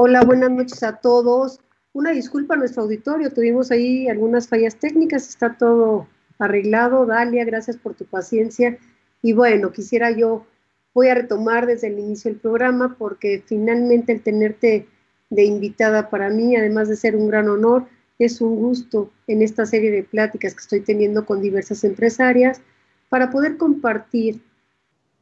Hola, 0.00 0.22
buenas 0.22 0.52
noches 0.52 0.84
a 0.84 0.98
todos. 0.98 1.58
Una 1.92 2.12
disculpa 2.12 2.54
a 2.54 2.56
nuestro 2.56 2.84
auditorio, 2.84 3.32
tuvimos 3.32 3.72
ahí 3.72 4.06
algunas 4.06 4.46
fallas 4.46 4.76
técnicas, 4.76 5.28
está 5.28 5.56
todo 5.58 6.06
arreglado. 6.38 7.04
Dalia, 7.04 7.44
gracias 7.44 7.76
por 7.78 7.94
tu 7.94 8.04
paciencia. 8.04 8.78
Y 9.22 9.32
bueno, 9.32 9.72
quisiera 9.72 10.12
yo, 10.12 10.46
voy 10.94 11.08
a 11.08 11.16
retomar 11.16 11.66
desde 11.66 11.88
el 11.88 11.98
inicio 11.98 12.30
del 12.30 12.38
programa 12.38 12.94
porque 12.96 13.42
finalmente 13.44 14.12
el 14.12 14.22
tenerte 14.22 14.86
de 15.30 15.44
invitada 15.44 16.10
para 16.10 16.30
mí, 16.30 16.54
además 16.54 16.88
de 16.88 16.94
ser 16.94 17.16
un 17.16 17.26
gran 17.26 17.48
honor, 17.48 17.88
es 18.20 18.40
un 18.40 18.54
gusto 18.54 19.10
en 19.26 19.42
esta 19.42 19.66
serie 19.66 19.90
de 19.90 20.04
pláticas 20.04 20.54
que 20.54 20.60
estoy 20.60 20.80
teniendo 20.82 21.26
con 21.26 21.42
diversas 21.42 21.82
empresarias 21.82 22.60
para 23.08 23.32
poder 23.32 23.56
compartir 23.56 24.42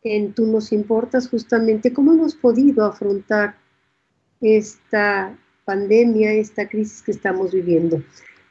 en 0.03 0.35
Tú 0.35 0.47
nos 0.47 0.71
importas 0.71 1.31
justamente 1.31 1.95
cómo 1.95 2.13
hemos 2.13 2.35
podido 2.35 2.85
afrontar 2.85 3.57
esta 4.41 5.37
pandemia, 5.65 6.33
esta 6.33 6.69
crisis 6.69 7.03
que 7.03 7.13
estamos 7.13 7.53
viviendo. 7.53 8.03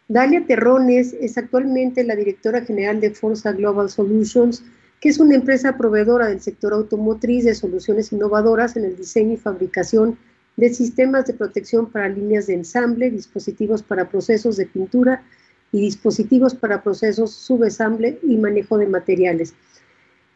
Dalia 0.08 0.46
Terrones 0.46 1.16
es 1.20 1.38
actualmente 1.38 2.04
la 2.04 2.16
directora 2.16 2.62
general 2.62 3.02
de 3.02 3.12
Forza 3.12 3.54
Global 3.54 3.90
Solutions, 3.90 4.64
que 5.02 5.10
es 5.10 5.20
una 5.20 5.36
empresa 5.36 5.78
proveedora 5.78 6.28
del 6.28 6.42
sector 6.42 6.74
automotriz 6.74 7.46
de 7.46 7.56
soluciones 7.56 8.12
innovadoras 8.12 8.76
en 8.76 8.86
el 8.86 8.96
diseño 8.96 9.34
y 9.34 9.38
fabricación 9.38 10.18
de 10.58 10.74
sistemas 10.74 11.26
de 11.26 11.34
protección 11.34 11.92
para 11.92 12.10
líneas 12.10 12.48
de 12.48 12.54
ensamble, 12.54 13.10
dispositivos 13.10 13.84
para 13.84 14.10
procesos 14.10 14.58
de 14.58 14.68
pintura 14.68 15.24
y 15.72 15.82
dispositivos 15.82 16.56
para 16.56 16.84
procesos 16.84 17.32
subensamble 17.32 18.20
y 18.24 18.38
manejo 18.38 18.78
de 18.78 18.88
materiales. 18.88 19.54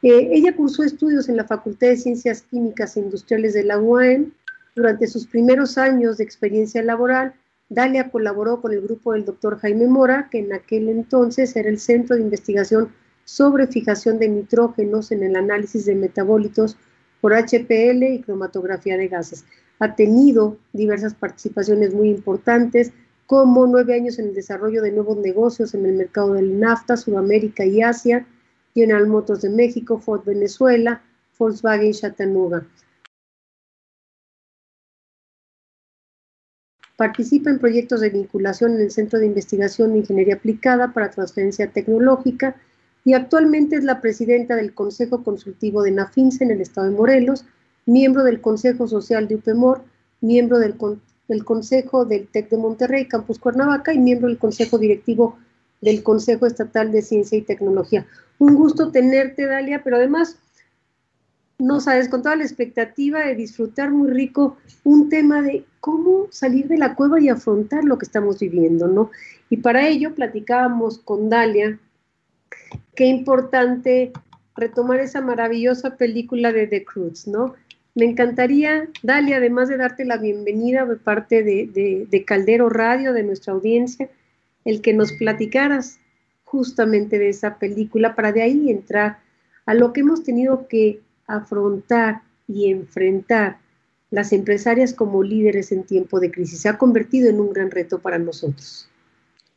Eh, 0.02 0.30
ella 0.32 0.56
cursó 0.56 0.84
estudios 0.84 1.30
en 1.30 1.38
la 1.38 1.46
Facultad 1.46 1.88
de 1.88 1.98
Ciencias 1.98 2.42
Químicas 2.42 2.96
e 2.96 3.02
Industriales 3.02 3.54
de 3.54 3.64
la 3.64 3.80
UAM 3.80 4.32
durante 4.80 5.08
sus 5.08 5.28
primeros 5.28 5.78
años 5.78 6.18
de 6.18 6.24
experiencia 6.24 6.82
laboral, 6.82 7.34
Dalia 7.68 8.10
colaboró 8.10 8.62
con 8.62 8.72
el 8.72 8.82
grupo 8.82 9.14
del 9.14 9.26
doctor 9.26 9.60
Jaime 9.60 9.88
Mora, 9.88 10.30
que 10.32 10.40
en 10.40 10.54
aquel 10.54 10.88
entonces 10.90 11.56
era 11.56 11.70
el 11.70 11.80
Centro 11.80 12.16
de 12.16 12.24
Investigación 12.24 12.90
sobre 13.26 13.68
Fijación 13.68 14.18
de 14.18 14.30
Nitrógenos 14.30 15.12
en 15.12 15.24
el 15.24 15.36
Análisis 15.36 15.86
de 15.86 15.96
Metabólitos 15.96 16.78
por 17.22 17.34
HPL 17.34 18.04
y 18.04 18.22
Cromatografía 18.22 18.98
de 18.98 19.10
Gases. 19.10 19.46
Ha 19.80 19.96
tenido 19.96 20.58
diversas 20.74 21.14
participaciones 21.14 21.94
muy 21.94 22.10
importantes, 22.10 22.92
como 23.28 23.68
nueve 23.68 23.94
años 23.94 24.18
en 24.18 24.30
el 24.30 24.34
desarrollo 24.34 24.82
de 24.82 24.92
nuevos 24.94 25.18
negocios 25.18 25.74
en 25.76 25.86
el 25.86 25.94
mercado 25.94 26.34
del 26.34 26.60
NAFTA, 26.60 26.98
Sudamérica 26.98 27.66
y 27.66 27.82
Asia, 27.82 28.26
General 28.74 29.06
Motors 29.08 29.42
de 29.42 29.50
México, 29.50 30.00
Ford 30.00 30.24
Venezuela, 30.26 31.02
Volkswagen 31.38 31.94
Chattanooga. 31.94 32.66
Participa 37.00 37.50
en 37.50 37.60
proyectos 37.60 38.02
de 38.02 38.10
vinculación 38.10 38.74
en 38.74 38.82
el 38.82 38.92
Centro 38.92 39.20
de 39.20 39.26
Investigación 39.26 39.94
de 39.94 40.00
Ingeniería 40.00 40.36
Aplicada 40.36 40.92
para 40.92 41.10
Transferencia 41.10 41.72
Tecnológica 41.72 42.58
y 43.06 43.14
actualmente 43.14 43.78
es 43.78 43.86
la 43.86 44.02
presidenta 44.02 44.58
del 44.58 44.74
Consejo 44.74 45.24
Consultivo 45.24 45.82
de 45.82 45.92
NAFINSE 45.92 46.44
en 46.44 46.52
el 46.52 46.60
Estado 46.60 46.90
de 46.90 46.98
Morelos, 46.98 47.46
miembro 47.86 48.26
del 48.26 48.42
Consejo 48.42 48.86
Social 48.86 49.30
de 49.30 49.36
UPEMOR, 49.36 49.82
miembro 50.20 50.60
del, 50.60 50.76
del 51.30 51.46
Consejo 51.46 52.04
del 52.04 52.28
TEC 52.28 52.50
de 52.50 52.58
Monterrey, 52.58 53.08
Campus 53.08 53.40
Cuernavaca, 53.40 53.94
y 53.94 54.00
miembro 54.00 54.28
del 54.28 54.38
Consejo 54.38 54.78
Directivo 54.78 55.38
del 55.80 56.04
Consejo 56.04 56.48
Estatal 56.48 56.92
de 56.92 57.02
Ciencia 57.02 57.38
y 57.38 57.44
Tecnología. 57.44 58.08
Un 58.40 58.56
gusto 58.56 58.92
tenerte, 58.92 59.46
Dalia, 59.46 59.86
pero 59.86 59.96
además 59.96 60.38
no 61.60 61.82
sabes, 61.82 62.08
con 62.08 62.24
toda 62.24 62.38
la 62.38 62.44
expectativa 62.44 63.20
de 63.20 63.36
disfrutar 63.36 63.92
muy 63.92 64.10
rico 64.10 64.58
un 64.86 65.10
tema 65.10 65.42
de 65.42 65.66
cómo 65.82 66.28
salir 66.32 66.68
de 66.70 66.78
la 66.78 66.96
cueva 66.96 67.20
y 67.20 67.28
afrontar 67.28 67.84
lo 67.84 67.98
que 67.98 68.06
estamos 68.06 68.40
viviendo, 68.40 68.88
¿no? 68.88 69.12
Y 69.50 69.58
para 69.58 69.88
ello 69.88 70.16
platicábamos 70.16 71.00
con 71.00 71.30
Dalia, 71.30 71.78
qué 72.96 73.06
importante 73.06 74.14
retomar 74.56 75.02
esa 75.02 75.20
maravillosa 75.20 75.98
película 75.98 76.54
de 76.54 76.68
The 76.68 76.86
Cruz, 76.86 77.28
¿no? 77.28 77.56
Me 77.94 78.06
encantaría, 78.06 78.88
Dalia, 79.04 79.38
además 79.38 79.68
de 79.68 79.78
darte 79.78 80.06
la 80.06 80.18
bienvenida 80.18 80.86
de 80.86 80.96
parte 80.96 81.44
de, 81.44 82.08
de 82.10 82.26
Caldero 82.26 82.70
Radio, 82.70 83.12
de 83.12 83.24
nuestra 83.24 83.52
audiencia, 83.52 84.10
el 84.64 84.82
que 84.82 84.94
nos 84.94 85.12
platicaras 85.12 86.00
justamente 86.46 87.20
de 87.20 87.30
esa 87.30 87.60
película 87.60 88.16
para 88.16 88.32
de 88.32 88.44
ahí 88.44 88.70
entrar 88.70 89.20
a 89.66 89.74
lo 89.74 89.92
que 89.92 90.02
hemos 90.02 90.24
tenido 90.24 90.68
que 90.68 91.02
afrontar 91.30 92.22
y 92.48 92.72
enfrentar 92.72 93.60
las 94.12 94.34
empresarias 94.34 94.94
como 94.94 95.24
líderes 95.24 95.72
en 95.72 95.84
tiempo 95.84 96.20
de 96.20 96.32
crisis. 96.32 96.62
Se 96.62 96.70
ha 96.70 96.78
convertido 96.78 97.30
en 97.30 97.40
un 97.40 97.54
gran 97.54 97.70
reto 97.72 98.00
para 98.00 98.18
nosotros. 98.18 98.88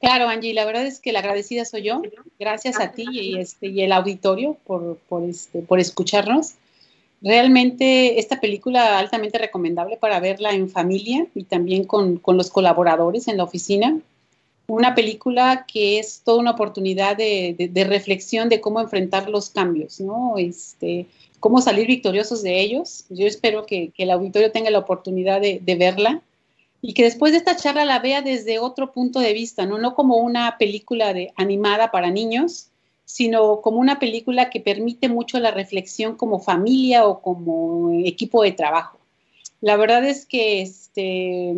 Claro, 0.01 0.29
Angie, 0.29 0.53
la 0.53 0.65
verdad 0.65 0.85
es 0.85 0.99
que 0.99 1.13
la 1.13 1.21
agradecida 1.21 1.65
soy 1.65 1.85
yo. 1.85 2.03
Gracias 2.39 2.81
a 2.81 2.91
ti 2.91 3.07
y, 3.11 3.39
este, 3.39 3.69
y 3.69 3.83
el 3.83 3.93
auditorio 3.93 4.57
por, 4.67 4.99
por, 5.09 5.23
este, 5.23 5.61
por 5.63 5.79
escucharnos. 5.79 6.55
Realmente 7.23 8.19
esta 8.19 8.41
película 8.41 8.99
altamente 8.99 9.39
recomendable 9.39 9.97
para 9.97 10.19
verla 10.19 10.53
en 10.53 10.69
familia 10.69 11.27
y 11.37 11.45
también 11.45 11.85
con, 11.85 12.17
con 12.17 12.37
los 12.37 12.51
colaboradores 12.51 13.29
en 13.29 13.37
la 13.37 13.45
oficina. 13.45 13.97
Una 14.67 14.97
película 14.97 15.67
que 15.73 16.01
es 16.01 16.23
toda 16.25 16.41
una 16.41 16.51
oportunidad 16.51 17.17
de, 17.17 17.55
de, 17.57 17.69
de 17.69 17.85
reflexión 17.85 18.49
de 18.49 18.61
cómo 18.61 18.81
enfrentar 18.81 19.31
los 19.31 19.51
cambios, 19.51 20.01
¿no? 20.01 20.37
Este, 20.37 21.07
cómo 21.43 21.61
salir 21.61 21.89
victoriosos 21.89 22.45
de 22.45 22.61
ellos. 22.61 23.05
Yo 23.11 23.27
espero 23.27 23.67
que, 23.67 23.93
el 23.99 24.13
auditorio 24.13 24.53
tenga 24.53 24.71
la 24.71 24.79
oportunidad 24.79 25.41
de, 25.41 25.77
verla 25.77 26.23
y 26.81 26.95
que 26.95 27.03
después 27.03 27.33
de 27.33 27.39
esta 27.39 27.57
charla 27.57 27.85
la 27.85 27.99
vea 27.99 28.23
desde 28.23 28.61
otro 28.61 28.93
punto 28.93 29.19
de 29.19 29.33
vista, 29.33 29.67
no, 29.67 29.77
no 29.77 29.97
como 29.97 30.19
una 30.19 30.57
película 30.57 31.13
de, 31.13 31.33
animada 31.35 31.91
para 31.91 32.13
niños, 32.13 32.69
sino 33.05 33.61
como 33.61 33.79
una 33.79 33.99
película 33.99 34.51
que 34.51 34.61
permite 34.61 35.09
mucho 35.09 35.41
la 35.41 35.51
reflexión 35.51 36.17
como 36.17 36.39
familia 36.39 37.07
o 37.07 37.21
como 37.21 37.91
equipo 38.05 38.45
de 38.45 38.53
trabajo. 38.53 38.99
La 39.61 39.77
verdad 39.77 40.05
es 40.05 40.27
que 40.27 40.63
este, 40.63 41.53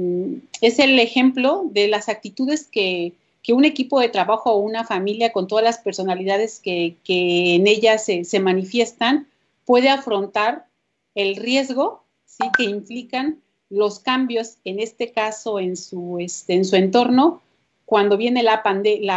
es 0.63 0.79
el 0.79 0.99
ejemplo 0.99 1.67
de 1.71 1.89
las 1.89 2.09
actitudes 2.09 2.67
que, 2.67 3.13
un 3.51 3.67
equipo 3.67 4.01
de 4.01 4.09
trabajo 4.09 4.53
o 4.53 4.61
una 4.61 4.85
familia 4.85 5.31
con 5.31 5.47
todas 5.47 5.63
las 5.63 5.77
personalidades 5.77 6.59
que, 6.59 6.97
en 7.07 7.67
ella 7.67 7.99
se, 7.99 8.25
se 8.25 8.41
manifiestan 8.41 9.29
puede 9.65 9.89
afrontar 9.89 10.67
el 11.15 11.37
riesgo 11.37 12.05
¿sí? 12.25 12.45
que 12.57 12.65
implican 12.65 13.43
los 13.71 13.99
cambios, 13.99 14.59
en 14.65 14.79
este 14.79 15.13
caso 15.13 15.59
en 15.59 15.77
su, 15.77 16.19
este, 16.21 16.55
en 16.55 16.65
su 16.65 16.77
entorno, 16.77 17.43
cuando 17.87 18.17
viene 18.17 18.43
la, 18.43 18.63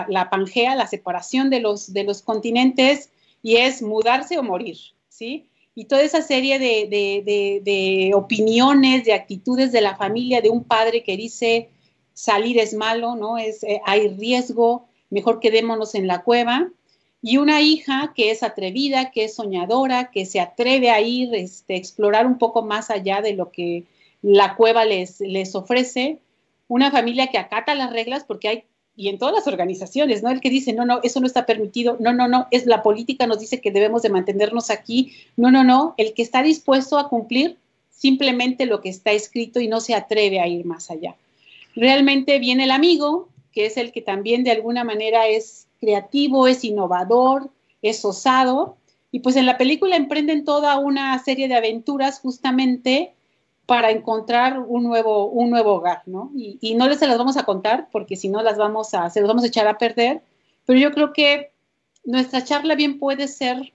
la, 0.08 0.30
pangea, 0.30 0.76
la 0.76 0.88
separación 0.88 1.50
de 1.50 1.60
los, 1.60 1.94
de 1.94 2.04
los 2.04 2.22
continentes, 2.22 3.10
y 3.42 3.58
es 3.58 3.82
mudarse 3.82 4.38
o 4.38 4.44
morir, 4.44 4.78
¿sí? 5.10 5.50
Y 5.76 5.86
toda 5.86 6.02
esa 6.02 6.22
serie 6.22 6.58
de, 6.60 6.88
de, 7.64 8.12
opiniones, 8.16 9.06
de 9.06 9.14
actitudes 9.14 9.72
de 9.72 9.82
la 9.82 9.96
familia, 9.96 10.42
de 10.42 10.50
un 10.50 10.64
padre 10.64 11.04
que 11.04 11.16
dice 11.16 11.70
salir 12.14 12.58
es 12.58 12.74
malo, 12.74 13.16
¿no? 13.16 13.38
Es, 13.38 13.64
eh, 13.64 13.80
hay 13.86 14.08
riesgo, 14.08 14.88
mejor 15.12 15.40
quedémonos 15.40 15.94
en 15.94 16.08
la 16.08 16.24
cueva, 16.24 16.72
y 17.22 17.38
una 17.38 17.62
hija 17.62 18.14
que 18.16 18.32
es 18.32 18.44
atrevida, 18.44 19.12
que 19.12 19.26
es 19.26 19.36
soñadora, 19.36 20.12
que 20.12 20.26
se 20.26 20.40
atreve 20.40 20.92
a 20.92 21.02
ir, 21.02 21.34
este, 21.34 21.76
explorar 21.76 22.28
un 22.28 22.38
poco 22.38 22.62
más 22.62 22.90
allá 22.90 23.22
de 23.22 23.34
lo 23.34 23.52
que 23.52 23.86
la 24.22 24.56
cueva 24.56 24.86
les, 24.86 25.20
les 25.20 25.56
ofrece, 25.56 26.20
una 26.68 26.92
familia 26.92 27.28
que 27.28 27.38
acata 27.38 27.76
las 27.76 27.92
reglas 27.92 28.24
porque 28.24 28.48
hay, 28.48 28.64
y 28.96 29.10
en 29.10 29.20
todas 29.20 29.34
las 29.34 29.48
organizaciones, 29.48 30.24
¿no? 30.24 30.32
El 30.32 30.42
que 30.42 30.50
dice, 30.50 30.74
no, 30.74 30.86
no, 30.86 31.00
eso 31.04 31.20
no 31.20 31.28
está 31.28 31.46
permitido, 31.46 31.98
no, 32.00 32.14
no, 32.14 32.28
no, 32.28 32.48
es 32.52 32.66
la 32.66 32.84
política 32.84 33.28
nos 33.28 33.40
dice 33.40 33.62
que 33.62 33.72
debemos 33.72 34.02
de 34.02 34.10
mantenernos 34.10 34.70
aquí, 34.70 35.14
no, 35.36 35.52
no, 35.52 35.64
no, 35.64 35.94
el 35.98 36.14
que 36.14 36.24
está 36.24 36.44
dispuesto 36.44 36.98
a 36.98 37.10
cumplir 37.10 37.58
simplemente 37.90 38.66
lo 38.66 38.82
que 38.82 38.90
está 38.90 39.12
escrito 39.12 39.60
y 39.60 39.68
no 39.68 39.82
se 39.82 39.96
atreve 39.96 40.40
a 40.40 40.48
ir 40.48 40.66
más 40.66 40.92
allá. 40.92 41.16
Realmente 41.76 42.40
viene 42.40 42.66
el 42.66 42.72
amigo, 42.72 43.30
que 43.52 43.66
es 43.66 43.78
el 43.78 43.92
que 43.92 44.02
también 44.02 44.44
de 44.44 44.52
alguna 44.52 44.84
manera 44.84 45.28
es 45.28 45.67
creativo, 45.80 46.48
es 46.48 46.64
innovador, 46.64 47.50
es 47.82 48.04
osado. 48.06 48.78
Y 49.12 49.20
pues 49.20 49.36
en 49.36 49.46
la 49.46 49.58
película 49.58 49.96
emprenden 49.96 50.46
toda 50.46 50.78
una 50.78 51.18
serie 51.20 51.48
de 51.48 51.56
aventuras 51.56 52.20
justamente 52.20 53.14
para 53.68 53.92
encontrar 53.92 54.60
un 54.60 54.84
nuevo, 54.84 55.28
un 55.28 55.50
nuevo 55.50 55.76
hogar, 55.76 56.02
¿no? 56.06 56.32
Y, 56.34 56.74
no 56.76 56.88
les 56.88 57.00
se 57.00 57.08
las 57.08 57.18
vamos 57.18 57.36
a 57.36 57.44
contar 57.44 57.90
porque 57.92 58.16
si 58.16 58.30
no 58.30 58.42
las 58.42 58.58
vamos 58.58 58.94
a, 58.94 59.10
se 59.10 59.20
las 59.20 59.28
vamos 59.28 59.44
a 59.44 59.48
echar 59.48 59.68
a 59.68 59.78
perder, 59.78 60.22
pero 60.66 60.80
yo 60.80 60.92
creo 60.92 61.12
que 61.12 61.52
nuestra 62.06 62.44
charla 62.46 62.76
bien 62.76 62.98
puede 62.98 63.28
ser, 63.28 63.74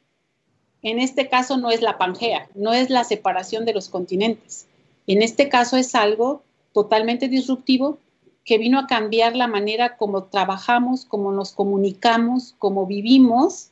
en 0.80 0.98
este 0.98 1.28
caso 1.28 1.58
no 1.58 1.70
es 1.70 1.82
la 1.82 1.98
Pangea, 1.98 2.48
no 2.54 2.72
es 2.72 2.88
la 2.88 3.04
separación 3.04 3.66
de 3.66 3.74
los 3.74 3.90
continentes, 3.90 4.66
en 5.06 5.20
este 5.20 5.50
caso 5.50 5.76
es 5.76 5.94
algo 5.94 6.42
totalmente 6.72 7.28
disruptivo 7.28 7.98
que 8.44 8.58
vino 8.58 8.78
a 8.78 8.86
cambiar 8.86 9.36
la 9.36 9.46
manera 9.46 9.96
como 9.96 10.24
trabajamos, 10.24 11.04
como 11.04 11.32
nos 11.32 11.52
comunicamos, 11.52 12.54
como 12.58 12.86
vivimos 12.86 13.70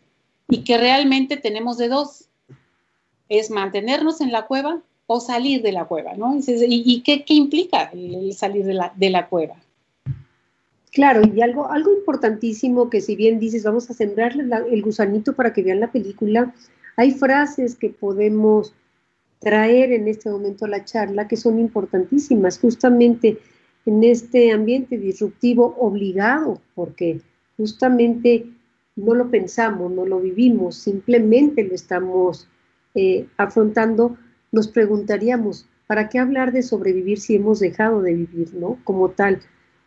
y 0.48 0.64
que 0.64 0.78
realmente 0.78 1.36
tenemos 1.36 1.78
de 1.78 1.88
dos. 1.88 2.28
Es 3.28 3.50
mantenernos 3.50 4.20
en 4.20 4.32
la 4.32 4.46
cueva 4.46 4.80
o 5.06 5.20
salir 5.20 5.62
de 5.62 5.72
la 5.72 5.86
cueva, 5.86 6.14
¿no? 6.14 6.36
¿Y, 6.36 7.02
qué, 7.02 7.24
implica 7.28 7.90
el 7.92 8.32
salir 8.32 8.64
de 8.64 8.74
la, 8.74 8.92
de 8.96 9.10
la 9.10 9.28
cueva? 9.28 9.56
Claro, 10.92 11.22
y 11.34 11.40
algo, 11.40 11.70
algo 11.70 11.92
importantísimo 11.92 12.90
que 12.90 13.00
si 13.00 13.14
bien 13.14 13.38
dices, 13.38 13.64
vamos 13.64 13.88
a 13.90 13.94
sembrarle 13.94 14.44
el 14.70 14.82
gusanito 14.82 15.34
para 15.34 15.52
que 15.52 15.62
vean 15.62 15.80
la 15.80 15.92
película, 15.92 16.52
hay 16.96 17.12
frases 17.12 17.76
que 17.76 17.90
podemos 17.90 18.72
traer 19.38 19.92
en 19.92 20.08
este 20.08 20.30
momento 20.30 20.64
a 20.64 20.68
la 20.68 20.84
charla 20.84 21.28
que 21.28 21.36
son 21.36 21.58
importantísimas, 21.58 22.58
justamente 22.58 23.38
en 23.86 24.04
este 24.04 24.52
ambiente 24.52 24.98
disruptivo 24.98 25.74
obligado, 25.78 26.60
porque 26.74 27.20
justamente 27.56 28.46
no 28.96 29.14
lo 29.14 29.30
pensamos, 29.30 29.90
no 29.90 30.04
lo 30.06 30.20
vivimos, 30.20 30.76
simplemente 30.76 31.64
lo 31.64 31.74
estamos 31.74 32.48
eh, 32.94 33.26
afrontando, 33.36 34.16
nos 34.52 34.68
preguntaríamos, 34.68 35.66
¿para 35.86 36.08
qué 36.08 36.18
hablar 36.18 36.52
de 36.52 36.62
sobrevivir 36.62 37.20
si 37.20 37.36
hemos 37.36 37.60
dejado 37.60 38.02
de 38.02 38.14
vivir, 38.14 38.54
¿no? 38.54 38.78
Como 38.84 39.10
tal. 39.10 39.40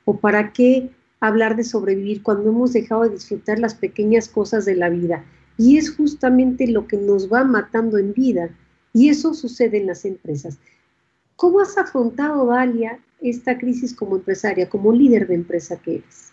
¿O 0.05 0.17
para 0.17 0.51
qué 0.51 0.89
hablar 1.19 1.55
de 1.55 1.63
sobrevivir 1.63 2.23
cuando 2.23 2.49
hemos 2.49 2.73
dejado 2.73 3.03
de 3.03 3.11
disfrutar 3.11 3.59
las 3.59 3.75
pequeñas 3.75 4.27
cosas 4.27 4.65
de 4.65 4.75
la 4.75 4.89
vida? 4.89 5.23
Y 5.57 5.77
es 5.77 5.95
justamente 5.95 6.67
lo 6.67 6.87
que 6.87 6.97
nos 6.97 7.31
va 7.31 7.43
matando 7.43 7.97
en 7.97 8.13
vida. 8.13 8.49
Y 8.93 9.09
eso 9.09 9.33
sucede 9.33 9.77
en 9.77 9.87
las 9.87 10.05
empresas. 10.05 10.57
¿Cómo 11.35 11.59
has 11.59 11.77
afrontado, 11.77 12.47
Dalia, 12.47 12.99
esta 13.23 13.57
crisis 13.57 13.95
como 13.95 14.17
empresaria, 14.17 14.69
como 14.69 14.91
líder 14.91 15.27
de 15.27 15.35
empresa 15.35 15.77
que 15.77 15.95
eres? 15.95 16.31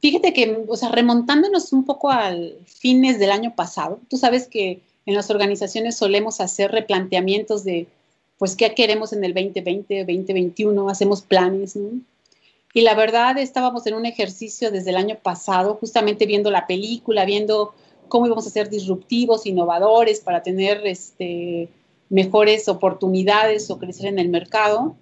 Fíjate 0.00 0.32
que, 0.32 0.64
o 0.68 0.76
sea, 0.76 0.90
remontándonos 0.90 1.72
un 1.72 1.84
poco 1.84 2.10
al 2.10 2.56
fines 2.66 3.18
del 3.18 3.30
año 3.30 3.54
pasado, 3.56 4.00
tú 4.08 4.16
sabes 4.16 4.46
que 4.46 4.80
en 5.06 5.14
las 5.14 5.30
organizaciones 5.30 5.96
solemos 5.96 6.40
hacer 6.40 6.70
replanteamientos 6.70 7.64
de, 7.64 7.88
pues, 8.38 8.54
qué 8.54 8.74
queremos 8.74 9.12
en 9.12 9.24
el 9.24 9.34
2020, 9.34 10.00
2021, 10.00 10.88
hacemos 10.88 11.22
planes. 11.22 11.76
Y 12.74 12.82
la 12.82 12.94
verdad 12.94 13.38
estábamos 13.38 13.86
en 13.86 13.94
un 13.94 14.06
ejercicio 14.06 14.70
desde 14.70 14.90
el 14.90 14.96
año 14.96 15.16
pasado, 15.20 15.76
justamente 15.80 16.26
viendo 16.26 16.50
la 16.50 16.66
película, 16.66 17.24
viendo 17.24 17.74
cómo 18.08 18.26
íbamos 18.26 18.46
a 18.46 18.50
ser 18.50 18.68
disruptivos, 18.68 19.46
innovadores 19.46 20.20
para 20.20 20.42
tener 20.42 20.86
este, 20.86 21.68
mejores 22.08 22.68
oportunidades 22.68 23.70
o 23.70 23.78
crecer 23.78 24.06
en 24.06 24.18
el 24.18 24.28
mercado. 24.28 24.96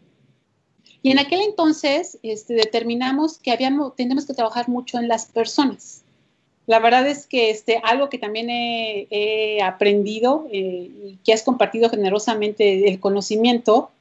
Y 1.07 1.13
en 1.13 1.21
aquel 1.21 1.41
entonces 1.43 2.19
este, 2.25 2.55
determinamos 2.55 3.39
que 3.39 3.53
habíamos, 3.53 3.95
tenemos 3.95 4.27
que 4.27 4.35
trabajar 4.35 4.69
mucho 4.69 4.99
en 4.99 5.07
las 5.07 5.27
personas. 5.27 6.03
La 6.67 6.81
verdad 6.81 7.07
es 7.07 7.29
que 7.29 7.49
este, 7.51 7.81
algo 7.85 8.09
que 8.09 8.19
también 8.19 8.49
he, 8.51 9.61
aprendido 9.63 10.49
eh, 10.51 10.91
y 11.05 11.19
que 11.25 11.33
has 11.33 11.45
compartido 11.45 11.91
generosamente 11.91 12.89
el 12.89 12.99
conocimiento 12.99 13.93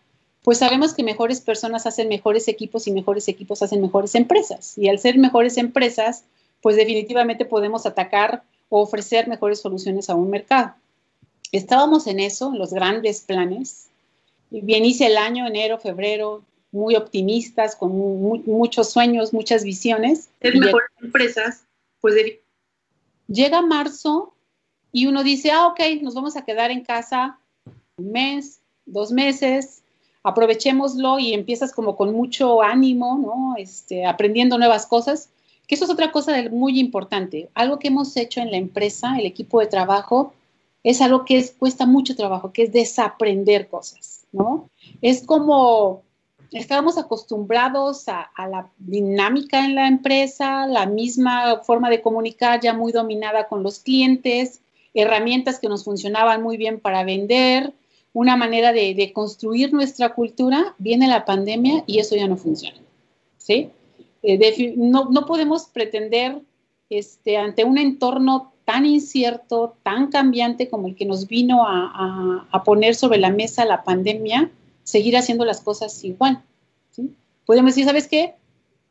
pues 0.42 0.58
sabemos 0.58 0.96
que 0.96 1.04
mejores 1.04 1.42
personas 1.42 1.86
hacen 1.86 2.08
mejores 2.08 2.48
equipos 2.48 2.88
y 2.88 2.92
mejores 2.92 3.28
equipos 3.28 3.62
hacen 3.62 3.82
mejores 3.82 4.16
empresas. 4.16 4.76
Y 4.76 4.90
al 4.90 4.98
ser 4.98 5.20
mejores 5.20 5.60
empresas, 5.60 6.24
pues 6.62 6.76
definitivamente 6.76 7.46
podemos 7.46 7.86
atacar 7.86 8.42
o 8.70 8.82
ofrecer 8.82 9.28
mejores 9.28 9.62
soluciones 9.62 10.10
a 10.10 10.16
un 10.16 10.32
mercado. 10.32 10.74
Estábamos 11.52 12.08
en 12.08 12.20
eso, 12.20 12.52
en 12.52 12.58
los 12.58 12.74
grandes 12.74 13.22
planes. 13.22 13.90
Bien 14.50 14.86
hice 14.86 15.06
el 15.06 15.18
año, 15.18 15.46
enero, 15.46 15.78
febrero, 15.78 16.42
muy 16.76 16.96
optimistas, 16.96 17.76
con 17.76 17.92
muchos 18.46 18.92
sueños, 18.92 19.34
muchas 19.34 19.64
visiones. 19.64 20.30
Ser 20.42 20.58
mejores 20.58 20.90
empresas, 21.02 21.66
pues 22.02 22.16
llega 23.28 23.62
marzo 23.62 24.34
y 24.92 25.08
uno 25.08 25.24
dice, 25.24 25.52
ah, 25.52 25.68
ok, 25.68 25.80
nos 26.02 26.14
vamos 26.14 26.36
a 26.36 26.46
quedar 26.46 26.72
en 26.72 26.84
casa 26.84 27.40
un 27.98 28.12
mes, 28.12 28.62
dos 28.86 29.12
meses, 29.12 29.84
aprovechémoslo 30.24 31.20
y 31.20 31.34
empiezas 31.34 31.72
como 31.72 31.96
con 31.96 32.14
mucho 32.14 32.62
ánimo, 32.62 33.18
¿no? 33.18 33.56
Este, 33.58 34.06
aprendiendo 34.06 34.58
nuevas 34.58 34.86
cosas, 34.86 35.30
que 35.68 35.76
eso 35.76 35.86
es 35.86 35.92
otra 35.92 36.12
cosa 36.12 36.50
muy 36.52 36.80
importante. 36.80 37.50
Algo 37.54 37.80
que 37.80 37.88
hemos 37.88 38.16
hecho 38.18 38.42
en 38.42 38.52
la 38.52 38.58
empresa, 38.58 39.18
el 39.18 39.26
equipo 39.26 39.60
de 39.60 39.68
trabajo, 39.68 40.34
es 40.84 41.02
algo 41.02 41.26
que 41.26 41.44
cuesta 41.58 41.86
mucho 41.86 42.16
trabajo, 42.16 42.54
que 42.54 42.64
es 42.64 42.72
desaprender 42.72 43.68
cosas, 43.68 44.26
¿no? 44.32 44.70
Es 45.02 45.24
como 45.24 46.04
estábamos 46.52 46.98
acostumbrados 46.98 48.08
a, 48.08 48.30
la 48.38 48.70
dinámica 48.78 49.66
en 49.66 49.76
la 49.76 49.88
empresa, 49.88 50.68
la 50.68 50.86
misma 50.86 51.62
forma 51.64 51.90
de 51.90 52.02
comunicar 52.02 52.60
ya 52.62 52.74
muy 52.74 52.92
dominada 52.92 53.48
con 53.48 53.64
los 53.64 53.80
clientes, 53.80 54.62
herramientas 54.94 55.60
que 55.60 55.68
nos 55.68 55.84
funcionaban 55.84 56.42
muy 56.42 56.58
bien 56.58 56.80
para 56.80 57.04
vender, 57.04 57.74
una 58.14 58.38
manera 58.38 58.72
de, 58.72 59.12
construir 59.14 59.74
nuestra 59.74 60.14
cultura, 60.14 60.74
viene 60.78 61.08
la 61.08 61.26
pandemia 61.26 61.84
y 61.86 62.00
eso 62.00 62.16
ya 62.16 62.28
no 62.28 62.38
funciona. 62.38 62.78
¿sí? 63.38 63.70
Eh, 64.24 64.74
no, 64.78 65.26
podemos 65.26 65.66
pretender 65.66 66.42
este, 66.90 67.36
ante 67.38 67.66
un 67.66 67.78
entorno 67.78 68.54
tan 68.64 68.86
incierto, 68.86 69.76
tan 69.84 70.08
cambiante 70.08 70.70
como 70.70 70.88
el 70.88 70.96
que 70.96 71.06
nos 71.06 71.28
vino 71.28 71.66
a, 71.68 72.64
poner 72.64 72.96
sobre 72.96 73.20
la 73.20 73.30
mesa 73.30 73.66
la 73.66 73.84
pandemia, 73.84 74.50
seguir 74.86 75.18
haciendo 75.18 75.44
las 75.44 75.60
cosas 75.60 76.02
igual. 76.06 76.42
¿sí? 76.92 77.14
Podemos 77.46 77.72
decir, 77.72 77.84
¿sabes 77.84 78.08
qué? 78.08 78.36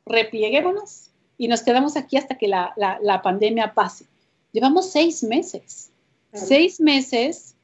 Replieguémonos 0.05 1.09
y 1.39 1.49
nos 1.49 1.63
quedamos 1.63 1.97
aquí 1.97 2.19
hasta 2.19 2.37
que 2.37 2.49
la, 2.49 2.75
la 2.77 3.23
pandemia 3.23 3.73
pase. 3.73 4.05
Llevamos 4.53 4.91
seis 4.91 5.25
meses. 5.25 5.91
Seis 6.33 6.81
meses 6.81 7.55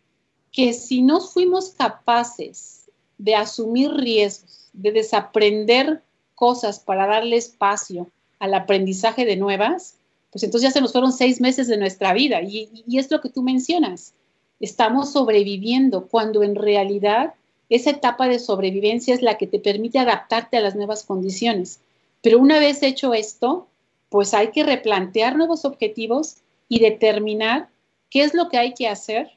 que 0.52 0.72
si 0.72 1.02
no 1.02 1.20
fuimos 1.20 1.70
capaces 1.70 2.88
de 3.18 3.34
asumir 3.34 3.92
riesgos, 3.92 4.70
de 4.72 4.92
desaprender 4.92 6.02
cosas 6.36 6.78
para 6.78 7.06
darle 7.06 7.36
espacio 7.36 8.08
al 8.38 8.54
aprendizaje 8.54 9.24
de 9.24 9.36
nuevas, 9.36 9.96
pues 10.30 10.44
entonces 10.44 10.70
ya 10.70 10.72
se 10.72 10.80
nos 10.80 10.92
fueron 10.92 11.12
seis 11.12 11.40
meses 11.40 11.66
de 11.66 11.76
nuestra 11.76 12.12
vida. 12.12 12.40
Y, 12.42 12.70
y 12.86 12.98
es 12.98 13.10
lo 13.10 13.20
que 13.20 13.28
tú 13.28 13.42
mencionas. 13.42 14.14
Estamos 14.60 15.12
sobreviviendo 15.12 16.06
cuando 16.06 16.42
en 16.42 16.54
realidad 16.54 17.34
esa 17.70 17.90
etapa 17.90 18.26
de 18.28 18.40
sobrevivencia 18.40 19.14
es 19.14 19.22
la 19.22 19.38
que 19.38 19.46
te 19.46 19.60
permite 19.60 20.00
adaptarte 20.00 20.56
a 20.56 20.60
las 20.60 20.74
nuevas 20.74 21.04
condiciones. 21.04 21.80
Pero 22.20 22.40
una 22.40 22.58
vez 22.58 22.82
hecho 22.82 23.14
esto, 23.14 23.68
pues 24.08 24.34
hay 24.34 24.50
que 24.50 24.64
replantear 24.64 25.36
nuevos 25.36 25.64
objetivos 25.64 26.38
y 26.68 26.80
determinar 26.80 27.68
qué 28.10 28.22
es 28.22 28.34
lo 28.34 28.48
que 28.48 28.58
hay 28.58 28.74
que 28.74 28.88
hacer 28.88 29.30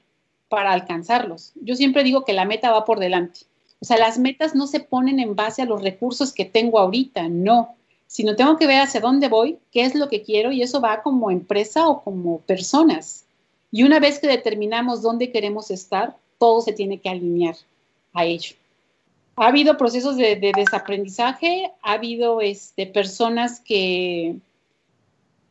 para 0.49 0.73
alcanzarlos. 0.73 1.51
Yo 1.61 1.75
siempre 1.75 2.03
digo 2.03 2.25
que 2.25 2.33
la 2.33 2.45
meta 2.45 2.71
va 2.71 2.85
por 2.85 2.99
delante. 2.99 3.41
O 3.79 3.85
sea, 3.85 3.97
las 3.97 4.17
metas 4.17 4.55
no 4.55 4.65
se 4.65 4.79
ponen 4.79 5.19
en 5.19 5.35
base 5.35 5.61
a 5.61 5.65
los 5.65 5.83
recursos 5.83 6.33
que 6.33 6.45
tengo 6.45 6.79
ahorita, 6.79 7.29
no, 7.29 7.75
sino 8.07 8.35
tengo 8.35 8.57
que 8.57 8.65
ver 8.65 8.81
hacia 8.81 8.99
dónde 8.99 9.27
voy, 9.27 9.59
qué 9.71 9.83
es 9.83 9.93
lo 9.93 10.09
que 10.09 10.23
quiero 10.23 10.51
y 10.51 10.63
eso 10.63 10.81
va 10.81 11.03
como 11.03 11.29
empresa 11.29 11.87
o 11.87 12.03
como 12.03 12.39
personas. 12.39 13.25
Y 13.71 13.83
una 13.83 13.99
vez 13.99 14.19
que 14.19 14.27
determinamos 14.27 15.03
dónde 15.03 15.31
queremos 15.31 15.69
estar, 15.69 16.15
todo 16.39 16.61
se 16.61 16.73
tiene 16.73 16.99
que 16.99 17.09
alinear 17.09 17.55
a 18.13 18.25
ello. 18.25 18.55
Ha 19.35 19.47
habido 19.47 19.77
procesos 19.77 20.15
de, 20.15 20.51
desaprendizaje, 20.55 21.71
ha 21.81 21.93
habido 21.93 22.41
este, 22.41 22.85
personas 22.85 23.59
que, 23.59 24.35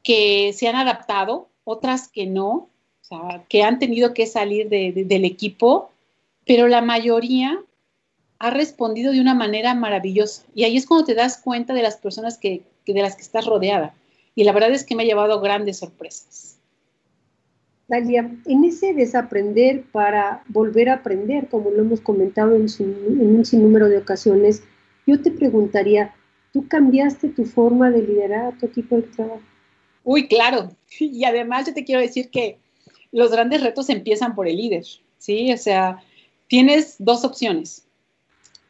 que 0.02 0.52
se 0.52 0.69
han 0.69 0.76
adaptado, 0.76 1.49
otras 1.64 2.09
que 2.09 2.26
no, 2.26 2.69
que 3.49 3.62
han 3.62 3.78
tenido 3.78 4.14
que 4.14 4.26
salir 4.26 4.69
del 4.69 5.25
equipo, 5.25 5.90
pero 6.47 6.69
la 6.69 6.81
mayoría 6.81 7.61
ha 8.38 8.50
respondido 8.50 9.12
de 9.12 9.21
una 9.21 9.35
manera 9.35 9.75
maravillosa. 9.75 10.42
Y 10.54 10.64
ahí 10.64 10.76
es 10.76 10.87
cuando 10.87 11.07
te 11.07 11.14
das 11.14 11.38
cuenta 11.38 11.75
de 11.75 11.83
las 11.83 11.97
personas 11.97 12.38
que, 12.38 12.62
de 12.87 13.02
las 13.02 13.14
que 13.14 13.23
estás 13.23 13.47
rodeada. 13.47 13.95
Y 14.35 14.45
la 14.45 14.52
verdad 14.52 14.73
es 14.73 14.85
que 14.85 14.97
me 14.97 15.02
ha 15.02 15.07
llevado 15.07 15.40
grandes 15.40 15.78
sorpresas. 15.78 16.51
Dalia, 17.92 18.30
en 18.46 18.64
ese 18.64 18.94
desaprender 18.94 19.82
para 19.92 20.42
volver 20.49 20.88
a 20.88 20.94
aprender, 20.94 21.50
como 21.50 21.70
lo 21.70 21.82
hemos 21.82 22.00
comentado 22.00 22.56
en, 22.56 22.66
en 22.78 23.37
un 23.37 23.44
sinnúmero 23.44 23.90
de 23.90 23.99
ocasiones, 23.99 24.62
yo 25.06 25.20
te 25.20 25.30
preguntaría, 25.30 26.14
¿tú 26.54 26.66
cambiaste 26.68 27.28
tu 27.28 27.44
forma 27.44 27.90
de 27.90 28.00
liderar 28.00 28.46
a 28.46 28.58
tu 28.58 28.64
equipo 28.64 28.96
de 28.96 29.02
trabajo? 29.02 29.42
Uy, 30.04 30.26
claro. 30.26 30.70
Y 30.99 31.25
además 31.25 31.66
yo 31.66 31.75
te 31.75 31.84
quiero 31.84 32.00
decir 32.00 32.30
que 32.30 32.56
los 33.11 33.30
grandes 33.30 33.62
retos 33.62 33.90
empiezan 33.90 34.34
por 34.34 34.49
el 34.49 34.56
líder, 34.56 34.84
¿sí? 35.18 35.52
O 35.52 35.58
sea, 35.58 36.02
tienes 36.46 36.96
dos 36.99 37.26
opciones. 37.26 37.84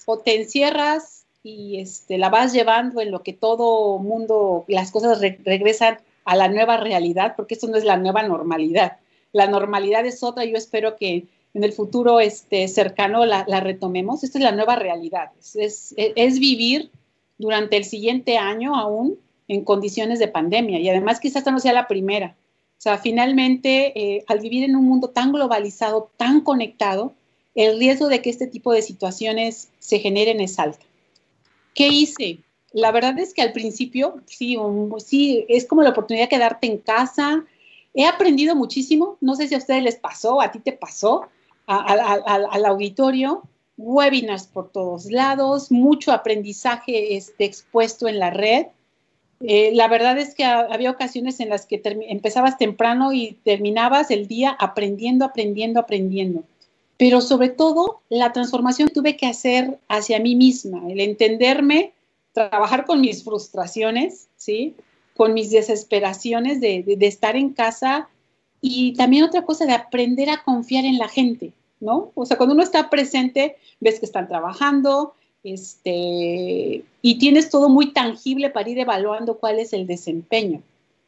O 0.04 0.18
te 0.18 0.34
encierras 0.34 1.26
y 1.44 1.78
este, 1.78 2.18
la 2.18 2.28
vas 2.28 2.52
llevando 2.52 3.00
en 3.00 3.12
lo 3.12 3.22
que 3.22 3.34
todo 3.34 4.00
mundo, 4.00 4.64
las 4.66 4.90
cosas 4.90 5.20
regresan 5.20 5.98
a 6.24 6.34
la 6.34 6.48
nueva 6.48 6.76
realidad, 6.76 7.34
porque 7.36 7.54
esto 7.54 7.68
no 7.68 7.76
es 7.76 7.84
la 7.84 7.96
nueva 7.96 8.24
normalidad. 8.24 8.96
La 9.32 9.46
normalidad 9.46 10.04
es 10.06 10.22
otra, 10.22 10.44
yo 10.44 10.56
espero 10.56 10.96
que 10.96 11.26
en 11.54 11.64
el 11.64 11.72
futuro 11.72 12.20
este, 12.20 12.68
cercano 12.68 13.26
la, 13.26 13.44
retomemos. 13.60 14.24
Esta 14.24 14.38
es 14.38 14.44
la 14.44 14.52
nueva 14.52 14.76
realidad, 14.76 15.30
es, 15.54 15.94
vivir 16.38 16.90
durante 17.38 17.76
el 17.76 17.84
siguiente 17.84 18.38
año 18.38 18.74
aún 18.76 19.18
en 19.48 19.64
condiciones 19.64 20.18
de 20.18 20.28
pandemia 20.28 20.78
y 20.78 20.88
además 20.88 21.20
quizás 21.20 21.38
esta 21.38 21.50
no 21.50 21.58
sea 21.58 21.72
la 21.72 21.88
primera. 21.88 22.36
O 22.78 22.82
sea, 22.82 22.98
finalmente, 22.98 23.92
eh, 23.98 24.24
al 24.26 24.40
vivir 24.40 24.64
en 24.64 24.76
un 24.76 24.84
mundo 24.84 25.08
tan 25.10 25.32
globalizado, 25.32 26.10
tan 26.16 26.40
conectado, 26.40 27.12
el 27.54 27.78
riesgo 27.78 28.08
de 28.08 28.22
que 28.22 28.30
este 28.30 28.46
tipo 28.46 28.72
de 28.72 28.82
situaciones 28.82 29.68
se 29.78 29.98
generen 29.98 30.40
es 30.40 30.58
alto. 30.58 30.84
¿Qué 31.74 31.88
hice? 31.88 32.38
La 32.72 32.90
verdad 32.90 33.18
es 33.18 33.34
que 33.34 33.42
al 33.42 33.52
principio, 33.52 34.16
sí, 34.26 34.56
sí, 34.98 35.44
es 35.48 35.66
como 35.66 35.82
la 35.82 35.90
oportunidad 35.90 36.24
de 36.24 36.36
quedarte 36.36 36.66
en 36.66 36.78
casa. 36.78 37.44
He 37.94 38.06
aprendido 38.06 38.54
muchísimo, 38.56 39.18
no 39.20 39.34
sé 39.34 39.48
si 39.48 39.54
a 39.54 39.58
ustedes 39.58 39.82
les 39.82 39.96
pasó, 39.96 40.40
a 40.40 40.50
ti 40.50 40.60
te 40.60 40.72
pasó, 40.72 41.28
al 41.66 42.64
auditorio, 42.64 43.42
webinars 43.76 44.46
por 44.46 44.70
todos 44.70 45.10
lados, 45.10 45.70
mucho 45.70 46.12
aprendizaje 46.12 47.16
este, 47.16 47.44
expuesto 47.44 48.08
en 48.08 48.18
la 48.18 48.30
red. 48.30 48.66
Eh, 49.40 49.72
la 49.74 49.88
verdad 49.88 50.18
es 50.18 50.34
que 50.34 50.44
había 50.44 50.90
ocasiones 50.90 51.40
en 51.40 51.48
las 51.48 51.66
que 51.66 51.80
empezabas 51.84 52.58
temprano 52.58 53.12
y 53.12 53.38
terminabas 53.44 54.10
el 54.10 54.28
día 54.28 54.56
aprendiendo, 54.58 55.24
aprendiendo, 55.24 55.80
aprendiendo. 55.80 56.44
Pero 56.96 57.20
sobre 57.20 57.48
todo 57.48 58.00
la 58.08 58.32
transformación 58.32 58.88
tuve 58.88 59.16
que 59.16 59.26
hacer 59.26 59.78
hacia 59.88 60.20
mí 60.20 60.36
misma, 60.36 60.82
el 60.88 61.00
entenderme, 61.00 61.92
trabajar 62.32 62.84
con 62.84 63.00
mis 63.00 63.24
frustraciones, 63.24 64.28
¿sí? 64.36 64.74
Con 65.16 65.34
mis 65.34 65.50
desesperaciones 65.50 66.60
de, 66.60 66.84
estar 67.00 67.36
en 67.36 67.50
casa 67.50 68.08
y 68.60 68.94
también 68.94 69.24
otra 69.24 69.44
cosa 69.44 69.66
de 69.66 69.72
aprender 69.72 70.30
a 70.30 70.42
confiar 70.42 70.84
en 70.84 70.98
la 70.98 71.08
gente. 71.08 71.52
¿no? 71.80 72.12
O 72.14 72.24
sea, 72.24 72.36
cuando 72.36 72.54
uno 72.54 72.62
está 72.62 72.90
presente, 72.90 73.56
ves 73.80 73.98
que 73.98 74.06
están 74.06 74.28
trabajando, 74.28 75.14
este, 75.44 76.84
y 77.02 77.18
tienes 77.18 77.50
todo 77.50 77.68
muy 77.68 77.92
tangible 77.92 78.50
para 78.50 78.70
ir 78.70 78.78
evaluando 78.78 79.38
cuál 79.38 79.58
es 79.58 79.72
el 79.72 79.86
desempeño. 79.86 80.62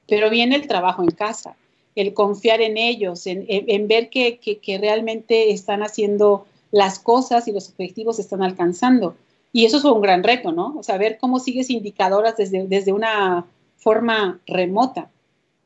Pero 0.08 0.30
viene 0.30 0.56
el 0.56 0.66
trabajo 0.66 1.02
en 1.02 1.10
casa, 1.10 1.56
el 1.94 2.12
confiar 2.12 2.60
en 2.60 2.76
ellos, 2.76 3.26
en, 3.26 3.88
ver 3.88 4.10
que, 4.10 4.38
realmente 4.80 5.52
están 5.52 5.82
haciendo 5.82 6.46
las 6.72 6.98
cosas 6.98 7.46
y 7.46 7.52
los 7.52 7.70
objetivos 7.70 8.18
están 8.18 8.42
alcanzando. 8.42 9.16
Y 9.52 9.64
eso 9.64 9.76
es 9.76 9.84
un 9.84 10.00
gran 10.00 10.24
reto, 10.24 10.50
¿no? 10.50 10.74
O 10.76 10.82
sea, 10.82 10.98
ver 10.98 11.18
cómo 11.20 11.38
sigues 11.38 11.70
indicadoras 11.70 12.36
desde, 12.36 12.66
desde 12.66 12.92
una 12.92 13.46
forma 13.84 14.40
remota. 14.46 15.10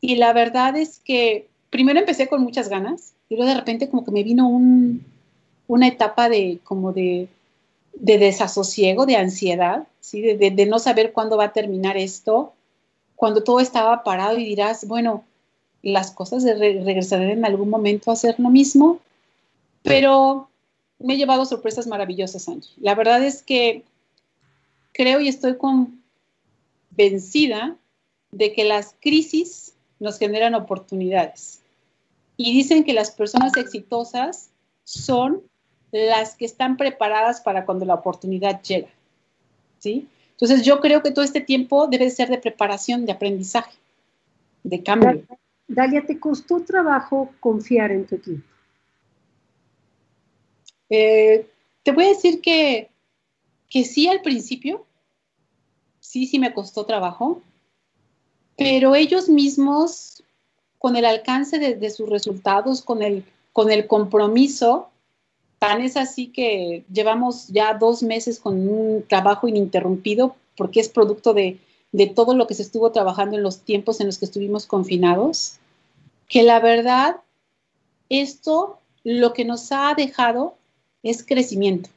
Y 0.01 0.17
la 0.17 0.33
verdad 0.33 0.77
es 0.77 0.99
que 0.99 1.47
primero 1.71 2.01
empecé 2.01 2.27
con 2.29 2.43
muchas 2.43 2.69
ganas, 2.69 3.15
y 3.29 3.37
luego 3.37 3.49
de 3.49 3.57
repente 3.57 3.89
como 3.89 4.05
que 4.05 4.11
me 4.11 4.25
vino 4.25 4.49
una 5.69 5.87
etapa 5.87 6.29
de 6.29 6.59
como 6.65 6.93
de, 6.93 7.29
desasosiego, 7.95 9.07
de 9.07 9.17
ansiedad, 9.17 9.87
¿sí? 10.01 10.21
De, 10.21 10.67
no 10.67 10.81
saber 10.81 11.13
cuándo 11.13 11.37
va 11.37 11.45
a 11.45 11.53
terminar 11.53 11.97
esto, 11.97 12.53
cuando 13.15 13.45
todo 13.45 13.61
estaba 13.61 14.03
parado 14.03 14.37
y 14.37 14.45
dirás, 14.45 14.87
bueno, 14.89 15.25
las 15.83 16.11
cosas 16.11 16.43
regresarán 16.43 17.31
en 17.31 17.45
algún 17.45 17.71
momento 17.71 18.11
a 18.11 18.17
ser 18.17 18.35
lo 18.39 18.51
mismo, 18.51 18.99
pero 19.85 20.49
me 20.99 21.15
he 21.15 21.17
llevado 21.17 21.45
sorpresas 21.45 21.87
maravillosas, 21.87 22.49
Angie. 22.49 22.73
La 22.81 22.97
verdad 22.97 23.23
es 23.23 23.45
que 23.45 23.85
creo 24.93 25.21
y 25.21 25.29
estoy 25.29 25.57
convencida 26.97 27.77
de 28.31 28.53
que 28.53 28.65
las 28.65 28.95
crisis 29.01 29.75
nos 29.99 30.19
generan 30.19 30.55
oportunidades. 30.55 31.61
Y 32.37 32.53
dicen 32.53 32.85
que 32.85 32.93
las 32.93 33.11
personas 33.11 33.57
exitosas 33.57 34.51
son 34.85 35.43
las 35.91 36.37
que 36.37 36.45
están 36.45 36.77
preparadas 36.77 37.41
para 37.41 37.65
cuando 37.65 37.85
la 37.85 37.95
oportunidad 37.95 38.63
llega. 38.63 38.89
¿Sí? 39.79 40.09
Entonces 40.33 40.65
yo 40.65 40.81
creo 40.81 41.03
que 41.03 41.11
todo 41.11 41.25
este 41.25 41.41
tiempo 41.41 41.89
debe 41.89 42.11
ser 42.11 42.29
de 42.29 42.39
preparación, 42.39 43.07
de 43.07 43.13
aprendizaje, 43.13 43.77
de 44.63 44.83
cambio. 44.83 45.25
Dalia, 45.67 46.07
¿te 46.07 46.19
costó 46.19 46.61
trabajo 46.61 47.31
confiar 47.41 47.91
en 47.91 48.07
tu 48.07 48.15
equipo? 48.15 48.43
Eh, 50.91 51.47
te 51.83 51.93
voy 51.93 52.05
a 52.05 52.09
decir 52.09 52.41
que, 52.41 52.89
que 53.69 53.85
sí 53.85 54.09
al 54.09 54.23
principio, 54.23 54.87
sí, 56.01 56.27
sí 56.27 56.39
me 56.39 56.55
costó 56.55 56.87
trabajo, 56.87 57.43
pero 58.59 58.97
ellos 58.97 59.29
mismos 59.29 60.25
con 60.79 60.97
el 60.97 61.05
alcance 61.05 61.59
de, 61.59 61.91
sus 61.91 62.09
resultados, 62.09 62.83
con 62.83 63.03
el, 63.03 63.25
con 63.53 63.71
el 63.71 63.87
compromiso. 63.87 64.89
Tan 65.61 65.81
es 65.81 65.97
así 65.97 66.27
que 66.27 66.85
llevamos 66.93 67.49
ya 67.49 67.75
dos 67.75 68.03
meses 68.03 68.41
con 68.41 68.69
un 68.69 69.05
trabajo 69.07 69.47
ininterrumpido 69.47 70.35
porque 70.57 70.81
es 70.81 70.89
producto 70.89 71.35
de, 71.35 71.59
de 71.93 72.07
todo 72.09 72.35
lo 72.35 72.49
que 72.49 72.55
se 72.55 72.63
estuvo 72.63 72.91
trabajando 72.91 73.37
en 73.37 73.45
los 73.45 73.61
tiempos 73.61 74.01
en 74.01 74.07
los 74.07 74.19
que 74.19 74.25
estuvimos 74.25 74.67
confinados, 74.67 75.59
que 76.29 76.43
la 76.43 76.59
verdad, 76.59 77.17
esto 78.09 78.79
lo 79.05 79.33
que 79.33 79.45
nos 79.45 79.71
ha 79.71 79.95
dejado 79.95 80.57
es 81.05 81.25
crecimiento. 81.25 81.91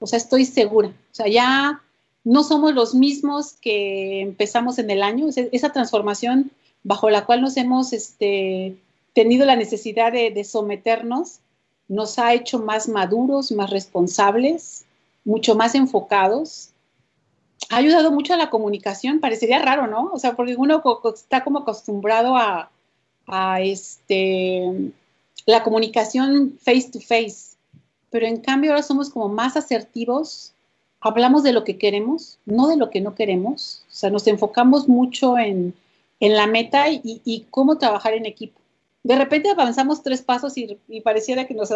O 0.00 0.06
sea, 0.06 0.18
estoy 0.18 0.44
segura. 0.44 0.88
O 0.88 1.14
sea, 1.14 1.28
ya 1.28 1.82
no 2.24 2.42
somos 2.42 2.74
los 2.74 2.94
mismos 2.94 3.54
que 3.60 4.22
empezamos 4.22 4.78
en 4.78 4.90
el 4.90 5.02
año. 5.02 5.28
Esa 5.52 5.72
transformación 5.72 6.50
bajo 6.82 7.10
la 7.10 7.26
cual 7.26 7.42
nos 7.42 7.56
hemos 7.56 7.92
este, 7.92 8.76
tenido 9.12 9.46
la 9.46 9.56
necesidad 9.56 10.12
de, 10.12 10.44
someternos, 10.44 11.40
nos 11.88 12.18
ha 12.18 12.32
hecho 12.32 12.58
más 12.58 12.88
maduros, 12.88 13.52
más 13.52 13.70
responsables, 13.70 14.84
mucho 15.24 15.54
más 15.54 15.74
enfocados. 15.74 16.70
Ha 17.70 17.76
ayudado 17.76 18.10
mucho 18.10 18.34
a 18.34 18.38
la 18.38 18.50
comunicación, 18.50 19.20
parecería 19.20 19.60
raro, 19.60 19.86
¿no? 19.86 20.10
O 20.12 20.18
sea, 20.18 20.34
porque 20.34 20.56
uno 20.56 20.82
está 21.14 21.44
como 21.44 21.60
acostumbrado 21.60 22.36
a, 22.36 22.70
a 23.26 23.60
este, 23.60 24.92
la 25.44 25.62
comunicación 25.62 26.58
face 26.62 26.90
to 26.90 27.00
face, 27.00 27.56
pero 28.10 28.26
en 28.26 28.38
cambio 28.38 28.70
ahora 28.70 28.82
somos 28.82 29.10
como 29.10 29.28
más 29.28 29.56
asertivos, 29.56 30.53
hablamos 31.04 31.42
de 31.42 31.52
lo 31.52 31.64
que 31.64 31.76
queremos, 31.76 32.38
no 32.46 32.66
de 32.66 32.76
lo 32.76 32.88
que 32.88 33.02
no 33.02 33.14
queremos, 33.14 33.84
o 33.88 33.94
sea, 33.94 34.10
nos 34.10 34.26
enfocamos 34.26 34.88
mucho 34.88 35.38
en, 35.38 35.74
en 36.18 36.34
la 36.34 36.46
meta 36.46 36.86
y, 36.88 37.46
cómo 37.50 37.76
trabajar 37.76 38.14
en 38.14 38.24
equipo. 38.24 38.58
De 39.02 39.14
repente 39.14 39.50
avanzamos 39.50 40.02
tres 40.02 40.22
pasos 40.22 40.54
y, 40.56 40.78
pareciera 41.02 41.46
que 41.46 41.54
nos, 41.54 41.68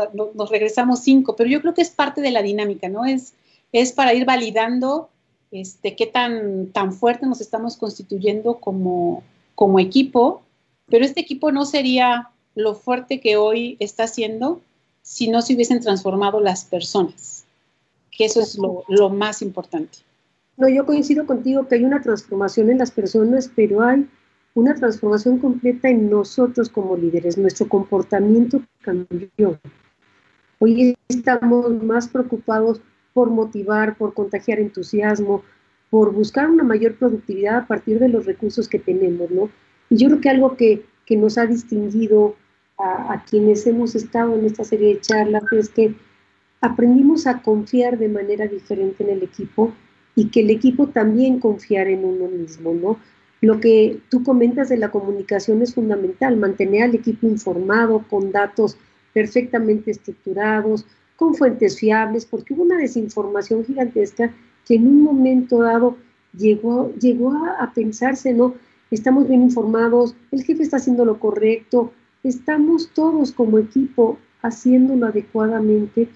regresamos 0.51 1.01
cinco, 1.01 1.37
pero 1.37 1.51
yo 1.51 1.61
creo 1.61 1.75
que 1.75 1.83
es 1.83 1.91
parte 1.91 2.23
de 2.23 2.31
la 2.31 2.41
dinámica, 2.41 2.89
¿no? 2.89 3.05
Es, 3.05 3.35
es 3.73 3.93
para 3.93 4.15
ir 4.15 4.25
validando 4.25 5.11
este, 5.51 5.95
qué 5.95 6.07
tan, 6.07 6.69
tan 6.69 6.95
fuerte 6.95 7.27
nos 7.27 7.43
estamos 7.43 7.77
constituyendo 7.77 8.55
como, 8.57 9.23
como 9.55 9.79
equipo, 9.79 10.41
pero 10.87 11.05
este 11.05 11.21
equipo 11.21 11.53
no 11.53 11.67
sería 11.67 12.31
lo 12.55 12.75
fuerte 12.75 13.21
que 13.21 13.37
hoy 13.37 13.77
está 13.79 14.07
siendo 14.07 14.63
si 15.03 15.29
no 15.29 15.43
se 15.43 15.55
hubiesen 15.55 15.81
transformado 15.81 16.41
las 16.41 16.65
personas, 16.65 17.45
que 18.19 18.25
eso 18.25 18.41
es 18.41 18.59
lo, 18.59 18.83
lo 18.89 19.09
más 19.09 19.41
importante. 19.43 19.99
No, 20.57 20.69
yo 20.69 20.85
coincido 20.85 21.25
contigo 21.25 21.69
que 21.69 21.77
hay 21.77 21.85
una 21.85 22.03
transformación 22.03 22.69
en 22.69 22.79
las 22.79 22.91
personas, 22.91 23.49
pero 23.55 23.81
hay 23.81 24.09
una 24.55 24.75
transformación 24.75 25.39
completa 25.39 25.89
en 25.89 26.11
nosotros 26.11 26.69
como 26.69 26.97
líderes. 26.97 27.39
Nuestro 27.39 27.69
comportamiento 27.69 28.61
cambió. 28.81 29.61
Hoy 30.59 30.97
estamos 31.09 31.81
más 31.85 32.09
preocupados 32.09 32.81
por 33.15 33.31
motivar, 33.31 33.97
por 33.97 34.15
contagiar 34.15 34.59
entusiasmo, 34.59 35.45
por 35.89 36.13
buscar 36.13 36.51
una 36.51 36.65
mayor 36.65 36.97
productividad 36.97 37.59
a 37.59 37.67
partir 37.69 38.01
de 38.01 38.09
los 38.09 38.27
recursos 38.27 38.69
que 38.69 38.81
tenemos, 38.81 39.31
¿no? 39.31 39.49
Y 39.91 39.97
yo 39.97 40.09
creo 40.09 40.21
que 40.21 40.29
algo 40.29 40.57
que, 40.57 40.85
nos 41.11 41.39
ha 41.39 41.47
distinguido 41.47 42.35
a, 42.77 43.15
a, 43.15 43.25
quienes 43.25 43.67
hemos 43.67 43.95
estado 43.95 44.35
en 44.35 44.45
esta 44.45 44.63
serie 44.63 44.95
de 44.95 45.01
charlas 45.01 45.45
es 45.53 45.71
que 45.71 45.95
aprendimos 46.61 47.27
a 47.27 47.43
confiar 47.43 47.99
de 47.99 48.09
manera 48.09 48.47
diferente 48.47 49.05
en 49.05 49.11
el 49.11 49.23
equipo 49.23 49.73
y 50.15 50.31
que 50.31 50.41
el 50.41 50.51
equipo 50.51 50.89
también 50.89 51.39
confiar 51.39 51.89
en 51.89 52.05
uno 52.05 52.29
mismo, 52.29 52.75
¿no? 52.75 52.99
Lo 53.41 53.61
que 53.61 54.01
tú 54.09 54.25
comentas 54.25 54.69
de 54.69 54.77
la 54.77 54.91
comunicación 54.91 55.63
es 55.63 55.75
fundamental, 55.75 56.37
mantener 56.37 56.83
al 56.83 56.95
equipo 56.95 57.29
informado, 57.29 58.05
con 58.11 58.33
datos 58.33 58.77
perfectamente 59.13 59.93
estructurados, 59.93 60.87
con 61.15 61.35
fuentes 61.35 61.79
fiables, 61.79 62.27
porque 62.27 62.55
hubo 62.55 62.65
una 62.65 62.79
desinformación 62.79 63.65
gigantesca 63.65 64.33
que 64.67 64.75
en 64.75 64.89
un 64.89 65.03
momento 65.03 65.63
dado 65.63 65.97
llegó, 66.37 66.93
llegó 66.95 67.33
a, 67.33 67.73
pensarse, 67.73 68.33
¿no? 68.35 68.55
Estamos 68.91 69.29
bien 69.29 69.43
informados, 69.43 70.15
el 70.33 70.43
jefe 70.43 70.63
está 70.63 70.79
haciendo 70.79 71.05
lo 71.05 71.21
correcto, 71.21 71.93
estamos 72.23 72.91
todos 72.93 73.33
como 73.33 73.59
equipo 73.59 74.19
haciéndolo 74.43 75.07
adecuadamente, 75.07 76.09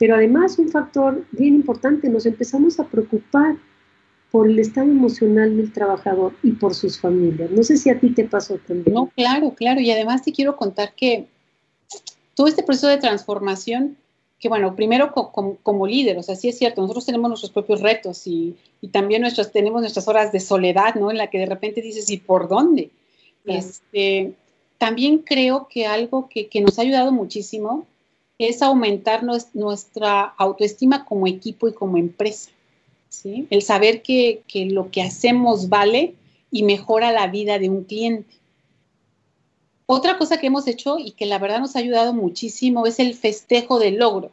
pero 0.00 0.14
además 0.14 0.58
un 0.58 0.70
factor 0.70 1.26
bien 1.30 1.54
importante, 1.54 2.08
nos 2.08 2.24
empezamos 2.24 2.80
a 2.80 2.84
preocupar 2.84 3.56
por 4.30 4.48
el 4.48 4.58
estado 4.58 4.90
emocional 4.90 5.54
del 5.58 5.74
trabajador 5.74 6.32
y 6.42 6.52
por 6.52 6.74
sus 6.74 6.98
familias. 6.98 7.50
No 7.50 7.62
sé 7.62 7.76
si 7.76 7.90
a 7.90 8.00
ti 8.00 8.14
te 8.14 8.24
pasó 8.24 8.56
también. 8.66 8.94
No, 8.94 9.10
claro, 9.14 9.52
claro. 9.54 9.78
Y 9.78 9.90
además 9.90 10.22
te 10.22 10.32
quiero 10.32 10.56
contar 10.56 10.94
que 10.94 11.26
todo 12.34 12.46
este 12.46 12.62
proceso 12.62 12.88
de 12.88 12.96
transformación, 12.96 13.98
que 14.38 14.48
bueno, 14.48 14.74
primero 14.74 15.12
como, 15.12 15.86
líder, 15.86 16.16
o 16.16 16.22
sea, 16.22 16.34
sí 16.34 16.48
es 16.48 16.56
cierto, 16.56 16.80
nosotros 16.80 17.04
tenemos 17.04 17.28
nuestros 17.28 17.52
propios 17.52 17.82
retos 17.82 18.26
y, 18.26 18.56
también 18.92 19.20
nuestras, 19.20 19.52
tenemos 19.52 19.82
nuestras 19.82 20.08
horas 20.08 20.32
de 20.32 20.40
soledad, 20.40 20.94
¿no? 20.94 21.10
En 21.10 21.18
la 21.18 21.26
que 21.26 21.40
de 21.40 21.46
repente 21.46 21.82
dices, 21.82 22.08
¿y 22.08 22.16
por 22.16 22.48
dónde? 22.48 22.88
Este, 23.44 24.32
también 24.78 25.18
creo 25.18 25.68
que 25.68 25.84
algo 25.84 26.26
que, 26.30 26.48
que 26.48 26.62
nos 26.62 26.78
ha 26.78 26.82
ayudado 26.82 27.12
muchísimo 27.12 27.86
es 28.48 28.62
aumentar 28.62 29.22
nuestra 29.22 30.22
autoestima 30.22 31.04
como 31.04 31.26
equipo 31.26 31.68
y 31.68 31.74
como 31.74 31.98
empresa. 31.98 32.50
¿sí? 33.10 33.46
El 33.50 33.60
saber 33.60 34.00
que, 34.00 34.42
lo 34.70 34.90
que 34.90 35.02
hacemos 35.02 35.68
vale 35.68 36.14
y 36.50 36.62
mejora 36.62 37.12
la 37.12 37.26
vida 37.26 37.58
de 37.58 37.68
un 37.68 37.84
cliente. 37.84 38.34
Otra 39.84 40.16
cosa 40.16 40.38
que 40.38 40.46
hemos 40.46 40.66
hecho 40.68 40.98
y 40.98 41.10
que 41.10 41.26
la 41.26 41.38
verdad 41.38 41.60
nos 41.60 41.76
ha 41.76 41.80
ayudado 41.80 42.14
muchísimo 42.14 42.86
es 42.86 42.98
el 42.98 43.14
festejo 43.14 43.78
del 43.78 43.96
logro. 43.96 44.32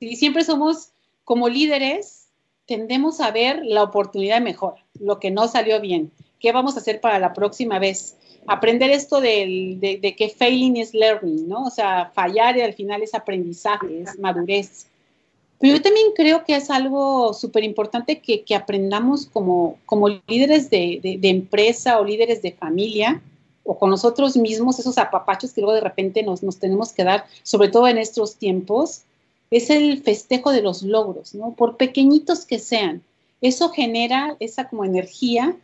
Y 0.00 0.16
siempre 0.16 0.42
somos 0.42 0.88
como 1.22 1.48
líderes, 1.48 2.26
tendemos 2.66 3.20
a 3.20 3.30
ver 3.30 3.60
la 3.64 3.84
oportunidad 3.84 4.40
mejor, 4.40 4.74
lo 4.98 5.20
que 5.20 5.30
no 5.30 5.46
salió 5.46 5.80
bien, 5.80 6.10
qué 6.40 6.50
vamos 6.50 6.74
a 6.74 6.80
hacer 6.80 7.00
para 7.00 7.20
la 7.20 7.34
próxima 7.34 7.78
vez. 7.78 8.16
Aprender 8.46 8.90
esto 8.90 9.20
de, 9.20 9.98
de, 10.00 10.16
que 10.16 10.28
failing 10.28 10.76
is 10.76 10.92
learning, 10.92 11.48
¿no? 11.48 11.64
O 11.64 11.70
sea, 11.70 12.10
fallar 12.14 12.56
y 12.56 12.60
al 12.60 12.74
final 12.74 13.02
es 13.02 13.14
aprendizaje, 13.14 14.02
es 14.02 14.18
madurez. 14.18 14.86
Pero 15.58 15.76
yo 15.76 15.82
también 15.82 16.08
creo 16.14 16.44
que 16.44 16.54
es 16.56 16.68
algo 16.68 17.32
súper 17.32 17.64
importante 17.64 18.20
que, 18.20 18.42
que, 18.42 18.54
aprendamos 18.54 19.26
como, 19.26 19.78
como 19.86 20.08
líderes 20.28 20.68
de, 20.68 21.00
de, 21.02 21.28
empresa 21.28 21.98
o 21.98 22.04
líderes 22.04 22.42
de 22.42 22.52
familia 22.52 23.22
o 23.62 23.78
con 23.78 23.88
nosotros 23.88 24.36
mismos, 24.36 24.78
esos 24.78 24.98
apapachos 24.98 25.52
que 25.52 25.62
luego 25.62 25.74
de 25.74 25.80
repente 25.80 26.22
nos, 26.22 26.42
nos 26.42 26.58
tenemos 26.58 26.92
que 26.92 27.04
dar, 27.04 27.24
sobre 27.42 27.68
todo 27.68 27.88
en 27.88 27.96
estos 27.96 28.36
tiempos, 28.36 29.04
es 29.50 29.70
el 29.70 30.02
festejo 30.02 30.52
de 30.52 30.60
los 30.60 30.82
logros, 30.82 31.34
¿no? 31.34 31.52
Por 31.52 31.78
pequeñitos 31.78 32.44
que 32.44 32.58
sean. 32.58 33.02
Eso 33.40 33.70
genera 33.70 34.36
esa 34.40 34.68
como 34.68 34.84
energía 34.84 35.56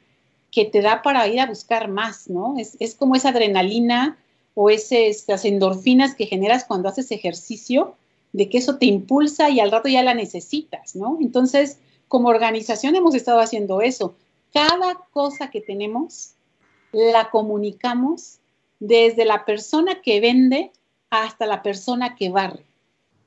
que 0.51 0.65
te 0.65 0.83
da 0.83 1.03
para 1.03 1.27
ir 1.29 1.41
a 1.41 1.47
buscar 1.47 1.89
más, 1.89 2.29
¿no? 2.29 2.57
Es, 2.59 2.77
es 2.81 2.95
como 2.95 3.15
esa 3.15 3.31
adrenalina 3.31 4.19
o 4.55 4.71
esas 4.71 5.45
endorfinas 5.45 6.15
que 6.15 6.27
generas 6.27 6.65
cuando 6.65 6.89
haces 6.89 7.11
ejercicio, 7.13 7.95
de 8.33 8.49
que 8.49 8.59
eso 8.59 8.77
te 8.77 8.87
impulsa 8.87 9.51
y 9.51 9.61
al 9.61 9.71
rato 9.71 9.89
ya 9.89 10.03
la 10.03 10.15
necesitas, 10.15 10.95
¿no? 10.95 11.19
Entonces, 11.21 11.79
como 12.09 12.29
organización 12.29 12.97
hemos 12.97 13.15
estado 13.15 13.41
haciendo 13.41 13.81
eso. 13.81 14.15
Cada 14.53 14.99
cosa 15.13 15.51
que 15.51 15.61
tenemos 15.61 16.33
la 16.93 17.31
comunicamos 17.31 18.39
desde 18.81 19.25
la 19.25 19.45
persona 19.45 20.01
que 20.03 20.21
vende 20.21 20.73
hasta 21.11 21.47
la 21.47 21.63
persona 21.63 22.17
que 22.17 22.31
barre, 22.31 22.65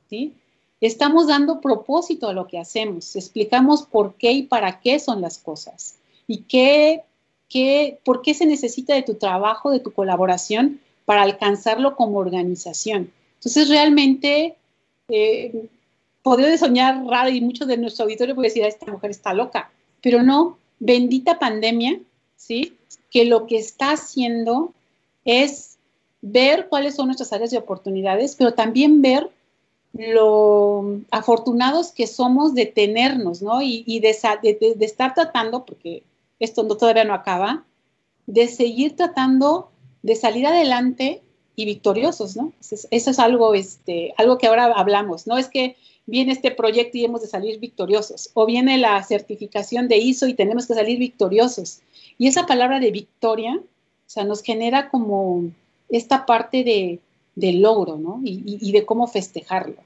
¿sí? 0.10 0.34
Estamos 0.82 1.28
dando 1.28 1.62
propósito 1.62 2.28
a 2.28 2.34
lo 2.34 2.48
que 2.48 2.60
hacemos, 2.60 3.16
explicamos 3.16 3.84
por 3.84 4.16
qué 4.16 4.34
y 4.34 4.44
para 4.44 4.82
qué 4.82 5.00
son 5.00 5.22
las 5.22 5.38
cosas 5.38 5.96
y 6.28 6.40
qué, 6.44 7.04
qué, 7.54 8.00
por 8.04 8.24
qué 8.24 8.34
se 8.34 8.48
necesita 8.48 8.96
de 8.96 9.04
tu 9.04 9.14
trabajo, 9.14 9.70
de 9.70 9.80
tu 9.80 9.94
colaboración 9.94 10.82
para 11.06 11.22
alcanzarlo 11.22 11.96
como 11.96 12.18
organización. 12.18 13.12
Entonces, 13.36 13.70
realmente, 13.70 14.56
eh, 15.10 15.68
podría 16.24 16.58
soñar 16.58 17.06
raro 17.06 17.30
y 17.30 17.42
muchos 17.42 17.68
de 17.68 17.78
nuestro 17.78 18.06
auditorio 18.06 18.34
puede 18.34 18.48
decir, 18.48 18.66
esta 18.66 18.92
mujer 18.92 19.12
está 19.12 19.34
loca, 19.36 19.70
pero 20.02 20.24
no, 20.24 20.58
bendita 20.80 21.38
pandemia, 21.38 22.00
¿sí? 22.36 22.76
Que 23.12 23.26
lo 23.26 23.46
que 23.46 23.58
está 23.58 23.92
haciendo 23.92 24.74
es 25.24 25.78
ver 26.22 26.68
cuáles 26.70 26.96
son 26.96 27.08
nuestras 27.08 27.34
áreas 27.34 27.52
de 27.52 27.60
oportunidades, 27.60 28.36
pero 28.36 28.54
también 28.54 29.02
ver 29.02 29.30
lo 29.94 31.02
afortunados 31.12 31.92
que 31.92 32.08
somos 32.08 32.56
de 32.56 32.66
tenernos, 32.66 33.44
¿no? 33.44 33.62
Y, 33.62 34.00
de, 34.00 34.10
estar 34.10 35.14
tratando, 35.14 35.66
porque 35.66 36.02
esto 36.44 36.64
no, 36.64 36.76
todavía 36.78 37.04
no 37.04 37.14
acaba, 37.14 37.66
de 38.26 38.48
seguir 38.48 38.96
tratando 38.96 39.70
de 40.02 40.16
salir 40.16 40.46
adelante 40.46 41.22
y 41.56 41.66
victoriosos, 41.66 42.36
¿no? 42.36 42.52
Eso 42.60 42.88
es, 43.12 43.20
algo, 43.20 43.54
este, 43.54 44.14
algo 44.18 44.38
que 44.38 44.48
ahora 44.48 44.66
hablamos, 44.66 45.28
¿no? 45.28 45.38
Es 45.38 45.48
que 45.48 45.76
viene 46.06 46.34
este 46.34 46.52
proyecto 46.52 46.98
y 46.98 47.06
hemos 47.06 47.22
de 47.22 47.28
salir 47.28 47.60
victoriosos, 47.60 48.30
o 48.34 48.46
viene 48.46 48.78
la 48.78 49.02
certificación 49.04 49.88
de 49.88 49.98
ISO 49.98 50.28
y 50.28 50.34
tenemos 50.34 50.68
que 50.68 50.74
salir 50.74 51.00
victoriosos. 51.00 51.80
Y 52.18 52.28
esa 52.28 52.46
palabra 52.46 52.80
de 52.80 52.92
victoria, 52.92 53.56
o 53.56 54.10
sea, 54.10 54.26
nos 54.26 54.42
genera 54.42 54.90
como 54.90 55.46
esta 55.90 56.26
parte 56.26 56.64
de, 56.64 57.00
del 57.36 57.62
logro, 57.62 57.98
¿no? 57.98 58.22
Y, 58.24 58.72
de 58.72 58.86
cómo 58.86 59.08
festejarlo. 59.08 59.78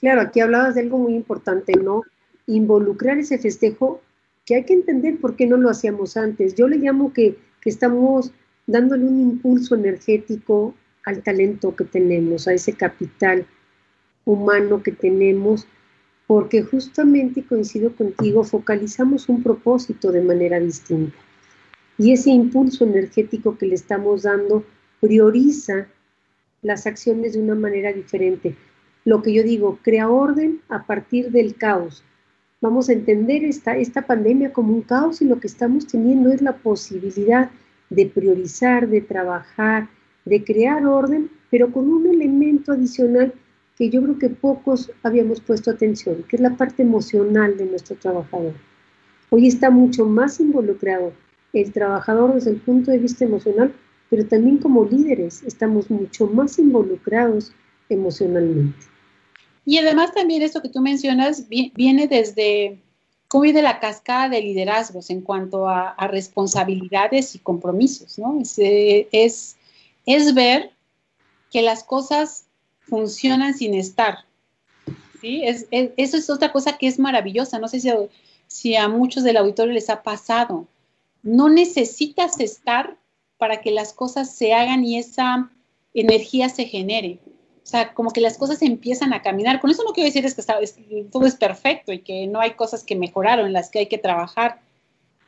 Claro, 0.00 0.20
aquí 0.20 0.40
hablabas 0.40 0.74
de 0.74 0.82
algo 0.82 0.98
muy 0.98 1.14
importante, 1.14 1.72
¿no? 1.72 2.02
Involucrar 2.46 3.18
ese 3.18 3.38
festejo 3.38 4.00
que 4.48 4.54
hay 4.54 4.64
que 4.64 4.72
entender 4.72 5.18
por 5.18 5.36
qué 5.36 5.46
no 5.46 5.58
lo 5.58 5.68
hacíamos 5.68 6.16
antes. 6.16 6.54
Yo 6.54 6.68
le 6.68 6.78
llamo 6.78 7.12
que, 7.12 7.36
que 7.60 7.68
estamos 7.68 8.32
dándole 8.66 9.04
un 9.04 9.20
impulso 9.20 9.74
energético 9.74 10.74
al 11.04 11.22
talento 11.22 11.76
que 11.76 11.84
tenemos, 11.84 12.48
a 12.48 12.54
ese 12.54 12.72
capital 12.72 13.46
humano 14.24 14.82
que 14.82 14.92
tenemos, 14.92 15.66
porque 16.26 16.62
justamente, 16.62 17.44
coincido 17.44 17.94
contigo, 17.94 18.42
focalizamos 18.42 19.28
un 19.28 19.42
propósito 19.42 20.12
de 20.12 20.22
manera 20.22 20.58
distinta. 20.58 21.18
Y 21.98 22.12
ese 22.12 22.30
impulso 22.30 22.84
energético 22.84 23.58
que 23.58 23.66
le 23.66 23.74
estamos 23.74 24.22
dando 24.22 24.64
prioriza 25.00 25.88
las 26.62 26.86
acciones 26.86 27.34
de 27.34 27.40
una 27.40 27.54
manera 27.54 27.92
diferente. 27.92 28.56
Lo 29.04 29.22
que 29.22 29.34
yo 29.34 29.42
digo, 29.42 29.78
crea 29.82 30.08
orden 30.08 30.62
a 30.70 30.86
partir 30.86 31.32
del 31.32 31.54
caos. 31.54 32.02
Vamos 32.60 32.88
a 32.88 32.92
entender 32.92 33.44
esta, 33.44 33.76
esta 33.76 34.02
pandemia 34.02 34.52
como 34.52 34.74
un 34.74 34.82
caos 34.82 35.22
y 35.22 35.24
lo 35.24 35.38
que 35.38 35.46
estamos 35.46 35.86
teniendo 35.86 36.30
es 36.30 36.42
la 36.42 36.56
posibilidad 36.56 37.50
de 37.90 38.06
priorizar, 38.06 38.88
de 38.88 39.00
trabajar, 39.00 39.88
de 40.24 40.42
crear 40.44 40.84
orden, 40.86 41.30
pero 41.50 41.72
con 41.72 41.88
un 41.88 42.06
elemento 42.06 42.72
adicional 42.72 43.32
que 43.76 43.90
yo 43.90 44.02
creo 44.02 44.18
que 44.18 44.28
pocos 44.28 44.90
habíamos 45.02 45.40
puesto 45.40 45.70
atención, 45.70 46.24
que 46.28 46.36
es 46.36 46.42
la 46.42 46.56
parte 46.56 46.82
emocional 46.82 47.56
de 47.56 47.66
nuestro 47.66 47.96
trabajador. 47.96 48.54
Hoy 49.30 49.46
está 49.46 49.70
mucho 49.70 50.04
más 50.04 50.40
involucrado 50.40 51.12
el 51.52 51.72
trabajador 51.72 52.34
desde 52.34 52.50
el 52.50 52.56
punto 52.56 52.90
de 52.90 52.98
vista 52.98 53.24
emocional 53.24 53.72
pero 54.10 54.26
también 54.26 54.58
como 54.58 54.84
líderes 54.84 55.42
estamos 55.42 55.90
mucho 55.90 56.26
más 56.26 56.58
involucrados 56.58 57.52
emocionalmente. 57.88 58.86
Y 59.68 59.76
además 59.76 60.14
también 60.14 60.40
esto 60.40 60.62
que 60.62 60.70
tú 60.70 60.80
mencionas 60.80 61.46
viene 61.46 62.06
desde 62.06 62.78
cómo 63.28 63.42
viene 63.42 63.60
la 63.60 63.80
cascada 63.80 64.30
de 64.30 64.40
liderazgos 64.40 65.10
en 65.10 65.20
cuanto 65.20 65.68
a, 65.68 65.94
responsabilidades 66.08 67.34
y 67.34 67.38
compromisos, 67.38 68.18
¿no? 68.18 68.40
Es, 68.40 68.54
es, 68.56 69.58
es, 70.06 70.32
ver 70.32 70.70
que 71.50 71.60
las 71.60 71.84
cosas 71.84 72.46
funcionan 72.80 73.52
sin 73.52 73.74
estar, 73.74 74.24
¿sí? 75.20 75.42
Es, 75.44 75.66
eso 75.70 76.16
es 76.16 76.30
otra 76.30 76.50
cosa 76.50 76.78
que 76.78 76.86
es 76.86 76.98
maravillosa, 76.98 77.58
no 77.58 77.68
sé 77.68 77.80
si, 77.80 77.90
si 78.46 78.74
a 78.74 78.88
muchos 78.88 79.22
del 79.22 79.36
auditorio 79.36 79.74
les 79.74 79.90
ha 79.90 80.02
pasado. 80.02 80.66
No 81.22 81.50
necesitas 81.50 82.40
estar 82.40 82.96
para 83.36 83.60
que 83.60 83.70
las 83.70 83.92
cosas 83.92 84.34
se 84.34 84.54
hagan 84.54 84.82
y 84.82 84.96
esa 84.96 85.50
energía 85.92 86.48
se 86.48 86.64
genere. 86.64 87.18
O 87.68 87.70
sea, 87.70 87.92
como 87.92 88.12
que 88.12 88.22
las 88.22 88.38
cosas 88.38 88.62
empiezan 88.62 89.12
a 89.12 89.20
caminar. 89.20 89.60
Con 89.60 89.68
eso 89.70 89.84
no 89.84 89.92
quiero 89.92 90.06
decir 90.06 90.24
es 90.24 90.34
que 90.34 91.04
todo 91.12 91.26
es 91.26 91.34
perfecto 91.34 91.92
y 91.92 91.98
que 91.98 92.26
no 92.26 92.40
hay 92.40 92.52
cosas 92.52 92.82
que 92.82 92.96
mejorar 92.96 93.40
o 93.40 93.46
en 93.46 93.52
las 93.52 93.68
que 93.68 93.80
hay 93.80 93.86
que 93.88 93.98
trabajar. 93.98 94.62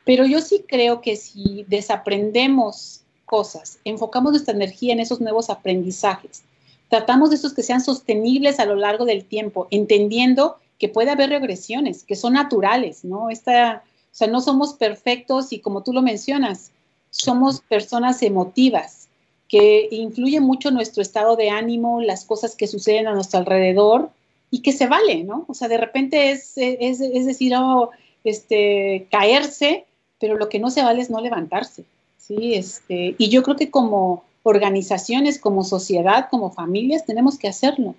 Pero 0.05 0.25
yo 0.25 0.41
sí 0.41 0.65
creo 0.67 1.01
que 1.01 1.17
si 1.17 1.67
desaprendemos 1.67 3.01
cosas, 3.25 3.77
enfocamos 3.85 4.31
nuestra 4.31 4.55
energía 4.55 4.91
en 4.93 5.01
esos 5.01 5.21
nuevos 5.21 5.51
aprendizajes, 5.51 6.41
tratamos 6.89 7.29
de 7.29 7.35
esos 7.35 7.53
que 7.53 7.61
sean 7.61 7.79
sostenibles 7.79 8.59
a 8.59 8.65
lo 8.65 8.75
largo 8.75 9.05
del 9.05 9.23
tiempo, 9.23 9.67
entendiendo 9.69 10.57
que 10.79 10.89
puede 10.89 11.11
haber 11.11 11.29
regresiones, 11.29 12.03
que 12.03 12.15
son 12.15 12.33
naturales, 12.33 13.05
¿no? 13.05 13.29
Esta, 13.29 13.83
o 13.85 14.15
sea, 14.15 14.27
no 14.27 14.41
somos 14.41 14.73
perfectos 14.73 15.53
y 15.53 15.59
como 15.59 15.83
tú 15.83 15.93
lo 15.93 16.01
mencionas, 16.01 16.71
somos 17.11 17.61
personas 17.61 18.23
emotivas, 18.23 19.00
que 19.51 19.89
influye 19.91 20.39
mucho 20.39 20.71
nuestro 20.71 21.01
estado 21.01 21.35
de 21.35 21.49
ánimo, 21.49 21.99
las 21.99 22.23
cosas 22.23 22.55
que 22.55 22.67
suceden 22.67 23.07
a 23.07 23.13
nuestro 23.13 23.37
alrededor 23.37 24.09
y 24.49 24.61
que 24.61 24.71
se 24.71 24.87
vale, 24.87 25.25
¿no? 25.25 25.43
O 25.49 25.53
sea, 25.53 25.67
de 25.67 25.77
repente 25.77 26.31
es, 26.31 26.53
es, 26.55 26.99
decir, 26.99 27.53
oh, 27.57 27.89
este, 28.23 29.07
caerse, 29.11 29.83
pero 30.21 30.37
lo 30.37 30.47
que 30.47 30.59
no 30.59 30.71
se 30.71 30.83
vale 30.83 31.01
es 31.01 31.09
no 31.09 31.19
levantarse, 31.19 31.83
¿sí? 32.17 32.53
Este, 32.53 33.15
y 33.17 33.27
yo 33.27 33.43
creo 33.43 33.57
que 33.57 33.69
como 33.69 34.23
organizaciones, 34.43 35.37
como 35.37 35.65
sociedad, 35.65 36.29
como 36.31 36.51
familias, 36.51 37.05
tenemos 37.05 37.37
que 37.37 37.49
hacerlo, 37.49 37.95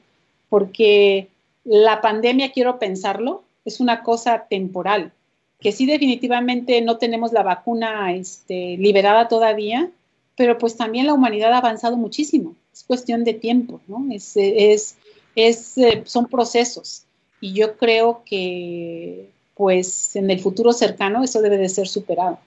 porque 0.48 1.28
la 1.64 2.00
pandemia, 2.00 2.52
quiero 2.52 2.78
pensarlo, 2.78 3.42
es 3.66 3.78
una 3.78 4.02
cosa 4.02 4.46
temporal, 4.48 5.12
que 5.60 5.70
sí 5.70 5.84
definitivamente 5.84 6.80
no 6.80 6.96
tenemos 6.96 7.30
la 7.32 7.42
vacuna 7.42 8.14
este, 8.14 8.78
liberada 8.78 9.28
todavía, 9.28 9.90
pero 10.36 10.58
pues 10.58 10.76
también 10.76 11.06
la 11.06 11.14
humanidad 11.14 11.52
ha 11.52 11.58
avanzado 11.58 11.96
muchísimo. 11.96 12.56
Es 12.72 12.84
cuestión 12.84 13.24
de 13.24 13.34
tiempo, 13.34 13.80
¿no? 13.86 14.06
Es, 14.10 14.32
es, 14.36 14.96
es, 15.34 15.78
eh, 15.78 16.02
son 16.04 16.26
procesos. 16.26 17.04
Y 17.40 17.52
yo 17.54 17.76
creo 17.76 18.22
que 18.24 19.30
pues 19.54 20.16
en 20.16 20.30
el 20.30 20.40
futuro 20.40 20.72
cercano 20.72 21.22
eso 21.22 21.42
debe 21.42 21.58
de 21.58 21.68
ser 21.68 21.86
superado. 21.86 22.38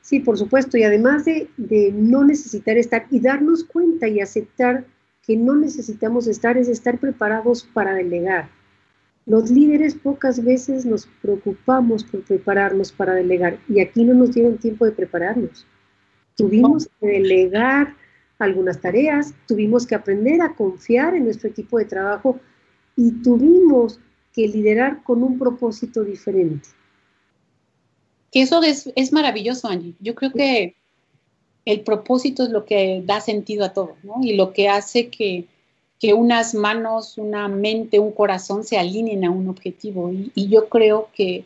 Sí, 0.00 0.20
por 0.20 0.38
supuesto. 0.38 0.76
Y 0.76 0.84
además 0.84 1.24
de, 1.24 1.48
de 1.56 1.92
no 1.92 2.24
necesitar 2.24 2.76
estar 2.76 3.06
y 3.10 3.20
darnos 3.20 3.64
cuenta 3.64 4.08
y 4.08 4.20
aceptar 4.20 4.84
que 5.26 5.36
no 5.36 5.54
necesitamos 5.54 6.26
estar 6.26 6.56
es 6.56 6.68
estar 6.68 6.98
preparados 6.98 7.62
para 7.62 7.94
delegar. 7.94 8.48
Los 9.24 9.50
líderes 9.50 9.94
pocas 9.94 10.42
veces 10.42 10.84
nos 10.84 11.06
preocupamos 11.20 12.02
por 12.02 12.22
prepararnos 12.22 12.90
para 12.90 13.14
delegar 13.14 13.58
y 13.68 13.80
aquí 13.80 14.04
no 14.04 14.14
nos 14.14 14.32
dieron 14.32 14.58
tiempo 14.58 14.84
de 14.84 14.92
prepararnos. 14.92 15.64
Tuvimos 16.36 16.88
que 17.00 17.06
delegar 17.06 17.94
algunas 18.38 18.80
tareas, 18.80 19.34
tuvimos 19.46 19.86
que 19.86 19.94
aprender 19.94 20.40
a 20.42 20.54
confiar 20.54 21.14
en 21.14 21.24
nuestro 21.24 21.48
equipo 21.48 21.78
de 21.78 21.84
trabajo 21.84 22.40
y 22.96 23.10
tuvimos 23.22 24.00
que 24.32 24.48
liderar 24.48 25.02
con 25.02 25.22
un 25.22 25.38
propósito 25.38 26.02
diferente. 26.02 26.68
Eso 28.32 28.62
es, 28.62 28.90
es 28.96 29.12
maravilloso, 29.12 29.68
Angie. 29.68 29.94
Yo 30.00 30.14
creo 30.14 30.32
que 30.32 30.74
el 31.64 31.80
propósito 31.82 32.42
es 32.42 32.50
lo 32.50 32.64
que 32.64 33.02
da 33.04 33.20
sentido 33.20 33.64
a 33.64 33.72
todo, 33.72 33.96
¿no? 34.02 34.14
Y 34.22 34.34
lo 34.34 34.52
que 34.52 34.68
hace 34.68 35.08
que, 35.08 35.46
que 36.00 36.14
unas 36.14 36.54
manos, 36.54 37.18
una 37.18 37.46
mente, 37.48 37.98
un 37.98 38.12
corazón 38.12 38.64
se 38.64 38.78
alineen 38.78 39.24
a 39.24 39.30
un 39.30 39.48
objetivo. 39.48 40.10
Y, 40.12 40.48
yo 40.48 40.68
creo 40.68 41.08
que 41.14 41.44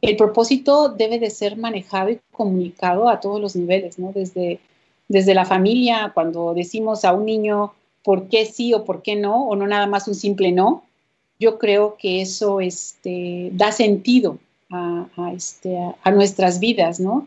el 0.00 0.16
propósito 0.16 0.88
debe 0.88 1.18
de 1.18 1.30
ser 1.30 1.56
manejado 1.56 2.10
y 2.10 2.20
comunicado 2.32 3.08
a 3.08 3.20
todos 3.20 3.40
los 3.40 3.56
niveles, 3.56 3.98
¿no? 3.98 4.12
Desde, 4.12 4.60
desde 5.08 5.34
la 5.34 5.44
familia, 5.44 6.12
cuando 6.14 6.54
decimos 6.54 7.04
a 7.04 7.12
un 7.12 7.26
niño 7.26 7.72
por 8.02 8.28
qué 8.28 8.46
sí 8.46 8.74
o 8.74 8.84
por 8.84 9.02
qué 9.02 9.16
no, 9.16 9.48
o 9.48 9.56
no 9.56 9.66
nada 9.66 9.86
más 9.86 10.08
un 10.08 10.14
simple 10.14 10.52
no, 10.52 10.84
yo 11.38 11.58
creo 11.58 11.96
que 11.96 12.20
eso 12.20 12.60
este, 12.60 13.50
da 13.52 13.72
sentido 13.72 14.38
a, 14.70 15.06
este, 15.34 15.78
a 16.02 16.10
nuestras 16.10 16.60
vidas, 16.60 17.00
¿no? 17.00 17.26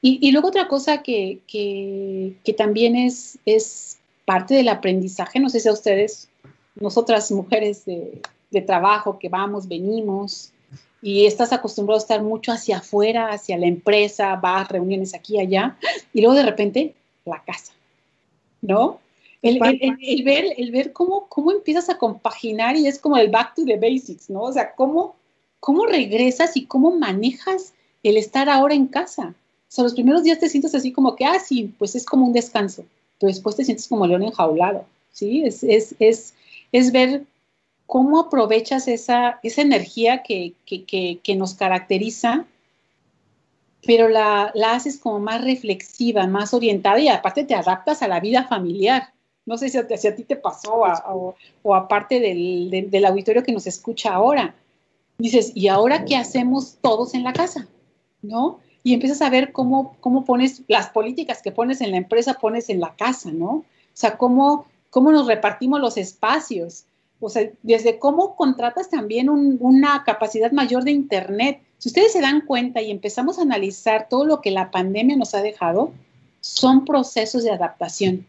Y, 0.00 0.30
luego 0.30 0.48
otra 0.48 0.68
cosa 0.68 1.02
que, 1.02 1.40
también 2.56 2.94
es, 2.94 3.38
es, 3.44 3.98
parte 4.24 4.54
del 4.54 4.68
aprendizaje, 4.68 5.40
no 5.40 5.48
sé 5.48 5.58
si 5.58 5.68
a 5.68 5.72
ustedes, 5.72 6.28
nosotras 6.76 7.32
mujeres 7.32 7.84
de, 7.84 8.20
trabajo 8.66 9.18
que 9.18 9.28
vamos, 9.28 9.66
venimos, 9.66 10.52
y 11.00 11.26
estás 11.26 11.52
acostumbrado 11.52 11.98
a 11.98 12.02
estar 12.02 12.22
mucho 12.22 12.52
hacia 12.52 12.78
afuera, 12.78 13.30
hacia 13.30 13.56
la 13.56 13.66
empresa, 13.66 14.36
vas, 14.36 14.68
reuniones 14.68 15.14
aquí 15.14 15.38
allá, 15.38 15.76
y 16.12 16.20
luego 16.20 16.34
de 16.34 16.42
repente 16.42 16.94
la 17.24 17.42
casa, 17.44 17.72
¿no? 18.62 19.00
El, 19.40 19.60
ver, 20.24 20.46
el 20.56 20.72
ver 20.72 20.92
cómo, 20.92 21.26
cómo 21.28 21.52
empiezas 21.52 21.88
a 21.88 21.98
compaginar 21.98 22.76
y 22.76 22.88
es 22.88 22.98
como 22.98 23.16
el 23.16 23.30
back 23.30 23.54
to 23.54 23.64
the 23.64 23.76
basics, 23.76 24.28
¿no? 24.28 24.42
O 24.42 24.52
sea, 24.52 24.74
cómo, 24.74 25.14
cómo 25.60 25.86
regresas 25.86 26.56
y 26.56 26.66
cómo 26.66 26.90
manejas 26.90 27.72
el 28.02 28.16
estar 28.16 28.48
ahora 28.48 28.74
en 28.74 28.88
casa. 28.88 29.34
O 29.68 29.70
sea, 29.70 29.84
los 29.84 29.94
primeros 29.94 30.24
días 30.24 30.40
te 30.40 30.48
sientes 30.48 30.74
así 30.74 30.90
como 30.90 31.14
que, 31.14 31.24
ah, 31.24 31.38
sí, 31.38 31.72
pues 31.78 31.94
es 31.94 32.04
como 32.04 32.26
un 32.26 32.32
descanso, 32.32 32.84
pero 33.20 33.28
después 33.28 33.54
te 33.54 33.64
sientes 33.64 33.86
como 33.86 34.06
león 34.06 34.24
enjaulado, 34.24 34.84
¿sí? 35.12 35.44
Es, 35.44 35.62
es, 35.62 35.94
es, 36.00 36.34
es 36.72 36.90
ver 36.90 37.22
cómo 37.88 38.20
aprovechas 38.20 38.86
esa, 38.86 39.40
esa 39.42 39.62
energía 39.62 40.22
que, 40.22 40.52
que, 40.66 41.34
nos 41.36 41.54
caracteriza, 41.54 42.44
pero 43.82 44.08
la, 44.08 44.52
la, 44.54 44.74
haces 44.74 44.98
como 44.98 45.20
más 45.20 45.42
reflexiva, 45.42 46.26
más 46.26 46.52
orientada 46.52 47.00
y 47.00 47.08
aparte 47.08 47.44
te 47.44 47.54
adaptas 47.54 48.02
a 48.02 48.08
la 48.08 48.20
vida 48.20 48.44
familiar. 48.46 49.14
No 49.46 49.56
sé 49.56 49.70
si 49.70 49.78
a, 49.78 49.86
ti 50.14 50.22
te 50.24 50.36
pasó 50.36 50.74
o, 50.74 51.34
o, 51.62 51.74
aparte 51.74 52.20
del, 52.20 52.90
del 52.90 53.04
auditorio 53.06 53.42
que 53.42 53.52
nos 53.52 53.66
escucha 53.66 54.12
ahora. 54.12 54.54
Dices, 55.16 55.52
¿y 55.54 55.68
ahora 55.68 56.04
qué 56.04 56.14
hacemos 56.14 56.76
todos 56.82 57.14
en 57.14 57.24
la 57.24 57.32
casa? 57.32 57.66
¿No? 58.20 58.60
y 58.84 58.94
empiezas 58.94 59.22
a 59.22 59.30
ver 59.30 59.52
cómo, 59.52 59.96
cómo 60.00 60.24
pones 60.24 60.62
las 60.68 60.90
políticas 60.90 61.42
que 61.42 61.52
pones 61.52 61.80
en 61.80 61.90
la 61.90 61.96
empresa, 61.96 62.34
pones 62.34 62.68
en 62.68 62.80
la 62.80 62.94
casa, 62.94 63.30
¿no? 63.32 63.48
O 63.48 63.64
sea, 63.92 64.16
cómo, 64.16 64.66
cómo 64.90 65.10
nos 65.10 65.26
repartimos 65.26 65.80
los 65.80 65.96
espacios. 65.96 66.84
O 67.20 67.28
sea, 67.28 67.48
desde 67.62 67.98
cómo 67.98 68.36
contratas 68.36 68.90
también 68.90 69.28
una 69.28 70.04
capacidad 70.04 70.52
mayor 70.52 70.84
de 70.84 70.92
Internet. 70.92 71.60
Si 71.78 71.88
ustedes 71.88 72.12
se 72.12 72.20
dan 72.20 72.42
cuenta 72.42 72.80
y 72.80 72.90
empezamos 72.90 73.38
a 73.38 73.42
analizar 73.42 74.08
todo 74.08 74.24
lo 74.24 74.40
que 74.40 74.50
la 74.50 74.70
pandemia 74.70 75.16
nos 75.16 75.34
ha 75.34 75.42
dejado, 75.42 75.92
son 76.40 76.84
procesos 76.84 77.42
de 77.42 77.50
adaptación. 77.50 78.26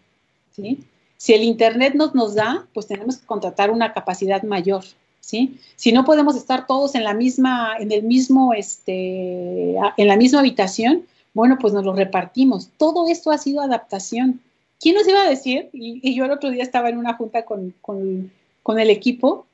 ¿sí? 0.55 0.83
Si 1.17 1.33
el 1.33 1.43
Internet 1.43 1.93
nos, 1.95 2.15
nos 2.15 2.33
da, 2.35 2.67
pues 2.73 2.87
tenemos 2.87 3.17
que 3.17 3.27
contratar 3.27 3.71
una 3.71 3.93
capacidad 3.93 4.41
mayor. 4.43 4.83
Si 5.75 5.91
no 5.91 6.05
podemos 6.05 6.35
estar 6.35 6.65
todos 6.65 6.95
en 6.95 7.03
la 7.03 7.13
misma, 7.13 7.75
en 7.79 7.91
el 7.91 8.03
mismo, 8.03 8.53
este, 8.53 9.75
en 9.75 10.07
la 10.07 10.17
misma 10.17 10.39
habitación, 10.39 11.05
bueno, 11.33 11.57
pues 11.59 11.73
nos 11.73 11.85
lo 11.85 11.93
repartimos. 11.93 12.69
Todo 12.77 13.07
esto 13.07 13.31
ha 13.31 13.37
sido 13.37 13.61
adaptación. 13.61 14.41
¿Quién 14.79 14.95
nos 14.95 15.07
iba 15.07 15.21
a 15.21 15.29
decir? 15.29 15.69
Y, 15.71 16.15
yo 16.15 16.25
el 16.25 16.31
otro 16.31 16.49
día 16.49 16.63
estaba 16.63 16.89
en 16.89 16.97
una 16.97 17.13
junta 17.13 17.45
con, 17.45 18.31
el 18.77 18.89
equipo, 18.89 19.47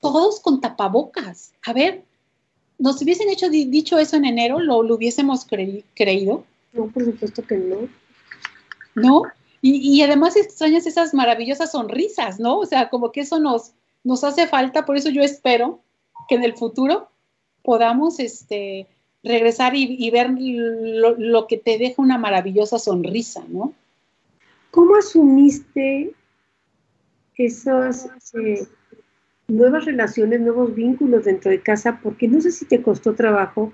todos 0.00 0.40
con 0.40 0.60
tapabocas. 0.60 1.52
A 1.66 1.72
ver, 1.72 2.04
nos 2.78 3.02
hubiesen 3.02 3.28
hecho 3.28 3.50
dicho 3.50 3.98
eso 3.98 4.16
en 4.16 4.24
enero, 4.24 4.60
lo, 4.60 4.78
hubiésemos 4.78 5.44
creído. 5.44 6.44
No, 6.72 6.86
por 6.86 7.04
supuesto 7.04 7.42
que 7.42 7.56
no. 7.58 7.88
¿No? 8.94 9.22
Y, 9.60 9.96
y, 9.96 10.02
además 10.02 10.36
extrañas 10.36 10.86
esas 10.86 11.12
maravillosas 11.14 11.72
sonrisas, 11.72 12.38
¿no? 12.38 12.58
O 12.60 12.66
sea, 12.66 12.90
como 12.90 13.12
que 13.12 13.22
eso 13.22 13.40
nos, 13.40 13.72
nos 14.04 14.22
hace 14.22 14.46
falta, 14.46 14.84
por 14.84 14.96
eso 14.96 15.08
yo 15.10 15.22
espero 15.22 15.80
que 16.28 16.36
en 16.36 16.44
el 16.44 16.54
futuro 16.54 17.08
podamos 17.62 18.20
este, 18.20 18.86
regresar 19.24 19.74
y, 19.74 20.10
ver 20.10 20.30
lo, 20.38 21.46
que 21.46 21.56
te 21.56 21.78
deja 21.78 22.00
una 22.00 22.18
maravillosa 22.18 22.78
sonrisa, 22.78 23.42
¿no? 23.48 23.72
¿Cómo 24.70 24.96
asumiste 24.96 26.12
esas 27.36 28.10
eh, 28.34 28.66
nuevas 29.48 29.84
relaciones, 29.84 30.40
nuevos 30.40 30.74
vínculos 30.74 31.24
dentro 31.24 31.50
de 31.50 31.60
casa? 31.60 32.00
Porque 32.02 32.28
no 32.28 32.40
sé 32.40 32.50
si 32.50 32.64
te 32.64 32.82
costó 32.82 33.14
trabajo. 33.14 33.72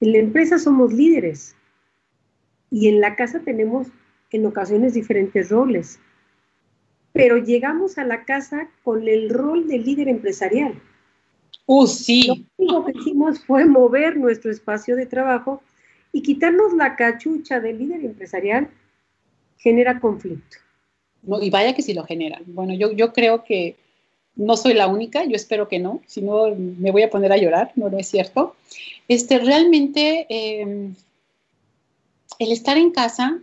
En 0.00 0.12
la 0.12 0.18
empresa 0.18 0.58
somos 0.58 0.92
líderes 0.92 1.56
y 2.70 2.88
en 2.88 3.00
la 3.00 3.16
casa 3.16 3.40
tenemos 3.40 3.88
en 4.30 4.46
ocasiones 4.46 4.94
diferentes 4.94 5.50
roles 5.50 5.98
pero 7.14 7.38
llegamos 7.38 7.96
a 7.96 8.04
la 8.04 8.24
casa 8.24 8.68
con 8.82 9.06
el 9.06 9.30
rol 9.30 9.68
de 9.68 9.78
líder 9.78 10.08
empresarial. 10.08 10.74
¡Uh, 11.64 11.86
sí! 11.86 12.26
Lo 12.26 12.34
único 12.58 12.84
que 12.84 12.92
hicimos 12.98 13.44
fue 13.44 13.64
mover 13.66 14.16
nuestro 14.16 14.50
espacio 14.50 14.96
de 14.96 15.06
trabajo 15.06 15.62
y 16.12 16.22
quitarnos 16.22 16.74
la 16.74 16.96
cachucha 16.96 17.60
del 17.60 17.78
líder 17.78 18.04
empresarial 18.04 18.68
genera 19.58 20.00
conflicto. 20.00 20.58
No, 21.26 21.42
y 21.42 21.50
vaya 21.50 21.74
que 21.74 21.82
sí 21.82 21.94
lo 21.94 22.04
genera. 22.04 22.40
Bueno, 22.46 22.74
yo, 22.74 22.92
yo 22.92 23.12
creo 23.12 23.44
que 23.44 23.76
no 24.36 24.56
soy 24.56 24.74
la 24.74 24.88
única, 24.88 25.24
yo 25.24 25.36
espero 25.36 25.68
que 25.68 25.78
no, 25.78 26.00
si 26.06 26.20
no 26.20 26.54
me 26.56 26.90
voy 26.90 27.02
a 27.02 27.10
poner 27.10 27.32
a 27.32 27.36
llorar, 27.36 27.72
no, 27.76 27.88
no 27.88 27.98
es 27.98 28.08
cierto. 28.08 28.56
Este, 29.08 29.38
realmente, 29.38 30.26
eh, 30.28 30.90
el 32.38 32.52
estar 32.52 32.76
en 32.76 32.90
casa 32.90 33.40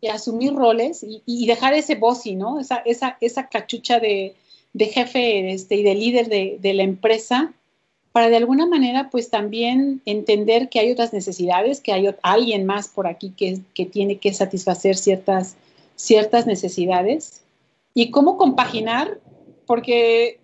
y 0.00 0.08
asumir 0.08 0.54
roles 0.54 1.04
y, 1.04 1.46
dejar 1.46 1.74
ese 1.74 1.96
bossy, 1.96 2.36
¿no? 2.36 2.60
Esa, 2.60 2.76
esa, 2.76 3.18
esa 3.20 3.48
cachucha 3.48 3.98
de, 3.98 4.34
de 4.72 4.86
jefe 4.86 5.52
este, 5.52 5.76
y 5.76 5.82
de 5.82 5.94
líder 5.94 6.28
de, 6.28 6.58
de, 6.60 6.74
la 6.74 6.84
empresa, 6.84 7.52
para 8.12 8.28
de 8.28 8.36
alguna 8.36 8.66
manera, 8.66 9.10
pues 9.10 9.28
también 9.28 10.00
entender 10.04 10.68
que 10.68 10.78
hay 10.78 10.92
otras 10.92 11.12
necesidades, 11.12 11.80
que 11.80 11.92
hay 11.92 12.08
alguien 12.22 12.64
más 12.64 12.88
por 12.88 13.06
aquí 13.06 13.32
que, 13.36 13.60
que 13.74 13.86
tiene 13.86 14.18
que 14.18 14.32
satisfacer 14.32 14.96
ciertas, 14.96 15.56
ciertas 15.98 16.46
necesidades. 16.46 17.42
Y 17.92 18.10
cómo 18.10 18.38
compaginar, 18.38 19.18
porque 19.66 20.38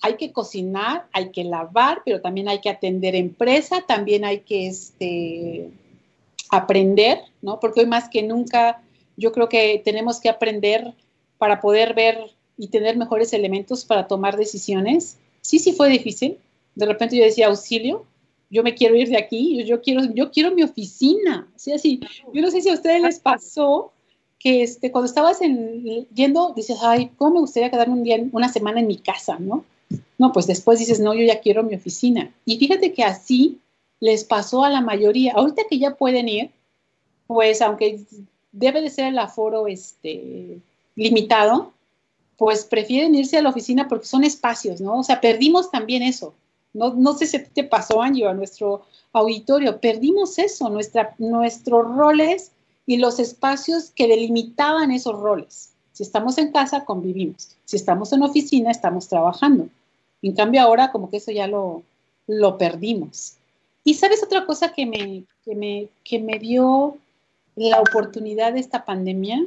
hay 0.00 0.14
que 0.14 0.32
cocinar, 0.32 1.06
hay 1.12 1.30
que 1.30 1.44
lavar, 1.44 2.02
pero 2.04 2.20
también 2.20 2.48
hay 2.48 2.60
que 2.60 2.70
atender 2.70 3.14
empresa, 3.14 3.84
también 3.86 4.24
hay 4.24 4.40
que 4.40 4.68
este, 4.68 5.70
aprender, 6.50 7.18
¿no? 7.42 7.60
Porque 7.60 7.80
hoy 7.80 7.86
más 7.86 8.08
que 8.08 8.22
nunca 8.22 8.82
yo 9.16 9.32
creo 9.32 9.48
que 9.48 9.82
tenemos 9.84 10.20
que 10.20 10.30
aprender 10.30 10.94
para 11.36 11.60
poder 11.60 11.92
ver 11.94 12.18
y 12.56 12.68
tener 12.68 12.96
mejores 12.96 13.32
elementos 13.32 13.84
para 13.84 14.06
tomar 14.06 14.36
decisiones. 14.36 15.18
Sí, 15.42 15.58
sí 15.58 15.72
fue 15.72 15.90
difícil. 15.90 16.38
De 16.74 16.86
repente 16.86 17.16
yo 17.16 17.24
decía, 17.24 17.48
auxilio, 17.48 18.06
yo 18.48 18.62
me 18.62 18.74
quiero 18.74 18.94
ir 18.94 19.08
de 19.08 19.18
aquí, 19.18 19.64
yo, 19.64 19.82
quiero, 19.82 20.04
yo 20.14 20.30
quiero 20.30 20.54
mi 20.54 20.62
oficina. 20.62 21.48
Sí, 21.56 21.72
así. 21.72 22.00
Yo 22.32 22.40
no 22.40 22.50
sé 22.50 22.60
si 22.62 22.68
a 22.68 22.74
ustedes 22.74 23.02
les 23.02 23.18
pasó 23.18 23.92
que 24.40 24.62
este, 24.62 24.90
cuando 24.90 25.06
estabas 25.06 25.42
en, 25.42 26.06
yendo, 26.14 26.54
dices, 26.56 26.78
ay, 26.82 27.12
¿cómo 27.16 27.34
me 27.34 27.40
gustaría 27.40 27.70
quedarme 27.70 27.94
un 27.94 28.02
día, 28.02 28.16
una 28.32 28.48
semana 28.48 28.80
en 28.80 28.86
mi 28.86 28.96
casa, 28.96 29.38
no? 29.38 29.64
No, 30.18 30.32
pues 30.32 30.46
después 30.46 30.78
dices, 30.78 30.98
no, 30.98 31.14
yo 31.14 31.24
ya 31.24 31.40
quiero 31.40 31.62
mi 31.62 31.74
oficina. 31.74 32.32
Y 32.46 32.58
fíjate 32.58 32.92
que 32.94 33.04
así 33.04 33.58
les 34.00 34.24
pasó 34.24 34.64
a 34.64 34.70
la 34.70 34.80
mayoría. 34.80 35.34
Ahorita 35.34 35.62
que 35.68 35.78
ya 35.78 35.94
pueden 35.94 36.28
ir, 36.28 36.50
pues 37.26 37.60
aunque 37.60 38.00
debe 38.50 38.80
de 38.80 38.90
ser 38.90 39.08
el 39.08 39.18
aforo 39.18 39.66
este, 39.66 40.58
limitado, 40.96 41.72
pues 42.38 42.64
prefieren 42.64 43.14
irse 43.14 43.36
a 43.36 43.42
la 43.42 43.50
oficina 43.50 43.88
porque 43.88 44.06
son 44.06 44.24
espacios, 44.24 44.80
¿no? 44.80 45.00
O 45.00 45.02
sea, 45.02 45.20
perdimos 45.20 45.70
también 45.70 46.02
eso. 46.02 46.32
No, 46.72 46.94
no 46.94 47.12
sé 47.12 47.26
si 47.26 47.38
te 47.40 47.64
pasó, 47.64 48.00
Angie, 48.00 48.26
a 48.26 48.32
nuestro 48.32 48.86
auditorio, 49.12 49.80
perdimos 49.80 50.38
eso, 50.38 50.70
nuestra, 50.70 51.14
nuestros 51.18 51.94
roles 51.94 52.52
y 52.86 52.96
los 52.96 53.18
espacios 53.18 53.90
que 53.90 54.08
delimitaban 54.08 54.90
esos 54.90 55.18
roles. 55.18 55.72
Si 55.92 56.02
estamos 56.02 56.38
en 56.38 56.52
casa, 56.52 56.84
convivimos. 56.84 57.56
Si 57.64 57.76
estamos 57.76 58.12
en 58.12 58.22
oficina, 58.22 58.70
estamos 58.70 59.08
trabajando. 59.08 59.68
En 60.22 60.34
cambio, 60.34 60.62
ahora 60.62 60.90
como 60.92 61.10
que 61.10 61.18
eso 61.18 61.30
ya 61.30 61.46
lo, 61.46 61.82
lo 62.26 62.58
perdimos. 62.58 63.34
Y 63.84 63.94
sabes 63.94 64.22
otra 64.22 64.46
cosa 64.46 64.72
que 64.72 64.86
me, 64.86 65.24
que 65.44 65.54
me, 65.54 65.88
que 66.04 66.18
me 66.18 66.38
dio 66.38 66.96
la 67.56 67.80
oportunidad 67.80 68.52
de 68.52 68.60
esta 68.60 68.84
pandemia 68.84 69.44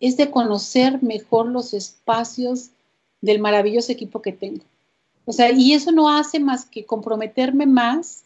es 0.00 0.16
de 0.16 0.30
conocer 0.30 1.02
mejor 1.02 1.46
los 1.46 1.74
espacios 1.74 2.70
del 3.20 3.40
maravilloso 3.40 3.92
equipo 3.92 4.22
que 4.22 4.32
tengo. 4.32 4.64
O 5.24 5.32
sea, 5.32 5.50
y 5.50 5.72
eso 5.72 5.90
no 5.90 6.08
hace 6.08 6.38
más 6.38 6.64
que 6.64 6.84
comprometerme 6.84 7.66
más 7.66 8.22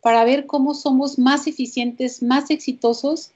para 0.00 0.24
ver 0.24 0.46
cómo 0.46 0.74
somos 0.74 1.18
más 1.18 1.46
eficientes, 1.46 2.22
más 2.22 2.50
exitosos, 2.50 3.30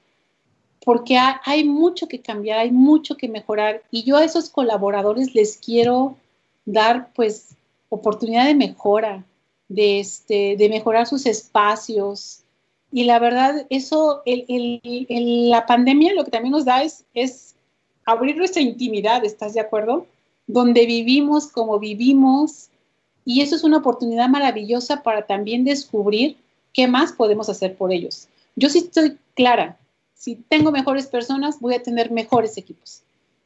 porque 0.85 1.17
hay 1.17 1.63
mucho 1.63 2.07
que 2.07 2.21
cambiar, 2.21 2.59
hay 2.59 2.71
mucho 2.71 3.17
que 3.17 3.27
mejorar. 3.27 3.81
Y 3.89 4.03
yo 4.03 4.17
a 4.17 4.23
esos 4.23 4.51
colaboradores 4.51 5.33
les 5.33 5.57
quiero 5.57 6.15
dar, 6.63 7.09
pues, 7.15 7.55
oportunidad 7.89 8.45
de 8.45 8.53
mejora, 8.53 9.25
de, 9.67 9.99
este, 9.99 10.55
de 10.57 10.69
mejorar 10.69 11.07
sus 11.07 11.25
espacios. 11.25 12.43
Y 12.91 13.05
la 13.05 13.17
verdad, 13.17 13.65
eso, 13.71 14.21
la 14.25 15.65
pandemia 15.65 16.13
lo 16.13 16.23
que 16.23 16.31
también 16.31 16.51
nos 16.51 16.65
da 16.65 16.83
es, 16.83 17.03
es 17.15 17.55
abrir 18.05 18.37
nuestra 18.37 18.61
intimidad, 18.61 19.25
¿estás 19.25 19.55
de 19.55 19.61
acuerdo? 19.61 20.05
Donde 20.45 20.85
vivimos, 20.85 21.47
como 21.47 21.79
vivimos. 21.79 22.69
Y 23.25 23.41
eso 23.41 23.55
es 23.55 23.63
una 23.63 23.77
oportunidad 23.77 24.29
maravillosa 24.29 25.01
para 25.01 25.25
también 25.25 25.65
descubrir 25.65 26.37
qué 26.73 26.87
más 26.87 27.11
podemos 27.11 27.49
hacer 27.49 27.75
por 27.75 27.91
ellos. 27.91 28.27
Yo 28.55 28.69
sí 28.69 28.77
estoy 28.79 29.17
clara, 29.33 29.79
si 30.15 30.35
tengo 30.35 30.71
mejores 30.71 31.07
personas, 31.07 31.59
voy 31.59 31.75
a 31.75 31.83
tener 31.83 32.11
mejores 32.11 32.57
equipos. 32.57 33.01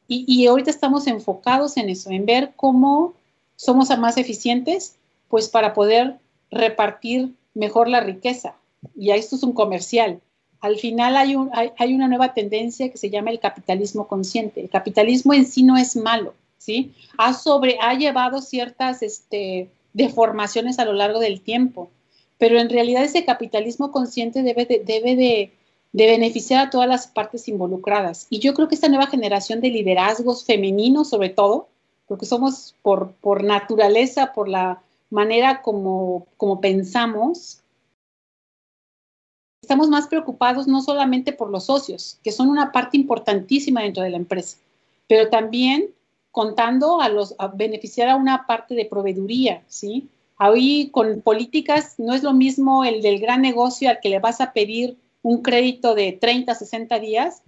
Y, 0.08 0.26
y 0.28 0.48
ahorita 0.48 0.70
estamos 0.70 1.08
enfocados 1.08 1.78
en 1.78 1.90
eso, 1.90 2.10
en 2.10 2.26
ver 2.26 2.54
cómo 2.56 3.14
somos 3.56 3.90
más 3.98 4.18
eficientes, 4.18 4.96
pues 5.28 5.50
para 5.50 5.74
poder 5.74 6.16
repartir 6.50 7.34
mejor 7.54 7.90
la 7.90 8.00
riqueza. 8.00 8.56
Y 8.96 9.12
esto 9.12 9.36
es 9.36 9.44
un 9.44 9.54
comercial. 9.54 10.22
Al 10.62 10.78
final 10.78 11.16
hay, 11.16 11.36
hay, 11.78 11.94
una 11.94 12.08
nueva 12.08 12.34
tendencia 12.34 12.90
que 12.90 12.98
se 12.98 13.10
llama 13.10 13.32
el 13.32 13.40
capitalismo 13.40 14.08
consciente. 14.08 14.62
El 14.62 14.70
capitalismo 14.70 15.34
en 15.34 15.46
sí 15.46 15.64
no 15.64 15.78
es 15.78 15.96
malo, 15.96 16.34
¿sí? 16.58 16.94
Ha, 17.18 17.34
sobre, 17.34 17.78
ha 17.82 17.94
llevado 17.94 18.42
ciertas 18.42 19.02
este, 19.02 19.70
deformaciones 19.94 20.80
a 20.80 20.86
lo 20.86 20.94
largo 20.94 21.20
del 21.20 21.42
tiempo, 21.42 21.90
pero 22.38 22.60
en 22.60 22.70
realidad 22.70 23.04
ese 23.04 23.26
capitalismo 23.26 23.92
consciente 23.92 24.44
debe 24.44 24.66
debe 24.86 25.16
de, 25.16 25.52
de 25.92 26.08
beneficiar 26.08 26.68
a 26.68 26.70
todas 26.70 26.88
las 26.88 27.08
partes 27.08 27.48
involucradas. 27.48 28.28
Y 28.30 28.40
yo 28.40 28.54
creo 28.54 28.68
que 28.68 28.76
esta 28.76 28.90
nueva 28.90 29.08
generación 29.08 29.62
de 29.62 29.70
liderazgos 29.70 30.46
femeninos, 30.46 31.10
sobre 31.10 31.30
todo, 31.30 31.68
porque 32.08 32.26
somos 32.26 32.76
por, 32.82 33.14
por 33.14 33.44
naturaleza, 33.44 34.34
por 34.34 34.50
la 34.50 34.82
manera 35.10 35.62
como, 35.62 36.28
como 36.38 36.62
pensamos, 36.62 37.62
estamos 39.62 39.90
más 39.90 40.08
preocupados 40.08 40.68
no 40.68 40.82
solamente 40.82 41.34
por 41.34 41.50
los 41.50 41.66
socios, 41.66 42.20
que 42.24 42.32
son 42.32 42.50
una 42.50 42.72
parte 42.72 42.98
importantísima 42.98 43.82
dentro 43.82 44.04
de 44.04 44.10
la 44.12 44.18
empresa, 44.18 44.58
pero 45.08 45.30
también 45.30 45.90
contando 46.32 47.02
a 47.02 47.10
los 47.10 47.36
a 47.38 47.48
beneficiar 47.48 48.10
a 48.10 48.16
una 48.16 48.46
parte 48.46 48.76
de 48.76 48.86
proveeduría, 48.86 49.64
¿sí? 49.68 50.08
Ahí 50.38 50.90
con 50.92 51.22
políticas 51.22 51.96
no 51.98 52.14
es 52.14 52.24
lo 52.24 52.34
mismo 52.34 52.84
el 52.84 53.02
del 53.02 53.20
gran 53.20 53.42
negocio 53.42 53.90
al 53.90 54.00
que 54.00 54.10
le 54.10 54.20
vas 54.20 54.40
a 54.40 54.54
pedir 54.54 54.98
un 55.22 55.42
crédito 55.42 55.96
de 55.96 56.14
30, 56.14 56.56
60 56.56 57.00
días, 57.00 57.42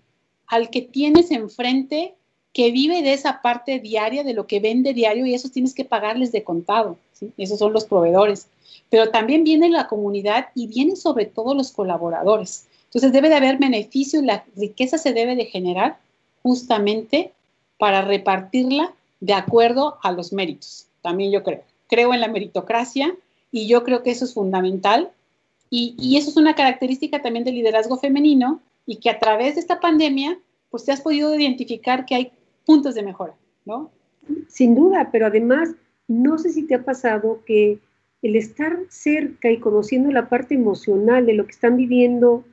al 0.48 0.70
que 0.70 0.82
tienes 0.82 1.32
enfrente 1.32 2.16
que 2.54 2.72
vive 2.72 3.02
de 3.02 3.14
esa 3.14 3.42
parte 3.42 3.80
diaria, 3.80 4.24
de 4.24 4.34
lo 4.34 4.48
que 4.48 4.60
vende 4.60 4.94
diario, 4.94 5.26
y 5.26 5.34
eso 5.34 5.50
tienes 5.50 5.74
que 5.74 5.86
pagarles 5.86 6.32
de 6.32 6.44
contado. 6.44 6.98
¿sí? 7.14 7.32
Esos 7.38 7.60
son 7.60 7.72
los 7.72 7.86
proveedores. 7.86 8.48
Pero 8.90 9.10
también 9.10 9.46
viene 9.46 9.70
la 9.70 9.88
comunidad 9.88 10.50
y 10.54 10.68
vienen 10.68 10.98
sobre 10.98 11.26
todo 11.26 11.54
los 11.54 11.72
colaboradores. 11.72 12.68
Entonces 12.86 13.14
debe 13.14 13.30
de 13.30 13.36
haber 13.36 13.58
beneficio 13.58 14.20
y 14.20 14.26
la 14.26 14.44
riqueza 14.58 14.98
se 14.98 15.14
debe 15.14 15.38
de 15.38 15.46
generar 15.46 15.98
justamente 16.44 17.32
para 17.78 18.02
repartirla 18.02 18.94
de 19.22 19.34
acuerdo 19.34 19.98
a 20.04 20.12
los 20.12 20.34
méritos. 20.34 20.88
También 21.02 21.32
yo 21.32 21.44
creo. 21.44 21.64
Creo 21.88 22.14
en 22.14 22.20
la 22.20 22.28
meritocracia 22.28 23.16
y 23.52 23.68
yo 23.68 23.84
creo 23.84 24.04
que 24.04 24.12
eso 24.12 24.26
es 24.26 24.34
fundamental. 24.34 25.12
Y, 25.74 26.18
eso 26.18 26.30
es 26.30 26.38
una 26.38 26.54
característica 26.54 27.22
también 27.22 27.46
del 27.46 27.56
liderazgo 27.56 27.98
femenino 27.98 28.62
y 28.86 28.98
que 28.98 29.10
a 29.10 29.18
través 29.18 29.56
de 29.56 29.62
esta 29.62 29.80
pandemia, 29.80 30.38
pues 30.70 30.84
te 30.84 30.92
has 30.92 31.00
podido 31.00 31.34
identificar 31.34 32.06
que 32.06 32.16
hay 32.16 32.32
puntos 32.66 32.94
de 32.94 33.04
mejora, 33.04 33.34
¿no? 33.66 33.90
Sin 34.50 34.76
duda, 34.76 35.10
pero 35.14 35.28
además, 35.28 35.70
no 36.10 36.38
sé 36.38 36.50
si 36.50 36.64
te 36.64 36.76
ha 36.76 36.84
pasado 36.84 37.42
que 37.46 37.80
el 38.22 38.36
estar 38.36 38.80
cerca 38.90 39.50
y 39.50 39.60
conociendo 39.60 40.12
la 40.12 40.28
parte 40.28 40.56
emocional 40.56 41.26
de 41.26 41.36
lo 41.36 41.46
que 41.46 41.52
están 41.52 41.78
viviendo 41.78 42.44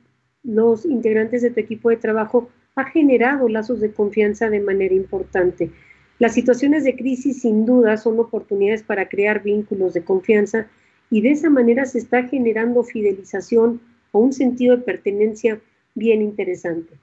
los 0.43 0.85
integrantes 0.85 1.41
de 1.41 1.51
tu 1.51 1.59
equipo 1.59 1.89
de 1.89 1.97
trabajo 1.97 2.49
ha 2.75 2.85
generado 2.85 3.49
lazos 3.49 3.81
de 3.81 3.91
confianza 3.91 4.49
de 4.49 4.61
manera 4.61 4.95
importante. 4.95 5.71
Las 6.19 6.33
situaciones 6.33 6.85
de 6.85 6.95
crisis 6.95 7.41
sin 7.41 7.65
duda 7.65 7.97
son 7.97 8.17
oportunidades 8.17 8.81
para 8.81 9.09
crear 9.09 9.43
vínculos 9.43 9.93
de 9.93 10.05
confianza 10.05 10.69
y 11.11 11.21
de 11.21 11.31
esa 11.31 11.49
manera 11.49 11.85
se 11.85 11.99
está 11.99 12.23
generando 12.23 12.83
fidelización 12.83 13.81
o 14.11 14.19
un 14.19 14.33
sentido 14.33 14.77
de 14.77 14.83
pertenencia 14.83 15.61
bien 15.95 16.21
interesante. 16.21 16.93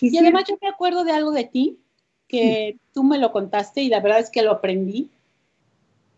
y 0.00 0.16
además 0.18 0.44
yo 0.48 0.56
me 0.60 0.68
acuerdo 0.68 1.04
de 1.04 1.12
algo 1.12 1.30
de 1.32 1.44
ti 1.44 1.78
que 2.28 2.78
tú 2.92 3.04
me 3.04 3.18
lo 3.18 3.32
contaste 3.32 3.82
y 3.82 3.88
la 3.88 4.00
verdad 4.00 4.20
es 4.20 4.30
que 4.30 4.42
lo 4.42 4.52
aprendí. 4.52 5.10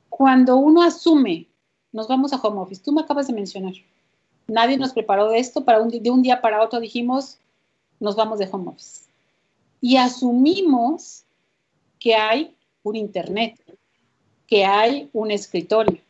Cuando 0.09 0.57
uno 0.57 0.83
asume, 0.83 1.47
nos 1.93 2.09
vamos 2.09 2.33
a 2.33 2.37
home 2.37 2.61
office, 2.61 2.83
tú 2.83 2.93
me 2.93 3.03
acabas 3.03 3.27
de 3.27 3.33
mencionar, 3.33 3.75
nadie 4.47 4.79
nos 4.79 4.93
preparó 4.93 5.29
de 5.29 5.39
esto, 5.39 5.65
para 5.65 5.81
un, 5.83 5.91
de 5.91 6.11
un 6.11 6.23
día 6.23 6.41
para 6.41 6.63
otro 6.63 6.81
dijimos, 6.81 7.39
nos 8.01 8.17
vamos 8.17 8.39
de 8.39 8.49
home 8.51 8.69
office. 8.69 9.05
Y 9.81 9.97
asumimos 9.97 11.25
que 11.99 12.15
hay 12.15 12.55
un 12.83 12.97
internet, 12.97 13.61
que 14.47 14.65
hay 14.65 15.11
un 15.13 15.31
escritorio, 15.31 16.01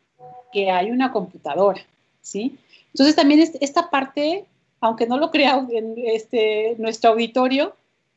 que 0.53 0.71
hay 0.71 0.91
una 0.91 1.13
computadora, 1.13 1.85
¿sí? 2.23 2.59
Entonces 2.93 3.15
también 3.15 3.41
esta 3.61 3.91
parte, 3.91 4.45
aunque 4.81 5.07
no 5.07 5.19
lo 5.19 5.31
crea 5.31 5.67
en 5.71 5.95
este, 5.97 6.77
nuestro 6.79 7.11
auditorio, 7.11 7.75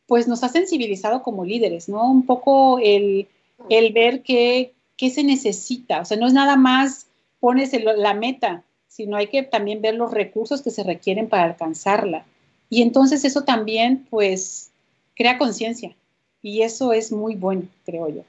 pues 0.07 0.27
nos 0.27 0.43
ha 0.43 0.49
sensibilizado 0.49 1.21
como 1.21 1.45
líderes, 1.45 1.87
¿no? 1.87 2.09
Un 2.09 2.25
poco 2.25 2.79
el, 2.79 3.27
ver 3.69 4.23
qué, 4.23 4.73
se 4.97 5.23
necesita, 5.23 6.01
o 6.01 6.05
sea, 6.05 6.17
no 6.17 6.27
es 6.27 6.33
nada 6.33 6.55
más 6.55 7.05
pones 7.39 7.71
la 7.83 8.13
meta, 8.13 8.63
sino 8.87 9.15
hay 9.15 9.27
que 9.27 9.43
también 9.43 9.81
ver 9.81 9.95
los 9.95 10.11
recursos 10.11 10.61
que 10.61 10.71
se 10.71 10.83
requieren 10.83 11.29
para 11.29 11.43
alcanzarla. 11.43 12.25
Y 12.69 12.81
entonces 12.81 13.23
eso 13.23 13.43
también, 13.43 14.07
pues, 14.09 14.71
crea 15.15 15.37
conciencia. 15.37 15.95
Y 16.41 16.61
eso 16.61 16.91
es 16.91 17.11
muy 17.11 17.35
bueno, 17.35 17.63
creo 17.85 18.09
yo. 18.09 18.23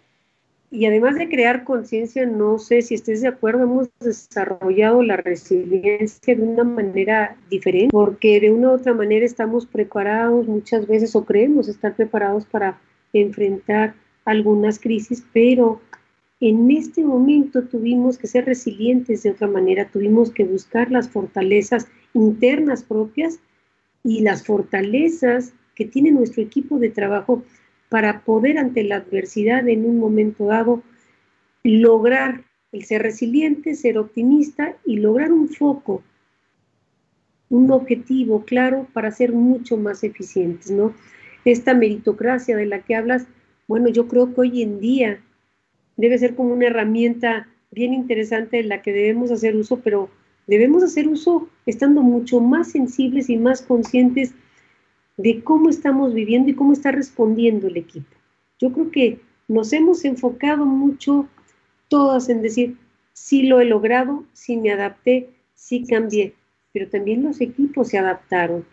Y 0.72 0.86
además 0.86 1.16
de 1.16 1.28
crear 1.28 1.64
conciencia, 1.64 2.26
no 2.26 2.58
sé 2.58 2.82
si 2.82 2.94
estés 2.94 3.22
de 3.22 3.28
acuerdo, 3.28 3.64
hemos 3.64 3.88
desarrollado 3.98 5.02
la 5.02 5.16
resiliencia 5.16 6.36
de 6.36 6.42
una 6.42 6.62
manera 6.62 7.36
diferente, 7.50 7.90
porque 7.90 8.38
de 8.38 8.52
una 8.52 8.68
u 8.68 8.72
otra 8.74 8.94
manera 8.94 9.26
estamos 9.26 9.66
preparados 9.66 10.46
muchas 10.46 10.86
veces 10.86 11.16
o 11.16 11.24
creemos 11.24 11.68
estar 11.68 11.96
preparados 11.96 12.46
para 12.46 12.80
enfrentar 13.12 13.94
algunas 14.24 14.78
crisis, 14.78 15.24
pero 15.32 15.80
en 16.38 16.70
este 16.70 17.02
momento 17.02 17.64
tuvimos 17.64 18.16
que 18.16 18.28
ser 18.28 18.46
resilientes 18.46 19.24
de 19.24 19.32
otra 19.32 19.48
manera, 19.48 19.90
tuvimos 19.90 20.30
que 20.30 20.44
buscar 20.44 20.92
las 20.92 21.08
fortalezas 21.08 21.88
internas 22.14 22.84
propias 22.84 23.40
y 24.04 24.20
las 24.20 24.46
fortalezas 24.46 25.52
que 25.74 25.84
tiene 25.84 26.12
nuestro 26.12 26.42
equipo 26.42 26.78
de 26.78 26.90
trabajo 26.90 27.42
para 27.90 28.20
poder 28.20 28.56
ante 28.56 28.84
la 28.84 28.96
adversidad 28.96 29.68
en 29.68 29.84
un 29.84 29.98
momento 29.98 30.46
dado 30.46 30.82
lograr 31.62 32.44
el 32.72 32.84
ser 32.84 33.02
resiliente, 33.02 33.74
ser 33.74 33.98
optimista 33.98 34.76
y 34.86 34.96
lograr 34.96 35.32
un 35.32 35.48
foco, 35.48 36.02
un 37.50 37.70
objetivo 37.72 38.44
claro 38.44 38.86
para 38.92 39.10
ser 39.10 39.32
mucho 39.32 39.76
más 39.76 40.04
eficientes, 40.04 40.70
¿no? 40.70 40.94
Esta 41.44 41.74
meritocracia 41.74 42.56
de 42.56 42.66
la 42.66 42.80
que 42.80 42.94
hablas, 42.94 43.26
bueno, 43.66 43.88
yo 43.88 44.06
creo 44.06 44.32
que 44.32 44.40
hoy 44.40 44.62
en 44.62 44.78
día 44.78 45.20
debe 45.96 46.16
ser 46.16 46.36
como 46.36 46.54
una 46.54 46.68
herramienta 46.68 47.48
bien 47.72 47.92
interesante 47.92 48.58
de 48.58 48.64
la 48.64 48.82
que 48.82 48.92
debemos 48.92 49.32
hacer 49.32 49.56
uso, 49.56 49.80
pero 49.80 50.10
debemos 50.46 50.84
hacer 50.84 51.08
uso 51.08 51.48
estando 51.66 52.02
mucho 52.02 52.40
más 52.40 52.70
sensibles 52.70 53.28
y 53.28 53.36
más 53.36 53.62
conscientes 53.62 54.32
de 55.22 55.42
cómo 55.42 55.68
estamos 55.68 56.14
viviendo 56.14 56.50
y 56.50 56.54
cómo 56.54 56.72
está 56.72 56.92
respondiendo 56.92 57.66
el 57.66 57.76
equipo. 57.76 58.08
Yo 58.58 58.72
creo 58.72 58.90
que 58.90 59.20
nos 59.48 59.72
hemos 59.72 60.04
enfocado 60.04 60.64
mucho 60.64 61.28
todas 61.88 62.28
en 62.28 62.40
decir, 62.40 62.76
sí 63.12 63.42
lo 63.42 63.60
he 63.60 63.66
logrado, 63.66 64.24
sí 64.32 64.56
me 64.56 64.72
adapté, 64.72 65.28
sí 65.54 65.84
cambié, 65.86 66.34
pero 66.72 66.88
también 66.88 67.22
los 67.22 67.40
equipos 67.40 67.88
se 67.88 67.98
adaptaron. 67.98 68.64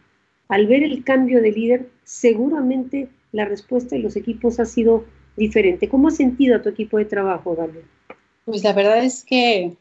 Al 0.47 0.67
ver 0.67 0.83
el 0.83 1.03
cambio 1.03 1.41
de 1.41 1.51
líder, 1.51 1.89
seguramente 2.05 3.09
la 3.33 3.43
respuesta 3.43 3.95
de 3.95 4.03
los 4.03 4.15
equipos 4.15 4.59
ha 4.61 4.65
sido 4.65 5.03
diferente. 5.35 5.89
¿Cómo 5.89 6.07
has 6.07 6.15
sentido 6.15 6.55
a 6.55 6.61
tu 6.61 6.69
equipo 6.69 6.97
de 6.97 7.05
trabajo, 7.05 7.55
Dalia? 7.55 7.81
Pues 8.45 8.63
la 8.63 8.71
verdad 8.71 9.03
es 9.03 9.25
que 9.25 9.75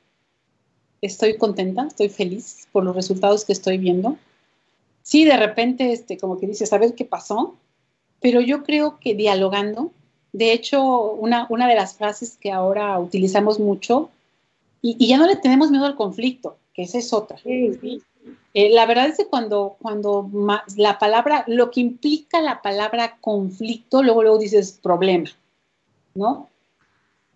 estoy 1.00 1.36
contenta, 1.36 1.86
estoy 1.86 2.08
feliz 2.08 2.66
por 2.72 2.82
los 2.82 2.96
resultados 2.96 3.44
que 3.44 3.52
estoy 3.52 3.78
viendo. 3.78 4.18
Sí, 5.06 5.24
de 5.24 5.36
repente, 5.36 5.92
este, 5.92 6.18
como 6.18 6.36
que 6.36 6.48
dices, 6.48 6.72
a 6.72 6.78
ver 6.78 6.96
qué 6.96 7.04
pasó, 7.04 7.54
pero 8.20 8.40
yo 8.40 8.64
creo 8.64 8.98
que 8.98 9.14
dialogando, 9.14 9.92
de 10.32 10.52
hecho, 10.52 11.12
una, 11.12 11.46
una 11.48 11.68
de 11.68 11.76
las 11.76 11.94
frases 11.94 12.36
que 12.40 12.50
ahora 12.50 12.98
utilizamos 12.98 13.60
mucho, 13.60 14.10
y, 14.82 15.06
ya 15.06 15.16
no 15.16 15.28
le 15.28 15.36
tenemos 15.36 15.70
miedo 15.70 15.86
al 15.86 15.94
conflicto, 15.94 16.56
que 16.74 16.82
esa 16.82 16.98
es 16.98 17.12
otra. 17.12 17.38
Eh, 17.44 18.00
la 18.52 18.84
verdad 18.84 19.06
es 19.06 19.18
que 19.18 19.28
cuando, 19.28 19.76
cuando 19.80 20.28
la 20.76 20.98
palabra, 20.98 21.44
lo 21.46 21.70
que 21.70 21.82
implica 21.82 22.40
la 22.40 22.60
palabra 22.60 23.18
conflicto, 23.20 24.02
luego, 24.02 24.24
luego 24.24 24.38
dices 24.38 24.72
problema, 24.72 25.30
¿no? 26.16 26.48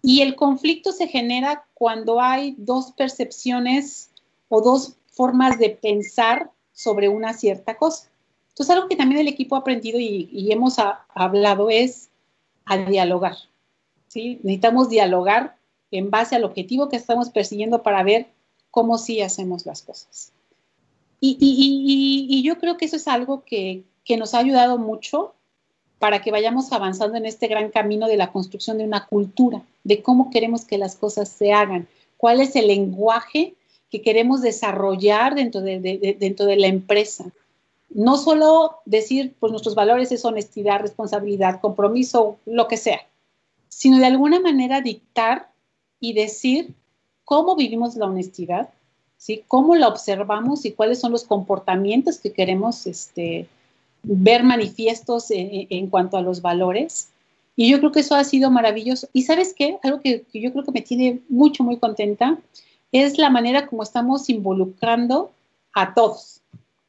Y 0.02 0.22
el 0.22 0.34
conflicto 0.34 0.90
se 0.90 1.06
genera 1.06 1.66
cuando 1.74 2.20
hay 2.20 2.56
dos 2.58 2.90
percepciones 2.90 4.10
o 4.48 4.60
dos 4.60 4.96
formas 5.12 5.56
de 5.60 5.70
pensar 5.70 6.50
sobre 6.80 7.10
una 7.10 7.34
cierta 7.34 7.76
cosa. 7.76 8.08
Entonces, 8.48 8.74
algo 8.74 8.88
que 8.88 8.96
también 8.96 9.20
el 9.20 9.28
equipo 9.28 9.54
ha 9.54 9.58
aprendido 9.58 9.98
y, 10.00 10.48
hemos 10.50 10.76
hablado 11.14 11.68
es 11.68 12.08
a 12.64 12.78
dialogar. 12.78 13.36
¿sí? 14.08 14.40
Necesitamos 14.42 14.88
dialogar 14.88 15.56
en 15.90 16.10
base 16.10 16.36
al 16.36 16.44
objetivo 16.44 16.88
que 16.88 16.96
estamos 16.96 17.28
persiguiendo 17.28 17.82
para 17.82 18.02
ver 18.02 18.28
cómo 18.70 18.96
sí 18.96 19.20
hacemos 19.20 19.66
las 19.66 19.82
cosas. 19.82 20.32
Y, 21.20 22.42
yo 22.42 22.58
creo 22.58 22.78
que 22.78 22.86
eso 22.86 22.96
es 22.96 23.08
algo 23.08 23.44
que 23.44 23.84
nos 24.16 24.32
ha 24.32 24.38
ayudado 24.38 24.78
mucho 24.78 25.34
para 25.98 26.22
que 26.22 26.30
vayamos 26.30 26.72
avanzando 26.72 27.18
en 27.18 27.26
este 27.26 27.46
gran 27.46 27.70
camino 27.70 28.08
de 28.08 28.16
la 28.16 28.32
construcción 28.32 28.78
de 28.78 28.84
una 28.84 29.04
cultura, 29.04 29.62
de 29.84 30.02
cómo 30.02 30.30
queremos 30.30 30.64
que 30.64 30.78
las 30.78 30.96
cosas 30.96 31.28
se 31.28 31.52
hagan, 31.52 31.88
cuál 32.16 32.40
es 32.40 32.56
el 32.56 32.68
lenguaje 32.68 33.54
que 33.90 34.02
queremos 34.02 34.40
desarrollar 34.40 35.34
dentro 35.34 35.60
de, 35.60 36.16
dentro 36.18 36.46
de 36.46 36.56
la 36.56 36.68
empresa. 36.68 37.32
No 37.90 38.16
solo 38.16 38.76
decir, 38.84 39.34
pues 39.40 39.50
nuestros 39.50 39.74
valores 39.74 40.12
es 40.12 40.24
honestidad, 40.24 40.80
responsabilidad, 40.80 41.60
compromiso, 41.60 42.36
lo 42.46 42.68
que 42.68 42.76
sea, 42.76 43.00
sino 43.68 43.98
de 43.98 44.06
alguna 44.06 44.38
manera 44.38 44.80
dictar 44.80 45.50
y 45.98 46.12
decir 46.12 46.72
cómo 47.24 47.56
vivimos 47.56 47.96
la 47.96 48.06
honestidad, 48.06 48.70
¿sí? 49.16 49.42
cómo 49.48 49.74
la 49.74 49.88
observamos 49.88 50.64
y 50.64 50.72
cuáles 50.72 51.00
son 51.00 51.10
los 51.10 51.24
comportamientos 51.24 52.18
que 52.18 52.32
queremos 52.32 52.86
este, 52.86 53.48
ver 54.02 54.44
manifiestos 54.44 55.26
en, 55.30 55.88
cuanto 55.88 56.16
a 56.16 56.22
los 56.22 56.42
valores. 56.42 57.08
Y 57.56 57.70
yo 57.70 57.78
creo 57.78 57.92
que 57.92 58.00
eso 58.00 58.14
ha 58.14 58.24
sido 58.24 58.50
maravilloso. 58.50 59.08
Y 59.12 59.22
sabes 59.22 59.52
qué? 59.52 59.78
Algo 59.82 60.00
que, 60.00 60.24
yo 60.32 60.52
creo 60.52 60.64
que 60.64 60.72
me 60.72 60.80
tiene 60.80 61.20
mucho, 61.28 61.62
muy 61.64 61.76
contenta 61.76 62.38
es 62.92 63.18
la 63.18 63.30
manera 63.30 63.66
como 63.66 63.82
estamos 63.82 64.28
involucrando 64.28 65.30
a 65.72 65.94
todos, 65.94 66.42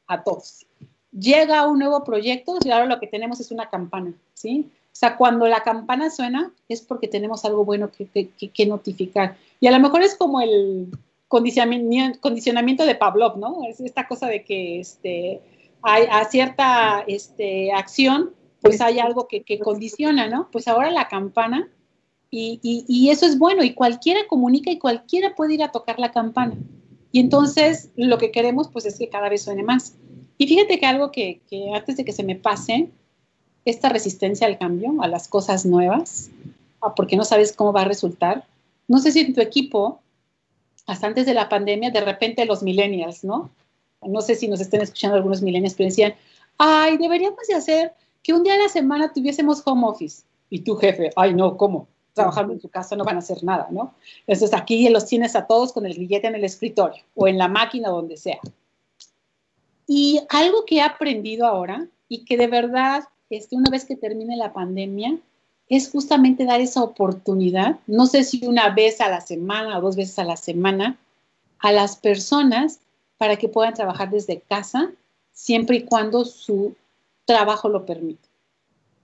a 0.06 0.22
todos. 0.22 0.66
Llega 1.12 1.66
un 1.66 1.78
nuevo 1.78 2.04
proyecto 2.04 2.58
y 2.64 2.70
ahora 2.70 2.86
lo 2.86 2.98
que 2.98 3.06
tenemos 3.06 3.40
es 3.40 3.50
una 3.50 3.68
campana, 3.68 4.14
¿sí? 4.34 4.70
O 4.92 4.94
sea, 4.94 5.16
cuando 5.16 5.46
la 5.46 5.62
campana 5.62 6.10
suena 6.10 6.52
es 6.68 6.82
porque 6.82 7.08
tenemos 7.08 7.44
algo 7.44 7.64
bueno 7.64 7.90
que, 7.90 8.66
notificar. 8.66 9.36
Y 9.60 9.66
a 9.66 9.70
lo 9.70 9.80
mejor 9.80 10.02
es 10.02 10.14
como 10.14 10.40
el 10.40 10.88
condicionamiento, 11.28 12.20
condicionamiento 12.20 12.84
de 12.84 12.94
Pavlov, 12.94 13.38
¿no? 13.38 13.64
Es 13.66 13.80
esta 13.80 14.06
cosa 14.06 14.26
de 14.26 14.44
que 14.44 14.80
este, 14.80 15.40
hay, 15.82 16.06
a 16.10 16.24
cierta 16.26 17.04
este, 17.06 17.72
acción, 17.72 18.32
pues 18.60 18.80
hay 18.80 19.00
algo 19.00 19.26
que, 19.28 19.58
condiciona, 19.58 20.28
¿no? 20.28 20.48
Pues 20.52 20.68
ahora 20.68 20.90
la 20.90 21.08
campana, 21.08 21.68
y, 22.34 23.10
eso 23.10 23.26
es 23.26 23.38
bueno, 23.38 23.62
y 23.62 23.74
cualquiera 23.74 24.20
comunica 24.26 24.70
y 24.70 24.78
cualquiera 24.78 25.34
puede 25.34 25.54
ir 25.54 25.62
a 25.62 25.70
tocar 25.70 25.98
la 25.98 26.12
campana. 26.12 26.56
Y 27.12 27.20
entonces 27.20 27.90
lo 27.94 28.16
que 28.16 28.30
queremos, 28.30 28.68
pues 28.68 28.86
es 28.86 28.98
que 28.98 29.10
cada 29.10 29.28
vez 29.28 29.42
suene 29.42 29.62
más. 29.62 29.94
Y 30.38 30.46
fíjate 30.46 30.78
que 30.78 30.86
algo 30.86 31.12
que, 31.12 31.42
antes 31.74 31.98
de 31.98 32.06
que 32.06 32.12
se 32.12 32.24
me 32.24 32.34
pase, 32.34 32.88
esta 33.66 33.90
resistencia 33.90 34.46
al 34.46 34.58
cambio, 34.58 35.02
a 35.02 35.08
las 35.08 35.28
cosas 35.28 35.66
nuevas, 35.66 36.30
porque 36.96 37.16
no 37.16 37.24
sabes 37.24 37.52
cómo 37.52 37.74
va 37.74 37.82
a 37.82 37.86
resultar. 37.86 38.46
No 38.88 38.98
sé 38.98 39.12
si 39.12 39.20
en 39.20 39.34
tu 39.34 39.42
equipo, 39.42 40.00
hasta 40.86 41.06
antes 41.06 41.26
de 41.26 41.34
la 41.34 41.50
pandemia, 41.50 41.90
de 41.90 42.00
repente 42.00 42.46
los 42.46 42.62
millennials, 42.62 43.24
¿no? 43.24 43.50
no 44.00 44.20
sé 44.22 44.34
si 44.34 44.48
nos 44.48 44.60
estén 44.60 44.80
escuchando 44.80 45.16
algunos 45.16 45.42
milenios, 45.42 45.74
pero 45.74 45.90
decían, 45.90 46.14
ay, 46.58 46.96
deberíamos 46.96 47.46
de 47.46 47.54
hacer 47.54 47.92
que 48.22 48.32
un 48.32 48.42
día 48.42 48.54
a 48.54 48.58
la 48.58 48.68
semana 48.68 49.12
tuviésemos 49.12 49.62
home 49.64 49.86
office. 49.86 50.22
Y 50.50 50.60
tu 50.60 50.76
jefe, 50.76 51.10
ay, 51.16 51.34
no, 51.34 51.56
¿cómo? 51.56 51.88
Trabajando 52.14 52.52
en 52.52 52.60
tu 52.60 52.68
casa 52.68 52.96
no 52.96 53.04
van 53.04 53.16
a 53.16 53.20
hacer 53.20 53.42
nada, 53.42 53.68
¿no? 53.70 53.94
Entonces 54.26 54.52
aquí 54.58 54.88
los 54.88 55.06
tienes 55.06 55.34
a 55.34 55.46
todos 55.46 55.72
con 55.72 55.86
el 55.86 55.98
billete 55.98 56.26
en 56.26 56.34
el 56.34 56.44
escritorio 56.44 57.02
o 57.14 57.26
en 57.28 57.38
la 57.38 57.48
máquina, 57.48 57.88
donde 57.88 58.16
sea. 58.16 58.38
Y 59.86 60.20
algo 60.28 60.64
que 60.64 60.76
he 60.76 60.82
aprendido 60.82 61.46
ahora 61.46 61.86
y 62.08 62.24
que 62.24 62.36
de 62.36 62.46
verdad, 62.46 63.04
este, 63.30 63.56
una 63.56 63.70
vez 63.70 63.84
que 63.84 63.96
termine 63.96 64.36
la 64.36 64.52
pandemia, 64.52 65.18
es 65.68 65.90
justamente 65.90 66.44
dar 66.44 66.60
esa 66.60 66.82
oportunidad, 66.82 67.78
no 67.86 68.06
sé 68.06 68.24
si 68.24 68.44
una 68.46 68.68
vez 68.68 69.00
a 69.00 69.08
la 69.08 69.22
semana 69.22 69.78
o 69.78 69.80
dos 69.80 69.96
veces 69.96 70.18
a 70.18 70.24
la 70.24 70.36
semana, 70.36 70.98
a 71.60 71.72
las 71.72 71.96
personas 71.96 72.80
para 73.16 73.36
que 73.36 73.48
puedan 73.48 73.72
trabajar 73.72 74.10
desde 74.10 74.40
casa, 74.40 74.90
siempre 75.32 75.76
y 75.78 75.84
cuando 75.84 76.24
su 76.24 76.74
trabajo 77.24 77.68
lo 77.68 77.86
permita. 77.86 78.28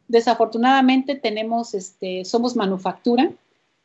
Desafortunadamente 0.09 1.15
tenemos, 1.15 1.75
este, 1.75 2.25
somos 2.25 2.57
manufactura 2.57 3.31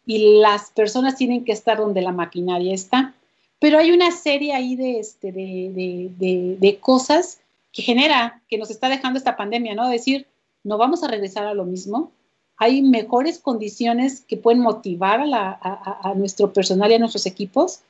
y 0.06 0.40
las 0.40 0.72
personas 0.72 1.16
tienen 1.16 1.44
que 1.44 1.52
estar 1.52 1.78
donde 1.78 2.02
la 2.02 2.12
maquinaria 2.12 2.74
está, 2.74 3.14
pero 3.60 3.78
hay 3.78 3.92
una 3.92 4.12
serie 4.12 4.54
ahí 4.54 4.76
de, 4.76 5.00
este, 5.00 5.32
de, 5.32 6.80
cosas 6.82 7.40
que 7.72 7.82
genera, 7.82 8.42
que 8.50 8.58
nos 8.58 8.70
está 8.70 8.90
dejando 8.90 9.18
esta 9.18 9.38
pandemia, 9.38 9.76
¿no? 9.76 9.88
Decir, 9.88 10.28
no 10.64 10.78
vamos 10.78 11.04
a 11.04 11.08
regresar 11.08 11.46
a 11.46 11.54
lo 11.54 11.66
mismo, 11.66 12.12
hay 12.58 12.82
mejores 12.82 13.40
condiciones 13.40 14.22
que 14.22 14.38
pueden 14.38 14.62
motivar 14.62 15.22
a, 15.22 16.14
nuestro 16.16 16.54
personal 16.54 16.92
y 16.92 16.96
a 16.96 17.00
nuestros 17.00 17.26
equipos 17.26 17.82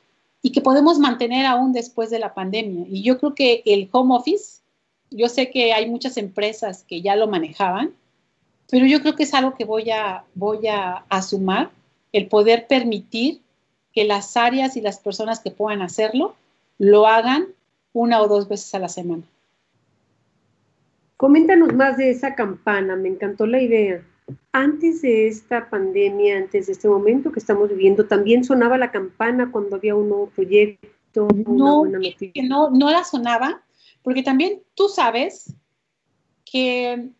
y 0.42 0.50
que 0.50 0.60
podemos 0.60 0.98
mantener 0.98 1.46
aún 1.46 1.72
después 1.72 2.10
de 2.10 2.18
la 2.18 2.34
pandemia. 2.34 2.86
Y 2.88 3.02
yo 3.02 3.18
creo 3.18 3.34
que 3.34 3.62
el 3.66 3.88
home 3.92 4.14
office, 4.14 4.60
yo 5.10 5.28
sé 5.28 5.50
que 5.50 5.72
hay 5.72 5.88
muchas 5.88 6.16
empresas 6.16 6.84
que 6.88 7.02
ya 7.02 7.14
lo 7.14 7.28
manejaban, 7.28 7.92
pero 8.70 8.86
yo 8.86 9.00
creo 9.00 9.14
que 9.14 9.24
es 9.24 9.34
algo 9.34 9.54
que 9.54 9.64
voy 9.64 9.90
a, 9.90 10.24
voy 10.34 10.66
a, 10.68 11.04
sumar, 11.22 11.70
el 12.12 12.28
poder 12.28 12.66
permitir 12.66 13.40
que 13.92 14.04
las 14.04 14.36
áreas 14.36 14.76
y 14.76 14.80
las 14.80 14.98
personas 14.98 15.40
que 15.40 15.50
puedan 15.50 15.82
hacerlo 15.82 16.34
lo 16.78 17.06
hagan 17.06 17.46
una 17.92 18.20
o 18.20 18.28
dos 18.28 18.48
veces 18.48 18.74
a 18.74 18.78
la 18.78 18.88
semana. 18.88 19.22
Coméntanos 21.16 21.72
más 21.74 21.96
de 21.96 22.10
esa 22.10 22.34
campana, 22.34 22.96
me 22.96 23.08
encantó 23.08 23.46
la 23.46 23.60
idea. 23.60 24.02
Antes 24.52 25.02
de 25.02 25.28
esta 25.28 25.68
pandemia, 25.68 26.38
antes 26.38 26.66
de 26.66 26.72
este 26.72 26.88
momento 26.88 27.30
que 27.30 27.40
estamos 27.40 27.68
viviendo, 27.68 28.06
también 28.06 28.42
sonaba 28.42 28.78
la 28.78 28.90
campana 28.90 29.50
cuando 29.52 29.76
había 29.76 29.94
un 29.94 30.08
nuevo 30.08 30.26
proyecto. 30.30 31.28
No, 31.46 31.84
no, 31.84 32.70
no 32.70 32.90
la 32.90 33.04
sonaba, 33.04 33.62
porque 34.02 34.22
también 34.22 34.60
tú 34.74 34.88
sabes 34.88 35.54
que 36.44 37.10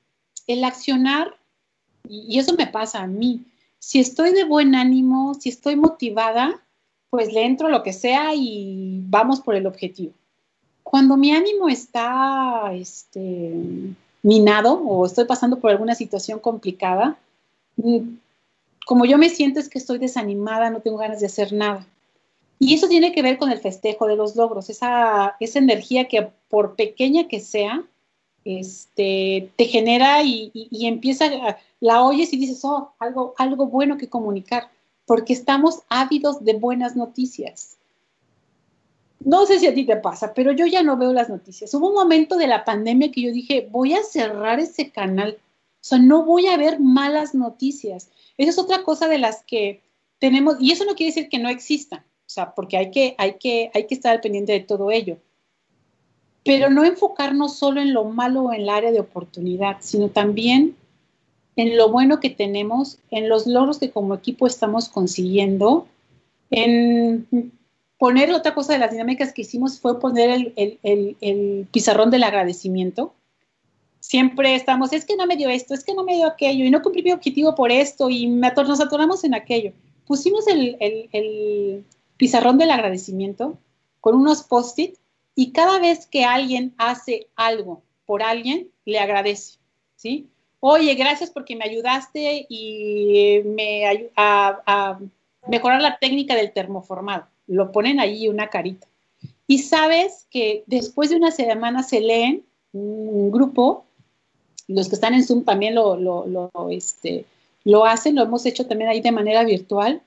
el 0.46 0.64
accionar, 0.64 1.36
y 2.08 2.38
eso 2.38 2.54
me 2.54 2.66
pasa 2.66 3.02
a 3.02 3.06
mí, 3.06 3.44
si 3.78 4.00
estoy 4.00 4.32
de 4.32 4.44
buen 4.44 4.74
ánimo, 4.74 5.34
si 5.34 5.50
estoy 5.50 5.76
motivada, 5.76 6.62
pues 7.10 7.32
le 7.32 7.44
entro 7.44 7.68
lo 7.68 7.82
que 7.82 7.92
sea 7.92 8.34
y 8.34 9.02
vamos 9.08 9.40
por 9.40 9.54
el 9.54 9.66
objetivo. 9.66 10.12
Cuando 10.82 11.16
mi 11.16 11.32
ánimo 11.32 11.68
está 11.68 12.72
este, 12.72 13.52
minado 14.22 14.80
o 14.80 15.04
estoy 15.04 15.26
pasando 15.26 15.60
por 15.60 15.70
alguna 15.70 15.94
situación 15.94 16.38
complicada, 16.38 17.18
mm, 17.76 18.16
como 18.86 19.04
yo 19.04 19.18
me 19.18 19.28
siento 19.28 19.60
es 19.60 19.68
que 19.68 19.78
estoy 19.78 19.98
desanimada, 19.98 20.70
no 20.70 20.80
tengo 20.80 20.96
ganas 20.96 21.20
de 21.20 21.26
hacer 21.26 21.52
nada. 21.52 21.86
Y 22.58 22.74
eso 22.74 22.88
tiene 22.88 23.12
que 23.12 23.22
ver 23.22 23.36
con 23.36 23.50
el 23.50 23.58
festejo 23.58 24.06
de 24.06 24.16
los 24.16 24.34
logros, 24.34 24.70
esa, 24.70 25.36
esa 25.40 25.58
energía 25.58 26.08
que 26.08 26.30
por 26.48 26.74
pequeña 26.74 27.28
que 27.28 27.40
sea, 27.40 27.84
este, 28.44 29.50
te 29.56 29.64
genera 29.66 30.22
y, 30.22 30.52
empieza, 30.86 31.30
la 31.80 32.04
oyes 32.04 32.32
y 32.32 32.36
dices, 32.36 32.60
oh, 32.64 32.92
algo, 32.98 33.34
algo 33.38 33.66
bueno 33.66 33.96
que 33.96 34.08
comunicar, 34.08 34.70
porque 35.06 35.32
estamos 35.32 35.80
ávidos 35.88 36.44
de 36.44 36.54
buenas 36.54 36.96
noticias. 36.96 37.76
No 39.20 39.46
sé 39.46 39.58
si 39.58 39.66
a 39.66 39.74
ti 39.74 39.86
te 39.86 39.96
pasa, 39.96 40.34
pero 40.34 40.52
yo 40.52 40.66
ya 40.66 40.82
no 40.82 40.98
veo 40.98 41.12
las 41.12 41.30
noticias. 41.30 41.72
Hubo 41.72 41.88
un 41.88 41.94
momento 41.94 42.36
de 42.36 42.46
la 42.46 42.64
pandemia 42.64 43.10
que 43.10 43.22
yo 43.22 43.32
dije, 43.32 43.66
voy 43.70 43.94
a 43.94 44.02
cerrar 44.02 44.60
ese 44.60 44.90
canal. 44.90 45.38
O 45.40 45.86
sea, 45.86 45.98
no 45.98 46.24
voy 46.24 46.46
a 46.46 46.58
ver 46.58 46.78
malas 46.78 47.34
noticias. 47.34 48.10
Esa 48.36 48.50
es 48.50 48.58
otra 48.58 48.82
cosa 48.82 49.08
de 49.08 49.18
las 49.18 49.42
que 49.44 49.82
tenemos, 50.18 50.56
y 50.60 50.72
eso 50.72 50.84
no 50.84 50.94
quiere 50.94 51.12
decir 51.12 51.28
que 51.28 51.38
no 51.38 51.48
existan, 51.48 52.00
o 52.00 52.30
sea, 52.30 52.54
porque 52.54 52.76
hay 52.76 52.90
que, 52.90 53.14
hay 53.18 53.34
que, 53.34 53.70
hay 53.74 53.86
que 53.86 53.94
estar 53.94 54.12
al 54.12 54.20
pendiente 54.20 54.52
de 54.52 54.60
todo 54.60 54.90
ello. 54.90 55.18
Pero 56.44 56.70
no 56.70 56.84
enfocarnos 56.84 57.56
solo 57.56 57.80
en 57.80 57.94
lo 57.94 58.04
malo 58.04 58.44
o 58.44 58.52
en 58.52 58.62
el 58.62 58.68
área 58.68 58.92
de 58.92 59.00
oportunidad, 59.00 59.78
sino 59.80 60.08
también 60.08 60.76
en 61.56 61.76
lo 61.76 61.88
bueno 61.88 62.20
que 62.20 62.30
tenemos, 62.30 62.98
en 63.10 63.28
los 63.28 63.46
logros 63.46 63.78
que 63.78 63.90
como 63.90 64.14
equipo 64.14 64.46
estamos 64.46 64.88
consiguiendo, 64.88 65.86
en 66.50 67.26
poner 67.98 68.32
otra 68.32 68.54
cosa 68.54 68.72
de 68.72 68.78
las 68.78 68.90
dinámicas 68.90 69.32
que 69.32 69.42
hicimos 69.42 69.80
fue 69.80 70.00
poner 70.00 70.52
el, 70.56 71.68
pizarrón 71.70 72.10
del 72.10 72.24
agradecimiento. 72.24 73.14
Siempre 74.00 74.54
estamos, 74.54 74.92
es 74.92 75.06
que 75.06 75.16
no 75.16 75.26
me 75.26 75.36
dio 75.36 75.48
esto, 75.48 75.72
es 75.72 75.84
que 75.84 75.94
no 75.94 76.04
me 76.04 76.16
dio 76.16 76.26
aquello, 76.26 76.64
y 76.64 76.70
no 76.70 76.82
cumplí 76.82 77.02
mi 77.02 77.12
objetivo 77.12 77.54
por 77.54 77.72
esto, 77.72 78.10
y 78.10 78.26
nos 78.26 78.80
atoramos 78.80 79.24
en 79.24 79.34
aquello. 79.34 79.72
Pusimos 80.06 80.46
el, 80.48 81.84
pizarrón 82.16 82.58
del 82.58 82.70
agradecimiento 82.70 83.58
con 84.00 84.14
unos 84.14 84.42
post-it, 84.42 84.96
y 85.34 85.52
cada 85.52 85.78
vez 85.78 86.06
que 86.06 86.24
alguien 86.24 86.74
hace 86.78 87.28
algo 87.36 87.82
por 88.06 88.22
alguien, 88.22 88.68
le 88.84 88.98
agradece, 88.98 89.58
¿sí? 89.96 90.28
Oye, 90.60 90.94
gracias 90.94 91.30
porque 91.30 91.56
me 91.56 91.64
ayudaste 91.64 92.46
y 92.48 93.40
me 93.44 93.86
a, 94.16 94.62
a 94.66 94.98
mejorar 95.48 95.82
la 95.82 95.98
técnica 95.98 96.34
del 96.34 96.52
termoformado 96.52 97.26
lo 97.46 97.72
ponen 97.72 98.00
ahí 98.00 98.28
una 98.28 98.48
carita. 98.48 98.86
Y 99.46 99.58
sabes 99.58 100.26
que 100.30 100.64
después 100.66 101.10
de 101.10 101.16
una 101.16 101.30
semana 101.30 101.82
se 101.82 102.00
leen 102.00 102.44
un 102.72 103.30
grupo, 103.30 103.84
los 104.66 104.88
que 104.88 104.94
están 104.94 105.14
en 105.14 105.24
Zoom 105.24 105.44
también 105.44 105.74
lo, 105.74 105.96
lo, 105.96 106.50
este, 106.70 107.26
lo 107.64 107.84
hacen, 107.84 108.14
lo 108.14 108.22
hemos 108.22 108.46
hecho 108.46 108.66
también 108.66 108.90
ahí 108.90 109.00
de 109.00 109.12
manera 109.12 109.44
virtual. 109.44 110.02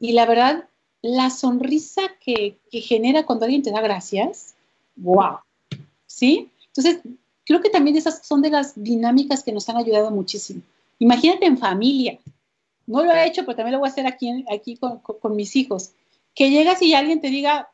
Y 0.00 0.12
la 0.12 0.24
verdad, 0.24 0.64
la 1.02 1.28
sonrisa 1.30 2.02
que, 2.24 2.56
que 2.70 2.80
genera 2.80 3.26
cuando 3.26 3.44
alguien 3.44 3.62
te 3.62 3.70
da 3.70 3.82
gracias, 3.82 4.54
wow, 5.00 5.38
¿sí? 6.06 6.50
Entonces, 6.68 7.00
creo 7.44 7.60
que 7.60 7.70
también 7.70 7.96
esas 7.96 8.26
son 8.26 8.42
de 8.42 8.50
las 8.50 8.80
dinámicas 8.80 9.42
que 9.42 9.52
nos 9.52 9.68
han 9.68 9.76
ayudado 9.76 10.10
muchísimo. 10.10 10.62
Imagínate 10.98 11.46
en 11.46 11.58
familia. 11.58 12.18
No 12.86 13.02
lo 13.04 13.12
he 13.12 13.26
hecho, 13.26 13.42
pero 13.42 13.56
también 13.56 13.72
lo 13.72 13.78
voy 13.80 13.88
a 13.88 13.92
hacer 13.92 14.06
aquí, 14.06 14.44
aquí 14.50 14.76
con, 14.76 14.98
con 14.98 15.36
mis 15.36 15.56
hijos 15.56 15.92
que 16.34 16.50
llegas 16.50 16.80
y 16.82 16.94
alguien 16.94 17.20
te 17.20 17.28
diga, 17.28 17.70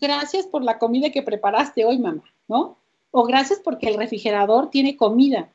gracias 0.00 0.46
por 0.46 0.62
la 0.62 0.78
comida 0.78 1.10
que 1.10 1.22
preparaste 1.22 1.84
hoy, 1.84 1.98
mamá, 1.98 2.22
¿no? 2.48 2.78
O 3.10 3.24
gracias 3.24 3.60
porque 3.62 3.88
el 3.88 3.96
refrigerador 3.96 4.70
tiene 4.70 4.96
comida, 4.96 5.50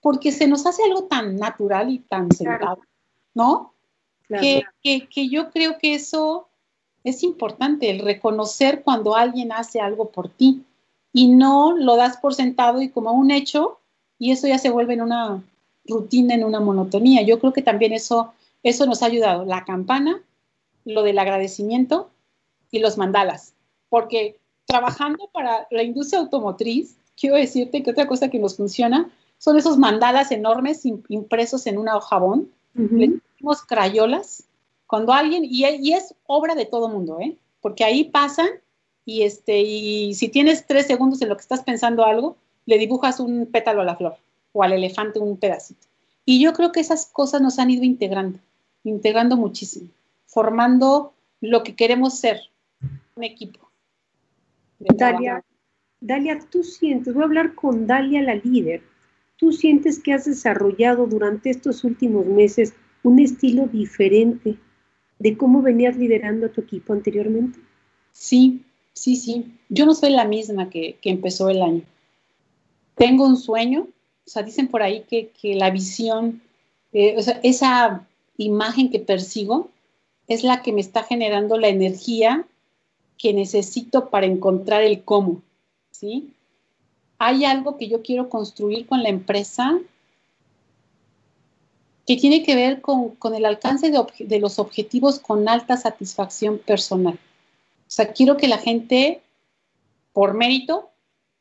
porque 0.00 0.32
se 0.32 0.46
nos 0.46 0.66
hace 0.66 0.82
algo 0.84 1.04
tan 1.04 1.36
natural 1.36 1.90
y 1.90 1.98
tan 1.98 2.30
sentado, 2.30 2.80
¿no? 3.34 3.72
Que, 4.28 4.64
que, 4.82 5.28
yo 5.28 5.50
creo 5.50 5.78
que 5.78 5.94
eso 5.94 6.48
es 7.04 7.22
importante, 7.22 7.90
el 7.90 8.00
reconocer 8.00 8.82
cuando 8.82 9.14
alguien 9.14 9.52
hace 9.52 9.80
algo 9.80 10.08
por 10.08 10.30
ti 10.30 10.64
y 11.12 11.28
no 11.28 11.76
lo 11.76 11.96
das 11.96 12.16
por 12.16 12.34
sentado 12.34 12.80
y 12.80 12.88
como 12.88 13.12
un 13.12 13.30
hecho 13.30 13.78
y 14.18 14.32
eso 14.32 14.48
ya 14.48 14.58
se 14.58 14.70
vuelve 14.70 14.94
en 14.94 15.02
una 15.02 15.42
rutina, 15.86 16.34
en 16.34 16.44
una 16.44 16.60
monotonía. 16.60 17.22
Yo 17.22 17.38
creo 17.38 17.52
que 17.52 17.62
también 17.62 17.92
eso, 17.92 18.32
eso 18.62 18.86
nos 18.86 19.02
ha 19.02 19.06
ayudado. 19.06 19.44
La 19.44 19.64
campana 19.64 20.22
lo 20.84 21.02
del 21.02 21.18
agradecimiento 21.18 22.10
y 22.70 22.78
los 22.78 22.98
mandalas, 22.98 23.54
porque 23.88 24.36
trabajando 24.66 25.28
para 25.32 25.66
la 25.70 25.82
industria 25.82 26.20
automotriz, 26.20 26.96
quiero 27.16 27.36
decirte 27.36 27.82
que 27.82 27.90
otra 27.90 28.06
cosa 28.06 28.28
que 28.28 28.38
nos 28.38 28.56
funciona 28.56 29.10
son 29.38 29.56
esos 29.56 29.78
mandalas 29.78 30.32
enormes 30.32 30.84
impresos 31.08 31.66
en 31.66 31.78
una 31.78 31.96
hojabón, 31.96 32.50
le 32.74 33.20
decimos 33.32 33.62
crayolas, 33.62 34.44
cuando 34.94 35.12
alguien, 35.12 35.42
y, 35.44 35.64
es 35.92 36.14
obra 36.24 36.54
de 36.54 36.66
todo 36.66 36.88
mundo, 36.88 37.18
¿eh? 37.18 37.36
porque 37.60 37.82
ahí 37.82 38.04
pasan 38.04 38.46
y, 39.04 39.22
este, 39.22 39.60
y 39.60 40.14
si 40.14 40.28
tienes 40.28 40.68
tres 40.68 40.86
segundos 40.86 41.20
en 41.20 41.30
lo 41.30 41.36
que 41.36 41.40
estás 41.40 41.64
pensando 41.64 42.04
algo, 42.04 42.36
le 42.64 42.78
dibujas 42.78 43.18
un 43.18 43.46
pétalo 43.46 43.80
a 43.80 43.84
la 43.84 43.96
flor 43.96 44.14
o 44.52 44.62
al 44.62 44.72
elefante 44.72 45.18
un 45.18 45.36
pedacito. 45.36 45.88
Y 46.24 46.40
yo 46.40 46.52
creo 46.52 46.70
que 46.70 46.78
esas 46.78 47.06
cosas 47.06 47.42
nos 47.42 47.58
han 47.58 47.70
ido 47.70 47.82
integrando, 47.82 48.38
integrando 48.84 49.36
muchísimo 49.36 49.88
formando 50.26 51.12
lo 51.40 51.64
que 51.64 51.74
queremos 51.74 52.16
ser, 52.16 52.38
un 53.16 53.24
equipo. 53.24 53.68
Dalia, 54.78 55.44
Dalia, 56.00 56.38
tú 56.38 56.62
sientes, 56.62 57.14
voy 57.14 57.24
a 57.24 57.26
hablar 57.26 57.56
con 57.56 57.88
Dalia, 57.88 58.22
la 58.22 58.36
líder, 58.36 58.84
tú 59.38 59.50
sientes 59.50 59.98
que 59.98 60.12
has 60.12 60.24
desarrollado 60.24 61.08
durante 61.08 61.50
estos 61.50 61.82
últimos 61.82 62.26
meses 62.26 62.74
un 63.02 63.18
estilo 63.18 63.66
diferente 63.66 64.56
de 65.18 65.36
cómo 65.36 65.62
venías 65.62 65.96
liderando 65.96 66.46
a 66.46 66.52
tu 66.52 66.60
equipo 66.60 66.92
anteriormente. 66.92 67.58
Sí, 68.12 68.64
sí, 68.92 69.16
sí. 69.16 69.56
Yo 69.68 69.86
no 69.86 69.94
soy 69.94 70.10
la 70.10 70.24
misma 70.24 70.70
que, 70.70 70.98
empezó 71.02 71.48
el 71.48 71.62
año. 71.62 71.82
Tengo 72.96 73.26
un 73.26 73.36
sueño, 73.36 73.88
o 74.26 74.30
sea, 74.30 74.42
dicen 74.42 74.68
por 74.68 74.82
ahí 74.82 75.04
que, 75.08 75.32
la 75.54 75.70
visión, 75.70 76.42
eh, 76.92 77.14
o 77.16 77.22
sea, 77.22 77.40
esa 77.42 78.06
imagen 78.36 78.90
que 78.90 79.00
persigo, 79.00 79.70
es 80.26 80.42
la 80.42 80.62
que 80.62 80.72
me 80.72 80.80
está 80.80 81.02
generando 81.02 81.58
la 81.58 81.68
energía 81.68 82.46
que 83.18 83.32
necesito 83.32 84.10
para 84.10 84.26
encontrar 84.26 84.82
el 84.82 85.02
cómo, 85.02 85.42
¿sí? 85.90 86.32
Hay 87.18 87.44
algo 87.44 87.76
que 87.76 87.88
yo 87.88 88.02
quiero 88.02 88.28
construir 88.28 88.86
con 88.86 89.02
la 89.02 89.08
empresa 89.08 89.78
que 92.06 92.16
tiene 92.16 92.42
que 92.42 92.54
ver 92.54 92.80
con, 92.80 93.16
el 93.34 93.44
alcance 93.44 93.90
de, 93.90 94.38
los 94.38 94.58
objetivos 94.58 95.18
con 95.18 95.48
alta 95.48 95.76
satisfacción 95.76 96.58
personal. 96.58 97.14
O 97.14 97.90
sea, 97.90 98.12
quiero 98.12 98.36
que 98.36 98.48
la 98.48 98.58
gente, 98.58 99.22
por 100.12 100.34
mérito, 100.34 100.90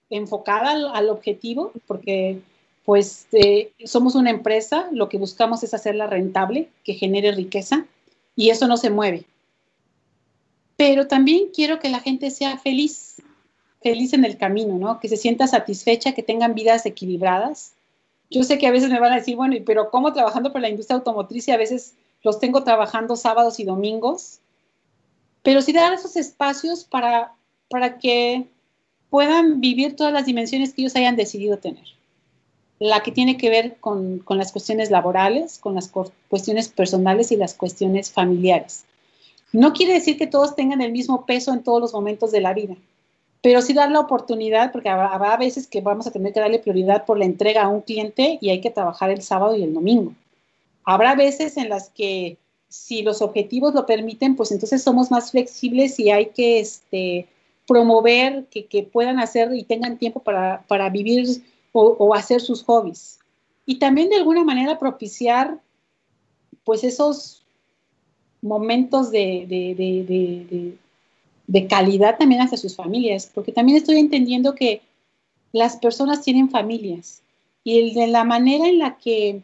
enfocada 0.10 0.72
al, 0.94 1.10
objetivo, 1.10 1.74
porque 1.86 2.40
pues 2.86 3.28
eh, 3.32 3.72
somos 3.86 4.16
una 4.16 4.30
empresa, 4.30 4.88
lo 4.92 5.10
que 5.10 5.18
buscamos 5.18 5.64
es 5.64 5.74
hacerla 5.74 6.08
rentable, 6.08 6.70
que 6.84 6.94
genere 6.94 7.32
riqueza, 7.32 7.86
y 8.36 8.50
eso 8.50 8.68
no 8.68 8.78
se 8.78 8.90
mueve. 8.90 9.26
Pero 10.78 11.08
también 11.08 11.50
quiero 11.54 11.80
que 11.80 11.90
la 11.90 12.00
gente 12.00 12.32
sea 12.32 12.58
feliz, 12.58 13.22
feliz 13.82 14.14
en 14.14 14.26
el 14.26 14.38
camino, 14.38 14.78
¿no? 14.78 15.00
Que 15.00 15.08
se 15.08 15.18
sienta 15.18 15.48
satisfecha, 15.48 16.14
que 16.14 16.24
tengan 16.24 16.56
vidas 16.56 16.86
equilibradas. 16.86 17.74
Yo 18.34 18.44
sé 18.44 18.58
que 18.58 18.68
a 18.68 18.72
veces 18.72 18.90
me 18.90 19.00
van 19.00 19.14
a 19.14 19.18
decir, 19.18 19.36
bueno, 19.36 19.56
pero 19.66 19.90
¿cómo 19.90 20.12
trabajando 20.12 20.52
por 20.52 20.62
la 20.62 20.70
industria 20.70 20.98
automotriz 20.98 21.48
y 21.48 21.52
a 21.52 21.58
veces 21.58 21.94
los 22.24 22.40
tengo 22.40 22.64
trabajando 22.64 23.16
sábados 23.16 23.60
y 23.60 23.64
domingos? 23.64 24.40
Pero 25.44 25.62
sí 25.62 25.72
dar 25.72 25.94
esos 25.94 26.16
espacios 26.16 26.84
para, 26.84 27.34
para 27.70 28.00
que 28.00 28.48
puedan 29.10 29.62
vivir 29.62 29.96
todas 29.96 30.12
las 30.12 30.26
dimensiones 30.26 30.74
que 30.74 30.82
ellos 30.82 30.96
hayan 30.96 31.16
decidido 31.16 31.58
tener 31.58 31.86
la 32.84 33.02
que 33.02 33.14
tiene 33.14 33.38
que 33.38 33.50
ver 33.50 33.78
con, 33.80 34.24
las 34.28 34.52
cuestiones 34.52 34.92
laborales, 34.92 35.58
con 35.58 35.74
las 35.74 35.90
cuestiones 36.28 36.68
personales 36.68 37.32
y 37.32 37.38
las 37.38 37.54
cuestiones 37.54 38.12
familiares. 38.12 38.84
No 39.54 39.72
quiere 39.72 39.94
decir 39.94 40.18
que 40.18 40.28
todos 40.28 40.56
tengan 40.58 40.82
el 40.82 40.92
mismo 40.92 41.26
peso 41.26 41.54
en 41.54 41.64
todos 41.64 41.80
los 41.80 41.94
momentos 41.94 42.32
de 42.32 42.42
la 42.42 42.54
vida, 42.54 42.76
pero 43.44 43.62
sí 43.62 43.74
dar 43.74 43.92
la 43.92 44.00
oportunidad, 44.00 44.72
porque 44.72 44.88
habrá, 44.88 45.36
veces 45.36 45.68
que 45.68 45.82
vamos 45.82 46.08
a 46.08 46.12
tener 46.12 46.32
que 46.32 46.40
darle 46.40 46.60
prioridad 46.60 47.06
por 47.06 47.20
la 47.20 47.26
entrega 47.26 47.64
a 47.64 47.68
un 47.68 47.82
cliente 47.82 48.38
y 48.40 48.50
hay 48.50 48.62
que 48.62 48.70
trabajar 48.70 49.10
el 49.10 49.22
sábado 49.22 49.54
y 49.58 49.64
el 49.64 49.74
domingo. 49.74 50.14
Habrá 50.86 51.14
veces 51.14 51.58
en 51.58 51.68
las 51.68 51.90
que 51.90 52.38
si 52.70 53.02
los 53.02 53.22
objetivos 53.22 53.74
lo 53.74 53.86
permiten, 53.86 54.38
pues 54.38 54.54
entonces 54.54 54.82
somos 54.82 55.12
más 55.12 55.32
flexibles 55.32 56.00
y 56.00 56.10
hay 56.10 56.28
que 56.28 56.62
este, 56.62 57.28
promover 57.68 58.46
que, 58.46 58.90
puedan 58.90 59.20
hacer 59.20 59.54
y 59.54 59.64
tengan 59.64 59.98
tiempo 59.98 60.22
para, 60.22 60.64
para 60.70 60.90
vivir 60.90 61.44
o, 61.74 62.16
hacer 62.16 62.40
sus 62.40 62.64
hobbies. 62.64 63.20
Y 63.66 63.78
también 63.78 64.10
de 64.10 64.16
alguna 64.16 64.46
manera 64.46 64.80
propiciar 64.80 65.60
pues 66.64 66.86
esos 66.86 67.44
momentos 68.42 69.12
de, 69.12 69.46
de, 69.50 70.78
calidad 71.70 72.18
también 72.18 72.42
hacia 72.42 72.58
sus 72.58 72.76
familias, 72.76 73.30
porque 73.34 73.52
también 73.52 73.78
estoy 73.78 73.98
entendiendo 73.98 74.56
que 74.56 74.82
las 75.52 75.78
personas 75.78 76.22
tienen 76.22 76.50
familias 76.50 77.22
y 77.64 77.94
de 77.94 78.08
la 78.08 78.24
manera 78.24 78.68
en 78.68 78.80
la 78.80 78.98
que 78.98 79.42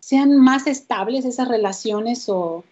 sean 0.00 0.36
más 0.36 0.66
estables 0.66 1.24
esas 1.24 1.48
relaciones 1.48 2.28
o, 2.28 2.64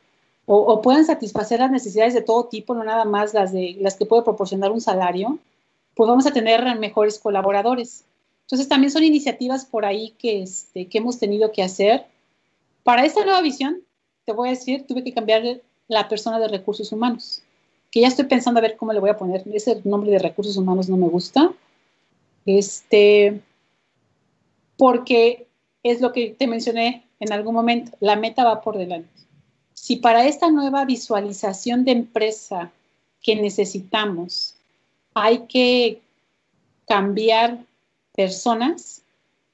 o, 0.47 0.81
puedan 0.81 1.05
satisfacer 1.05 1.61
las 1.61 1.71
necesidades 1.71 2.15
de 2.15 2.23
todo 2.23 2.45
tipo, 2.45 2.75
no 2.75 2.85
nada 2.85 3.05
más 3.05 3.35
las, 3.35 3.53
de, 3.53 3.77
las 3.81 3.97
que 3.97 4.07
puede 4.07 4.23
proporcionar 4.23 4.71
un 4.71 4.81
salario, 4.81 5.39
pues 5.95 6.09
vamos 6.09 6.27
a 6.27 6.33
tener 6.33 6.79
mejores 6.79 7.19
colaboradores. 7.19 8.05
Entonces 8.43 8.69
también 8.69 8.93
son 8.93 9.03
iniciativas 9.03 9.65
por 9.65 9.85
ahí 9.85 10.15
que, 10.19 10.43
este, 10.43 10.87
que 10.87 10.99
hemos 10.99 11.19
tenido 11.19 11.51
que 11.51 11.65
hacer. 11.65 12.07
Para 12.85 13.05
esta 13.05 13.25
nueva 13.25 13.43
visión, 13.43 13.83
te 14.25 14.33
voy 14.33 14.49
a 14.49 14.53
decir, 14.53 14.87
tuve 14.87 15.03
que 15.03 15.13
cambiar 15.13 15.61
la 15.89 16.09
persona 16.09 16.39
de 16.39 16.49
recursos 16.49 16.93
humanos, 16.93 17.43
que 17.97 18.03
ya 18.03 18.09
estoy 18.09 18.27
pensando 18.27 18.59
a 18.59 18.61
ver 18.61 18.77
cómo 18.77 18.93
le 18.93 19.01
voy 19.01 19.09
a 19.09 19.17
poner. 19.17 19.43
Ese 19.55 19.81
nombre 19.85 20.11
de 20.11 20.19
recursos 20.19 20.55
humanos 20.59 20.87
no 20.87 20.99
me 20.99 21.09
gusta. 21.09 21.55
Este, 22.45 23.41
porque 24.77 25.47
es 25.83 26.03
lo 26.03 26.13
que 26.13 26.37
te 26.39 26.47
mencioné 26.47 27.07
en 27.21 27.33
algún 27.33 27.55
momento, 27.55 27.97
la 28.01 28.17
meta 28.17 28.45
va 28.45 28.61
por 28.61 28.77
delante. 28.77 29.09
Si 29.73 29.97
para 29.97 30.27
esta 30.27 30.51
nueva 30.51 30.85
visualización 30.85 31.87
de 31.87 31.93
empresa 31.93 32.71
que 33.23 33.35
necesitamos 33.35 34.57
hay 35.15 35.47
que 35.47 36.03
cambiar 36.87 37.65
personas, 38.15 39.05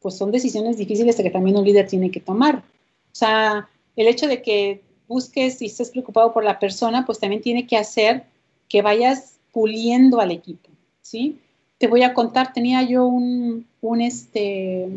pues 0.01 0.17
son 0.17 0.33
decisiones 0.33 0.79
difíciles 0.79 1.15
que 1.15 1.31
también 1.31 1.57
un 1.59 1.65
líder 1.65 1.87
tiene 1.87 2.11
que 2.11 2.19
tomar. 2.19 2.57
O 2.57 3.15
sea, 3.15 3.69
el 3.95 4.09
hecho 4.09 4.27
de 4.27 4.43
que 4.43 4.83
busques 5.07 5.63
y 5.63 5.67
estés 5.67 5.91
preocupado 5.91 6.33
por 6.33 6.43
la 6.43 6.59
persona, 6.59 7.07
pues 7.07 7.21
también 7.21 7.41
tiene 7.41 7.69
que 7.69 7.77
hacer 7.77 8.32
que 8.73 8.81
vayas 8.81 9.39
puliendo 9.53 10.19
al 10.19 10.31
equipo, 10.31 10.71
¿sí? 11.03 11.39
Te 11.77 11.89
voy 11.89 12.05
a 12.05 12.15
contar, 12.15 12.55
tenía 12.55 12.83
yo 12.83 13.05
un, 13.05 13.67
un, 13.83 14.01
este, 14.01 14.89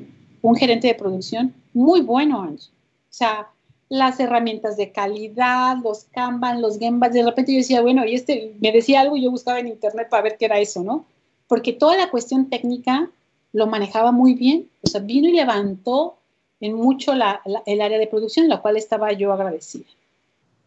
un 0.42 0.56
gerente 0.56 0.88
de 0.88 0.96
producción 0.96 1.54
muy 1.74 2.00
bueno, 2.00 2.42
Angie. 2.42 2.70
O 2.70 3.10
sea, 3.10 3.50
las 3.90 4.18
herramientas 4.22 4.78
de 4.78 4.94
calidad, 4.94 5.76
los 5.84 6.06
Kanban, 6.06 6.62
los 6.62 6.80
Gembas, 6.80 7.12
de 7.12 7.26
repente 7.26 7.52
yo 7.52 7.58
decía, 7.58 7.82
bueno, 7.82 8.06
y 8.06 8.16
este 8.16 8.54
me 8.62 8.72
decía 8.72 9.02
algo 9.02 9.18
y 9.18 9.24
yo 9.24 9.32
buscaba 9.32 9.60
en 9.60 9.68
internet 9.68 10.08
para 10.10 10.24
ver 10.24 10.38
qué 10.38 10.46
era 10.46 10.58
eso, 10.60 10.82
¿no? 10.82 11.04
Porque 11.50 11.74
toda 11.74 11.98
la 11.98 12.10
cuestión 12.10 12.50
técnica 12.50 13.10
lo 13.52 13.68
manejaba 13.68 14.14
muy 14.14 14.36
bien, 14.36 14.70
o 14.84 14.88
sea, 14.88 15.02
vino 15.02 15.28
y 15.28 15.34
levantó 15.34 16.16
en 16.62 16.76
mucho 16.76 17.12
el 17.12 17.82
área 17.82 18.00
de 18.00 18.08
producción, 18.08 18.48
la 18.48 18.62
cual 18.62 18.78
estaba 18.78 19.12
yo 19.12 19.34
agradecida. 19.34 19.86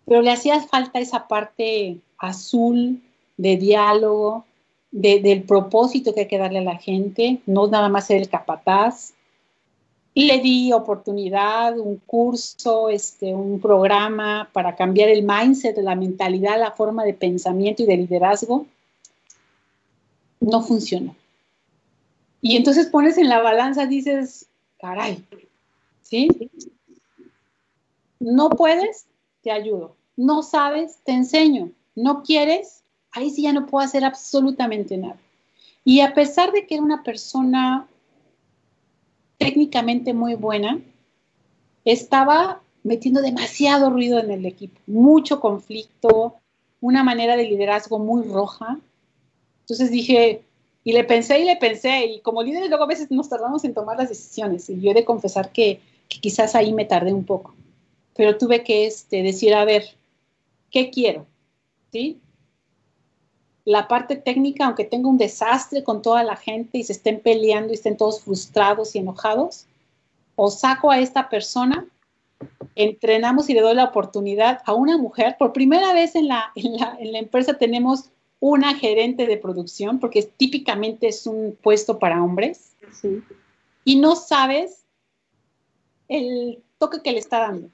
Pero 0.05 0.21
le 0.21 0.31
hacía 0.31 0.61
falta 0.61 1.01
esa 1.01 1.27
parte 1.27 2.03
azul 2.19 3.03
de 3.37 3.57
diálogo, 3.57 4.45
del 4.91 5.43
propósito 5.43 6.15
que 6.15 6.21
hay 6.21 6.29
que 6.29 6.39
darle 6.39 6.59
a 6.59 6.63
la 6.63 6.79
gente, 6.79 7.41
no 7.47 7.67
nada 7.69 7.89
más 7.89 8.07
ser 8.07 8.21
el 8.21 8.29
capataz, 8.29 9.15
y 10.15 10.25
le 10.25 10.39
di 10.39 10.73
oportunidad, 10.73 11.79
un 11.79 11.99
curso, 11.99 12.89
este, 12.89 13.35
un 13.35 13.61
programa 13.61 14.51
para 14.53 14.75
cambiar 14.75 15.11
el 15.11 15.23
mindset, 15.23 15.79
la 15.79 15.95
mentalidad, 15.95 16.59
la 16.59 16.73
forma 16.73 17.05
de 17.05 17.15
pensamiento 17.15 17.85
y 17.85 17.87
de 17.87 17.99
liderazgo. 17.99 18.67
No 20.41 20.63
funcionó. 20.63 21.15
Y 22.41 22.57
entonces 22.57 22.87
pones 22.87 23.17
en 23.19 23.29
la 23.29 23.41
balanza, 23.41 23.87
dices, 23.87 24.47
caray, 24.81 25.25
¿sí? 26.03 26.29
No 28.19 28.51
puedes, 28.51 29.07
te 29.43 29.53
ayudo. 29.53 29.95
No 30.17 30.43
sabes, 30.43 30.99
te 31.05 31.13
enseño. 31.13 31.71
No 31.99 32.23
quieres, 32.23 32.85
ahí 33.11 33.31
sí 33.31 33.43
ya 33.43 33.53
no 33.53 33.67
puedo 33.67 33.85
hacer 33.85 34.05
absolutamente 34.05 34.97
nada. 34.97 35.19
Y 35.85 36.01
a 36.01 36.15
pesar 36.15 36.53
de 36.53 36.65
que 36.65 36.77
era 36.77 36.85
una 36.85 37.03
persona 37.03 37.89
técnicamente 39.37 40.15
muy 40.15 40.37
buena, 40.37 40.81
estaba 41.85 42.61
metiendo 42.85 43.21
demasiado 43.21 43.91
ruido 43.91 44.21
en 44.21 44.31
el 44.31 44.47
equipo, 44.47 44.81
mucho 44.87 45.41
conflicto, 45.41 46.37
una 46.81 47.03
manera 47.03 47.37
de 47.37 47.49
liderazgo 47.49 47.99
muy 47.99 48.23
roja. 48.23 48.79
Entonces 49.63 49.91
dije, 49.91 50.43
y 50.85 50.93
le 50.93 51.03
pensé 51.03 51.41
y 51.41 51.47
le 51.47 51.57
pensé, 51.57 52.07
y 52.07 52.21
como 52.21 52.45
líderes 52.45 52.69
luego 52.69 52.85
a 52.85 52.89
veces 52.89 53.11
nos 53.11 53.29
tardamos 53.29 53.65
en 53.65 53.75
tomar 53.75 53.97
las 53.97 54.09
decisiones, 54.09 54.71
y 54.71 54.81
yo 54.81 54.93
he 54.93 54.95
de 54.95 55.05
confesar 55.05 55.51
que, 55.51 55.81
quizás 56.09 56.55
ahí 56.55 56.73
me 56.73 56.85
tardé 56.85 57.13
un 57.13 57.25
poco, 57.25 57.57
pero 58.15 58.39
tuve 58.39 58.63
que 58.63 58.87
este, 58.87 59.25
decir, 59.25 59.53
a 59.53 59.65
ver, 59.65 59.85
¿qué 60.71 60.91
quiero? 60.91 61.27
¿Sí? 61.93 62.21
la 63.69 63.87
parte 63.87 64.17
técnica, 64.17 64.65
aunque 64.65 64.87
tenga 64.87 65.11
un 65.11 65.19
desastre 65.19 65.85
con 65.85 66.01
toda 66.01 66.23
la 66.23 66.37
gente 66.37 66.79
y 66.79 66.85
se 66.85 66.95
estén 66.95 67.21
peleando 67.21 67.71
y 67.71 67.75
estén 67.75 67.99
todos 67.99 68.23
frustrados 68.23 68.95
y 68.95 69.01
enojados, 69.01 69.67
o 70.37 70.51
saco 70.51 70.91
a 70.91 71.01
esta 71.01 71.29
persona, 71.29 71.87
entrenamos 72.77 73.51
y 73.51 73.53
le 73.53 73.61
doy 73.61 73.75
la 73.75 73.85
oportunidad 73.85 74.63
a 74.65 74.73
una 74.73 74.97
mujer. 74.97 75.37
Por 75.39 75.53
primera 75.53 75.93
vez 75.93 76.15
en 76.15 76.29
la, 76.29 76.51
en 76.55 76.79
la, 77.13 77.19
empresa 77.19 77.59
tenemos 77.59 78.09
una 78.41 78.75
gerente 78.75 79.27
de 79.27 79.37
producción, 79.37 80.01
porque 80.01 80.23
típicamente 80.23 81.09
es 81.09 81.27
un 81.27 81.55
puesto 81.61 81.99
para 81.99 82.25
hombres, 82.25 82.75
y 83.85 83.97
no 83.97 84.17
sabes 84.17 84.87
el 86.09 86.63
toque 86.79 87.03
que 87.03 87.13
le 87.13 87.19
está 87.19 87.41
dando. 87.41 87.69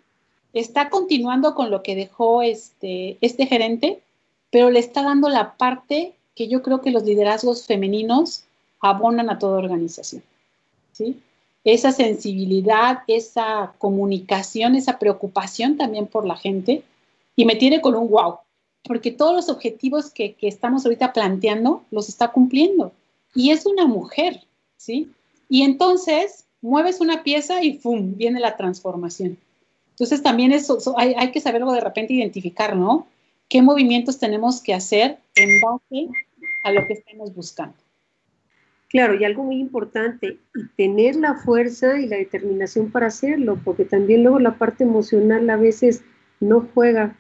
Está 0.55 0.89
continuando 0.89 1.55
con 1.55 1.71
lo 1.71 1.83
que 1.83 1.97
dejó 1.97 2.43
este, 2.43 3.19
este 3.21 3.47
gerente, 3.47 4.01
pero 4.51 4.71
le 4.71 4.79
está 4.79 5.03
dando 5.03 5.29
la 5.29 5.57
parte 5.57 6.15
que 6.35 6.49
yo 6.49 6.63
creo 6.63 6.81
que 6.81 6.91
los 6.91 7.03
liderazgos 7.03 7.67
femeninos 7.67 8.45
abonan 8.81 9.31
a 9.31 9.39
toda 9.39 9.59
organización. 9.59 10.23
¿sí? 10.93 11.21
Esa 11.65 11.93
sensibilidad, 11.93 12.99
esa 13.09 13.75
comunicación, 13.79 14.75
esa 14.77 14.99
preocupación 14.99 15.77
también 15.77 16.07
por 16.07 16.27
la 16.27 16.37
gente, 16.37 16.83
y 17.37 17.45
me 17.45 17.57
tiene 17.57 17.81
con 17.81 17.95
un 17.95 18.09
wow, 18.09 18.39
porque 18.85 19.11
todos 19.11 19.35
los 19.35 19.49
objetivos 19.49 20.11
que, 20.11 20.37
estamos 20.43 20.85
ahorita 20.85 21.13
planteando 21.13 21.83
los 21.91 22.09
está 22.09 22.29
cumpliendo. 22.29 22.93
Y 23.35 23.51
es 23.51 23.67
una 23.67 23.87
mujer, 23.87 24.45
¿sí? 24.77 25.11
Y 25.49 25.63
entonces 25.63 26.45
mueves 26.61 27.01
una 27.01 27.23
pieza 27.23 27.63
y 27.63 27.79
¡fum! 27.79 28.15
viene 28.17 28.41
la 28.41 28.57
transformación. 28.57 29.39
Entonces 29.95 30.23
también 30.23 30.53
eso, 30.53 30.79
hay, 30.97 31.15
hay, 31.17 31.31
que 31.31 31.41
saberlo 31.41 31.73
de 31.73 31.81
repente 31.81 32.13
identificar, 32.13 32.77
¿no? 32.77 33.07
qué 33.49 33.63
movimientos 33.63 34.19
tenemos 34.19 34.61
que 34.61 34.75
hacer 34.75 35.19
en 35.35 35.61
base 35.61 36.09
a 36.65 36.73
lo 36.73 36.87
que 36.87 36.95
estamos 36.95 37.35
buscando. 37.35 37.77
Claro, 38.89 39.15
y 39.15 39.25
algo 39.25 39.43
muy 39.43 39.61
importante, 39.61 40.39
y 40.55 40.69
tener 40.77 41.17
la 41.17 41.35
fuerza 41.35 41.99
y 41.99 42.07
la 42.07 42.17
determinación 42.17 42.91
para 42.91 43.07
hacerlo, 43.07 43.59
porque 43.65 43.85
también 43.85 44.23
luego 44.23 44.39
la 44.39 44.57
parte 44.57 44.85
emocional 44.85 45.49
a 45.51 45.57
veces 45.57 46.05
no 46.41 46.69
juega. 46.75 47.17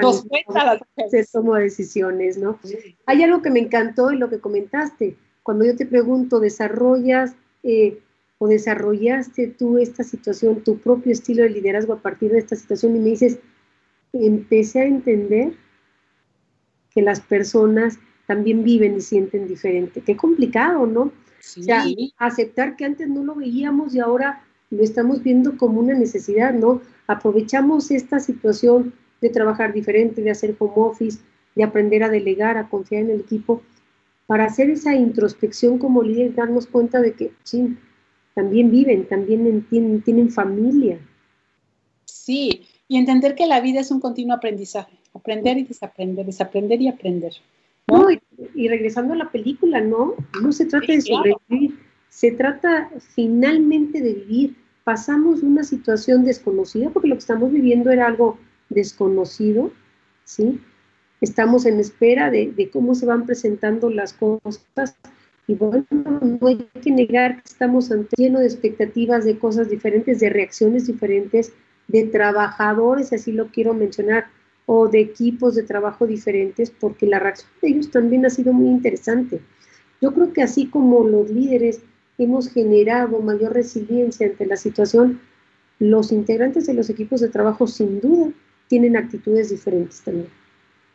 Nos 0.00 0.24
cuenta 0.24 0.78
Se 1.10 1.26
toma 1.26 1.58
decisiones, 1.58 2.38
¿no? 2.38 2.58
Hay 3.04 3.22
algo 3.22 3.42
que 3.42 3.50
me 3.50 3.60
encantó 3.60 4.10
y 4.10 4.16
lo 4.16 4.30
que 4.30 4.40
comentaste. 4.40 5.16
Cuando 5.42 5.64
yo 5.64 5.76
te 5.76 5.86
pregunto, 5.86 6.40
¿desarrollas 6.40 7.34
eh, 7.62 7.98
o 8.38 8.48
desarrollaste 8.48 9.48
tú 9.48 9.78
esta 9.78 10.04
situación, 10.04 10.62
tu 10.62 10.78
propio 10.78 11.12
estilo 11.12 11.42
de 11.42 11.50
liderazgo 11.50 11.92
a 11.92 12.02
partir 12.02 12.32
de 12.32 12.38
esta 12.38 12.56
situación? 12.56 12.96
Y 12.96 13.00
me 13.00 13.10
dices, 13.10 13.38
empecé 14.12 14.80
a 14.80 14.86
entender 14.86 15.54
que 16.94 17.02
las 17.02 17.20
personas 17.20 17.98
también 18.26 18.62
viven 18.62 18.96
y 18.96 19.00
sienten 19.00 19.48
diferente. 19.48 20.00
Qué 20.02 20.16
complicado, 20.16 20.86
¿no? 20.86 21.02
O 21.02 21.62
sea, 21.62 21.84
aceptar 22.18 22.76
que 22.76 22.84
antes 22.84 23.08
no 23.08 23.24
lo 23.24 23.34
veíamos 23.34 23.94
y 23.94 24.00
ahora 24.00 24.44
lo 24.70 24.82
estamos 24.82 25.22
viendo 25.22 25.56
como 25.56 25.80
una 25.80 25.94
necesidad, 25.94 26.52
¿no? 26.52 26.82
Aprovechamos 27.06 27.90
esta 27.90 28.20
situación 28.20 28.92
de 29.20 29.30
trabajar 29.30 29.72
diferente, 29.72 30.22
de 30.22 30.30
hacer 30.30 30.54
home 30.58 30.72
office, 30.76 31.20
de 31.54 31.64
aprender 31.64 32.02
a 32.02 32.08
delegar, 32.08 32.58
a 32.58 32.68
confiar 32.68 33.02
en 33.04 33.10
el 33.10 33.20
equipo, 33.20 33.62
para 34.26 34.44
hacer 34.44 34.68
esa 34.68 34.94
introspección 34.94 35.78
como 35.78 36.02
líder, 36.02 36.34
darnos 36.34 36.66
cuenta 36.66 37.00
de 37.00 37.12
que, 37.14 37.32
sí, 37.44 37.78
también 38.38 38.70
viven, 38.70 39.04
también 39.08 39.66
tienen, 39.68 40.00
tienen 40.02 40.30
familia. 40.30 41.00
Sí, 42.04 42.68
y 42.86 42.96
entender 42.96 43.34
que 43.34 43.48
la 43.48 43.60
vida 43.60 43.80
es 43.80 43.90
un 43.90 43.98
continuo 43.98 44.36
aprendizaje 44.36 44.96
aprender 45.12 45.58
y 45.58 45.64
desaprender, 45.64 46.24
desaprender 46.24 46.80
y 46.80 46.86
aprender. 46.86 47.32
¿no? 47.88 48.06
y, 48.54 48.68
regresando 48.68 49.14
a 49.14 49.16
la 49.16 49.32
película, 49.32 49.80
¿no? 49.80 50.14
No 50.40 50.52
se 50.52 50.66
trata 50.66 50.92
de 50.92 51.00
sobrevivir, 51.00 51.80
se 52.10 52.30
trata 52.30 52.90
finalmente 53.14 54.00
de 54.00 54.14
vivir. 54.14 54.56
Pasamos 54.84 55.42
una 55.42 55.64
situación 55.64 56.24
desconocida, 56.24 56.90
porque 56.90 57.08
lo 57.08 57.16
que 57.16 57.20
estamos 57.26 57.50
viviendo 57.50 57.90
era 57.90 58.06
algo 58.06 58.38
desconocido, 58.68 59.72
¿sí? 60.24 60.60
Estamos 61.20 61.66
en 61.66 61.80
espera 61.80 62.30
de, 62.30 62.52
de 62.52 62.70
cómo 62.70 62.94
se 62.94 63.06
van 63.06 63.26
presentando 63.26 63.90
las 63.90 64.12
cosas 64.12 64.96
y 65.48 65.54
bueno, 65.54 65.86
no 65.90 66.46
hay 66.46 66.58
que 66.82 66.90
negar 66.90 67.36
que 67.36 67.48
estamos 67.48 67.90
ante, 67.90 68.14
lleno 68.18 68.38
de 68.38 68.44
expectativas, 68.44 69.24
de 69.24 69.38
cosas 69.38 69.70
diferentes, 69.70 70.20
de 70.20 70.28
reacciones 70.28 70.86
diferentes, 70.86 71.54
de 71.88 72.04
trabajadores, 72.04 73.14
así 73.14 73.32
lo 73.32 73.46
quiero 73.48 73.72
mencionar, 73.72 74.26
o 74.66 74.88
de 74.88 75.00
equipos 75.00 75.54
de 75.54 75.62
trabajo 75.62 76.06
diferentes, 76.06 76.70
porque 76.70 77.06
la 77.06 77.18
reacción 77.18 77.50
de 77.62 77.68
ellos 77.68 77.90
también 77.90 78.26
ha 78.26 78.30
sido 78.30 78.52
muy 78.52 78.68
interesante. 78.68 79.40
Yo 80.02 80.12
creo 80.12 80.34
que 80.34 80.42
así 80.42 80.66
como 80.66 81.02
los 81.08 81.30
líderes 81.30 81.80
hemos 82.18 82.50
generado 82.50 83.18
mayor 83.20 83.54
resiliencia 83.54 84.26
ante 84.26 84.44
la 84.44 84.56
situación, 84.56 85.18
los 85.78 86.12
integrantes 86.12 86.66
de 86.66 86.74
los 86.74 86.90
equipos 86.90 87.22
de 87.22 87.30
trabajo 87.30 87.66
sin 87.66 88.02
duda 88.02 88.30
tienen 88.68 88.98
actitudes 88.98 89.48
diferentes 89.48 90.02
también. 90.02 90.28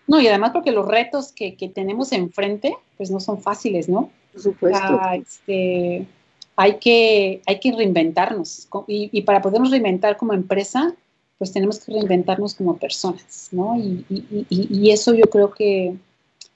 No, 0.05 0.21
y 0.21 0.27
además 0.27 0.51
porque 0.51 0.71
los 0.71 0.87
retos 0.87 1.31
que, 1.31 1.55
que 1.55 1.69
tenemos 1.69 2.11
enfrente, 2.11 2.75
pues 2.97 3.09
no 3.09 3.19
son 3.19 3.41
fáciles, 3.41 3.89
¿no? 3.89 4.11
Supuesto. 4.35 4.99
este, 5.13 6.07
hay, 6.55 6.77
que, 6.79 7.41
hay 7.45 7.59
que 7.59 7.71
reinventarnos. 7.71 8.67
Y, 8.87 9.21
para 9.21 9.41
podernos 9.41 9.71
reinventar 9.71 10.17
como 10.17 10.33
empresa, 10.33 10.93
pues 11.37 11.51
tenemos 11.51 11.79
que 11.79 11.93
reinventarnos 11.93 12.55
como 12.55 12.77
personas, 12.77 13.49
¿no? 13.51 13.75
Y, 13.77 14.91
eso 14.91 15.13
yo 15.13 15.25
creo 15.25 15.51
que 15.51 15.95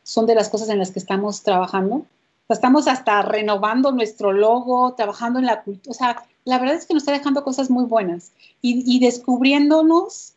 son 0.03 0.25
de 0.25 0.35
las 0.35 0.49
cosas 0.49 0.69
en 0.69 0.79
las 0.79 0.91
que 0.91 0.99
estamos 0.99 1.43
trabajando. 1.43 2.05
Estamos 2.49 2.87
hasta 2.87 3.21
renovando 3.23 3.91
nuestro 3.91 4.31
logo, 4.31 4.93
trabajando 4.93 5.39
en 5.39 5.45
la 5.45 5.63
cultura. 5.63 5.91
O 5.91 5.93
sea, 5.93 6.23
la 6.45 6.59
verdad 6.59 6.75
es 6.75 6.85
que 6.85 6.93
nos 6.93 7.03
está 7.03 7.11
dejando 7.11 7.43
cosas 7.43 7.69
muy 7.69 7.83
buenas 7.83 8.31
y, 8.61 8.99
descubriéndonos 8.99 10.33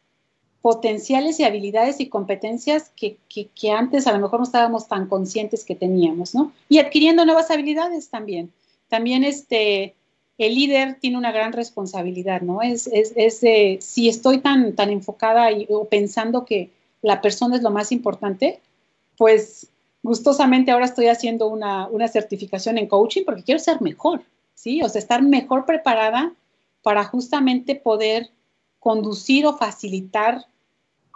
potenciales 0.62 1.40
y 1.40 1.44
habilidades 1.44 2.00
y 2.00 2.08
competencias 2.08 2.90
que, 2.94 3.16
que, 3.28 3.70
antes 3.70 4.06
a 4.06 4.12
lo 4.12 4.18
mejor 4.18 4.40
no 4.40 4.44
estábamos 4.44 4.88
tan 4.88 5.08
conscientes 5.08 5.64
que 5.64 5.74
teníamos, 5.74 6.34
¿no? 6.34 6.52
Y 6.68 6.78
adquiriendo 6.78 7.24
nuevas 7.24 7.50
habilidades 7.50 8.10
también. 8.10 8.52
También 8.88 9.24
este, 9.24 9.94
el 10.36 10.54
líder 10.54 10.98
tiene 11.00 11.16
una 11.16 11.32
gran 11.32 11.52
responsabilidad, 11.52 12.42
¿no? 12.42 12.60
Es, 12.60 12.86
es, 12.92 13.40
de, 13.40 13.78
si 13.80 14.08
estoy 14.08 14.38
tan, 14.38 14.74
tan 14.74 14.90
enfocada 14.90 15.48
o 15.70 15.86
pensando 15.86 16.44
que 16.44 16.70
la 17.00 17.22
persona 17.22 17.56
es 17.56 17.62
lo 17.62 17.70
más 17.70 17.90
importante, 17.90 18.60
pues 19.16 19.66
gustosamente 20.02 20.70
ahora 20.70 20.86
estoy 20.86 21.06
haciendo 21.06 21.48
una, 21.48 21.86
una 21.88 22.08
certificación 22.08 22.76
en 22.76 22.86
coaching 22.86 23.24
porque 23.24 23.42
quiero 23.42 23.60
ser 23.60 23.80
mejor, 23.80 24.22
¿sí? 24.54 24.82
O 24.82 24.88
sea, 24.88 24.98
estar 24.98 25.22
mejor 25.22 25.64
preparada 25.64 26.34
para 26.82 27.04
justamente 27.04 27.74
poder 27.74 28.30
conducir 28.80 29.46
o 29.46 29.56
facilitar 29.56 30.46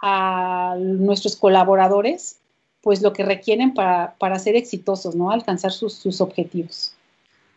a 0.01 0.75
nuestros 0.79 1.35
colaboradores 1.35 2.39
pues 2.81 3.01
lo 3.01 3.13
que 3.13 3.25
requieren 3.25 3.73
para, 3.73 4.15
para 4.19 4.37
ser 4.37 4.55
exitosos, 4.55 5.15
¿no? 5.15 5.31
Alcanzar 5.31 5.71
sus, 5.71 5.93
sus 5.95 6.21
objetivos. 6.21 6.95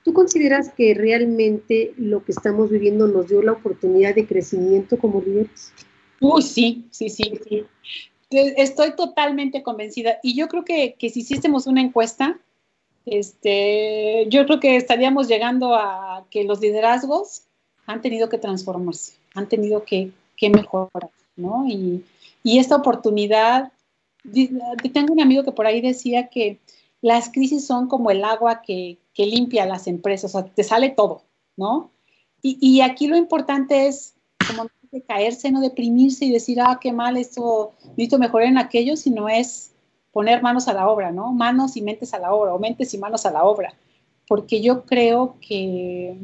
¿Tú 0.02 0.14
consideras 0.14 0.72
que 0.72 0.94
realmente 0.94 1.92
lo 1.98 2.24
que 2.24 2.32
estamos 2.32 2.70
viviendo 2.70 3.06
nos 3.06 3.28
dio 3.28 3.42
la 3.42 3.52
oportunidad 3.52 4.14
de 4.14 4.26
crecimiento 4.26 4.98
como 4.98 5.20
líderes? 5.20 5.74
Uy, 6.18 6.40
sí, 6.40 6.86
sí, 6.90 7.10
sí, 7.10 7.38
sí. 7.46 7.66
Estoy 8.30 8.96
totalmente 8.96 9.62
convencida. 9.62 10.18
Y 10.22 10.34
yo 10.34 10.48
creo 10.48 10.64
que, 10.64 10.94
que 10.98 11.10
si 11.10 11.20
hiciésemos 11.20 11.66
una 11.66 11.82
encuesta, 11.82 12.40
este, 13.04 14.26
yo 14.30 14.46
creo 14.46 14.60
que 14.60 14.76
estaríamos 14.76 15.28
llegando 15.28 15.74
a 15.74 16.26
que 16.30 16.44
los 16.44 16.60
liderazgos 16.60 17.42
han 17.84 18.00
tenido 18.00 18.30
que 18.30 18.38
transformarse, 18.38 19.17
han 19.34 19.48
tenido 19.48 19.84
que, 19.84 20.10
que 20.36 20.50
mejorar, 20.50 21.10
¿no? 21.36 21.66
Y, 21.68 22.04
y 22.42 22.58
esta 22.58 22.76
oportunidad, 22.76 23.72
tengo 24.92 25.12
un 25.12 25.20
amigo 25.20 25.44
que 25.44 25.52
por 25.52 25.66
ahí 25.66 25.80
decía 25.80 26.28
que 26.28 26.58
las 27.00 27.30
crisis 27.30 27.66
son 27.66 27.88
como 27.88 28.10
el 28.10 28.24
agua 28.24 28.62
que, 28.62 28.98
que 29.14 29.26
limpia 29.26 29.66
las 29.66 29.86
empresas, 29.86 30.34
o 30.34 30.40
sea, 30.40 30.50
te 30.50 30.64
sale 30.64 30.90
todo, 30.90 31.22
¿no? 31.56 31.90
Y, 32.40 32.80
aquí 32.82 33.08
lo 33.08 33.16
importante 33.16 33.88
es 33.88 34.14
como 34.46 34.68
de 34.92 35.02
caerse, 35.02 35.50
no 35.50 35.60
deprimirse 35.60 36.24
y 36.24 36.30
decir, 36.30 36.60
ah, 36.60 36.78
qué 36.80 36.92
mal, 36.92 37.16
esto, 37.16 37.72
necesito 37.90 38.16
mejorar 38.18 38.46
en 38.46 38.58
aquello, 38.58 38.96
sino 38.96 39.28
es 39.28 39.72
poner 40.12 40.40
manos 40.40 40.68
a 40.68 40.72
la 40.72 40.88
obra, 40.88 41.10
¿no? 41.10 41.32
Manos 41.32 41.76
y 41.76 41.82
mentes 41.82 42.14
a 42.14 42.20
la 42.20 42.32
obra, 42.32 42.54
o 42.54 42.60
mentes 42.60 42.94
y 42.94 42.98
manos 42.98 43.26
a 43.26 43.32
la 43.32 43.42
obra, 43.42 43.74
porque 44.28 44.62
yo 44.62 44.84
creo 44.84 45.36
que 45.40 46.16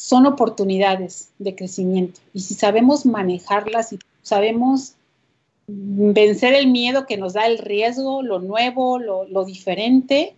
son 0.00 0.24
oportunidades 0.24 1.28
de 1.38 1.54
crecimiento 1.54 2.22
y 2.32 2.40
si 2.40 2.54
sabemos 2.54 3.04
manejarlas 3.04 3.92
y 3.92 3.98
sabemos 4.22 4.94
vencer 5.66 6.54
el 6.54 6.68
miedo 6.68 7.04
que 7.04 7.18
nos 7.18 7.34
da 7.34 7.46
el 7.46 7.58
riesgo, 7.58 8.22
lo 8.22 8.38
nuevo, 8.38 8.98
lo, 8.98 9.44
diferente, 9.44 10.32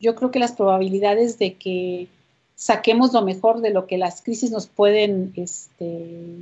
yo 0.00 0.16
creo 0.16 0.32
que 0.32 0.40
las 0.40 0.50
probabilidades 0.50 1.38
de 1.38 1.54
que 1.54 2.08
saquemos 2.56 3.12
lo 3.12 3.22
mejor 3.22 3.60
de 3.60 3.70
lo 3.70 3.86
que 3.86 3.98
las 3.98 4.20
crisis 4.20 4.50
nos 4.50 4.66
pueden 4.66 5.32
este, 5.36 6.40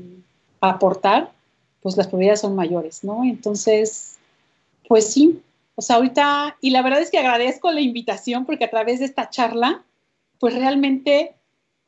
aportar, 0.62 1.30
pues 1.82 1.98
las 1.98 2.06
probabilidades 2.06 2.40
son 2.40 2.56
mayores, 2.56 3.04
¿no? 3.04 3.22
Entonces, 3.22 4.16
pues 4.88 5.12
sí, 5.12 5.42
o 5.74 5.82
sea, 5.82 5.96
ahorita, 5.96 6.56
y 6.62 6.70
la 6.70 6.80
verdad 6.80 7.02
es 7.02 7.10
que 7.10 7.18
agradezco 7.18 7.70
la 7.70 7.82
invitación 7.82 8.46
porque 8.46 8.64
a 8.64 8.70
través 8.70 9.00
de 9.00 9.04
esta 9.04 9.28
charla, 9.28 9.84
pues 10.38 10.54
realmente 10.54 11.34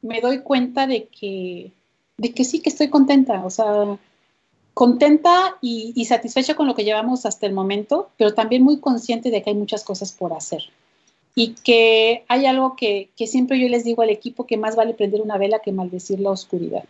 me 0.05 0.20
doy 0.20 0.40
cuenta 0.40 0.86
de 0.86 1.09
que, 1.09 1.72
de 2.16 2.32
que 2.32 2.44
sí 2.44 2.61
que 2.61 2.70
estoy 2.70 2.88
contenta, 2.88 3.44
o 3.44 3.50
sea, 3.50 3.98
contenta 4.72 5.57
y, 5.61 5.92
y 5.96 6.05
satisfecha 6.05 6.55
con 6.55 6.66
lo 6.66 6.74
que 6.74 6.84
llevamos 6.84 7.26
hasta 7.26 7.46
el 7.46 7.52
momento, 7.52 8.11
pero 8.16 8.34
también 8.34 8.62
muy 8.62 8.78
consciente 8.78 9.30
de 9.30 9.42
que 9.42 9.50
hay 9.50 9.57
muchas 9.57 9.82
cosas 9.82 10.12
por 10.12 10.32
hacer 10.32 10.64
y 11.34 11.55
que 11.55 12.24
hay 12.28 12.46
algo 12.46 12.76
que, 12.76 13.11
siempre 13.16 13.59
yo 13.59 13.68
les 13.68 13.84
digo 13.84 14.02
al 14.02 14.11
equipo 14.11 14.46
que 14.46 14.57
más 14.57 14.76
vale 14.76 14.94
prender 14.94 15.20
una 15.20 15.38
vela 15.38 15.59
que 15.59 15.72
maldecir 15.72 16.20
la 16.20 16.30
oscuridad. 16.30 16.84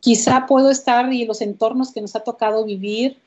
Quizá 0.00 0.46
puedo 0.46 0.70
estar 0.70 1.12
y 1.12 1.24
los 1.24 1.40
entornos 1.40 1.92
que 1.92 2.00
nos 2.00 2.14
ha 2.14 2.20
tocado 2.20 2.64
vivir 2.64 3.18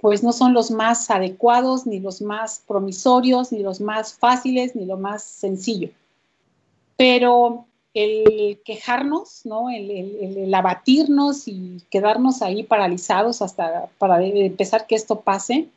pues 0.00 0.22
no 0.22 0.32
son 0.32 0.54
los 0.54 0.70
más 0.70 1.10
adecuados, 1.10 1.86
ni 1.86 2.00
los 2.00 2.22
más 2.22 2.62
promisorios, 2.66 3.52
ni 3.52 3.58
los 3.58 3.82
más 3.82 4.14
fáciles, 4.14 4.74
ni 4.74 4.86
lo 4.86 4.96
más 4.96 5.22
sencillo. 5.22 5.90
Pero 6.96 7.66
el 7.94 8.60
quejarnos, 8.64 9.44
¿no? 9.44 9.70
el, 9.70 10.52
abatirnos 10.54 11.48
y 11.48 11.82
quedarnos 11.90 12.42
ahí 12.42 12.62
paralizados 12.62 13.42
hasta 13.42 13.88
para 13.98 14.24
empezar 14.24 14.86
que 14.86 14.94
esto 14.94 15.20
pase, 15.20 15.68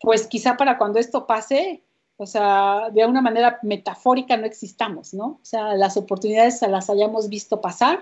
pues 0.00 0.26
quizá 0.26 0.56
para 0.56 0.78
cuando 0.78 0.98
esto 0.98 1.26
pase 1.26 1.80
o 2.20 2.26
sea, 2.26 2.90
de 2.92 3.06
una 3.06 3.22
manera 3.22 3.60
metafórica 3.62 4.36
no 4.36 4.44
existamos, 4.44 5.14
¿no? 5.14 5.26
O 5.26 5.40
sea, 5.42 5.74
las 5.76 5.96
oportunidades 5.96 6.60
las 6.62 6.90
hayamos 6.90 7.28
visto 7.28 7.60
pasar 7.60 8.00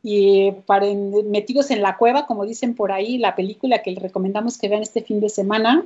y 0.00 0.52
para 0.64 0.86
metidos 1.24 1.72
en 1.72 1.82
la 1.82 1.96
cueva, 1.96 2.26
como 2.26 2.46
dicen 2.46 2.76
por 2.76 2.92
ahí, 2.92 3.18
la 3.18 3.34
película 3.34 3.82
que 3.82 3.90
les 3.90 4.00
recomendamos 4.02 4.58
que 4.58 4.68
vean 4.68 4.82
este 4.82 5.02
fin 5.02 5.18
de 5.18 5.28
semana, 5.28 5.84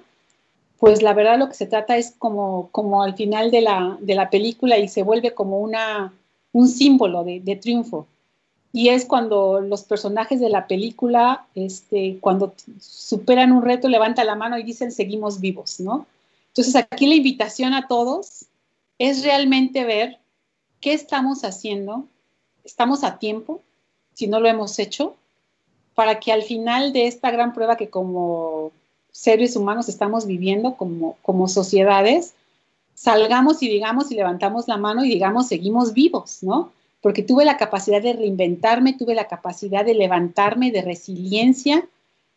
pues 0.78 1.00
la 1.00 1.14
verdad 1.14 1.38
lo 1.38 1.48
que 1.48 1.54
se 1.54 1.66
trata 1.66 1.96
es 1.96 2.12
como, 2.18 2.68
como 2.72 3.02
al 3.02 3.14
final 3.14 3.50
de 3.50 3.62
la, 3.62 3.96
de 4.00 4.16
la 4.16 4.28
película 4.28 4.76
y 4.76 4.86
se 4.88 5.02
vuelve 5.02 5.32
como 5.32 5.58
una, 5.58 6.12
un 6.52 6.68
símbolo 6.68 7.24
de, 7.24 7.58
triunfo. 7.60 8.06
Y 8.72 8.88
es 8.88 9.04
cuando 9.04 9.60
los 9.60 9.82
personajes 9.82 10.40
de 10.40 10.48
la 10.48 10.66
película, 10.66 11.46
este, 11.54 12.18
cuando 12.20 12.54
superan 12.80 13.52
un 13.52 13.62
reto, 13.62 13.88
levantan 13.88 14.26
la 14.26 14.34
mano 14.34 14.58
y 14.58 14.62
dicen 14.62 14.92
seguimos 14.92 15.40
vivos, 15.40 15.80
¿no? 15.80 16.06
Entonces, 16.48 16.76
aquí 16.76 17.06
la 17.06 17.14
invitación 17.14 17.74
a 17.74 17.86
todos 17.86 18.46
es 18.98 19.22
realmente 19.22 19.84
ver 19.84 20.18
qué 20.80 20.92
estamos 20.92 21.44
haciendo, 21.44 22.06
estamos 22.64 23.04
a 23.04 23.18
tiempo, 23.18 23.60
si 24.14 24.26
no 24.26 24.40
lo 24.40 24.48
hemos 24.48 24.78
hecho, 24.78 25.16
para 25.94 26.20
que 26.20 26.32
al 26.32 26.42
final 26.42 26.92
de 26.92 27.06
esta 27.06 27.30
gran 27.30 27.52
prueba 27.52 27.76
que 27.76 27.88
como 27.88 28.72
seres 29.10 29.56
humanos 29.56 29.88
estamos 29.88 30.26
viviendo, 30.26 30.76
como, 30.76 31.16
como 31.22 31.48
sociedades, 31.48 32.34
salgamos 32.94 33.62
y 33.62 33.68
digamos 33.68 34.10
y 34.10 34.14
levantamos 34.14 34.68
la 34.68 34.76
mano 34.76 35.04
y 35.04 35.08
digamos 35.08 35.48
seguimos 35.48 35.92
vivos, 35.92 36.42
¿no? 36.42 36.72
Porque 37.00 37.22
tuve 37.22 37.44
la 37.44 37.56
capacidad 37.56 38.00
de 38.00 38.12
reinventarme, 38.12 38.94
tuve 38.94 39.14
la 39.14 39.26
capacidad 39.26 39.84
de 39.84 39.94
levantarme, 39.94 40.70
de 40.70 40.82
resiliencia, 40.82 41.88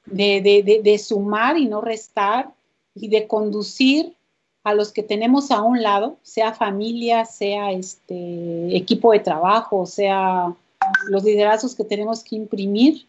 de, 0.06 1.02
sumar 1.04 1.58
y 1.58 1.68
no 1.68 1.82
restar, 1.82 2.50
y 2.96 3.10
de 3.10 3.28
conducir 3.28 4.14
a 4.64 4.74
los 4.74 4.92
que 4.92 5.04
tenemos 5.04 5.52
a 5.52 5.62
un 5.62 5.84
lado, 5.84 6.18
sea 6.24 6.54
familia, 6.54 7.26
sea 7.26 7.72
este 7.72 8.76
equipo 8.76 9.12
de 9.12 9.20
trabajo, 9.20 9.86
sea 9.86 10.56
los 11.08 11.24
liderazgos 11.24 11.76
que 11.76 11.84
tenemos 11.84 12.24
que 12.24 12.36
imprimir, 12.36 13.06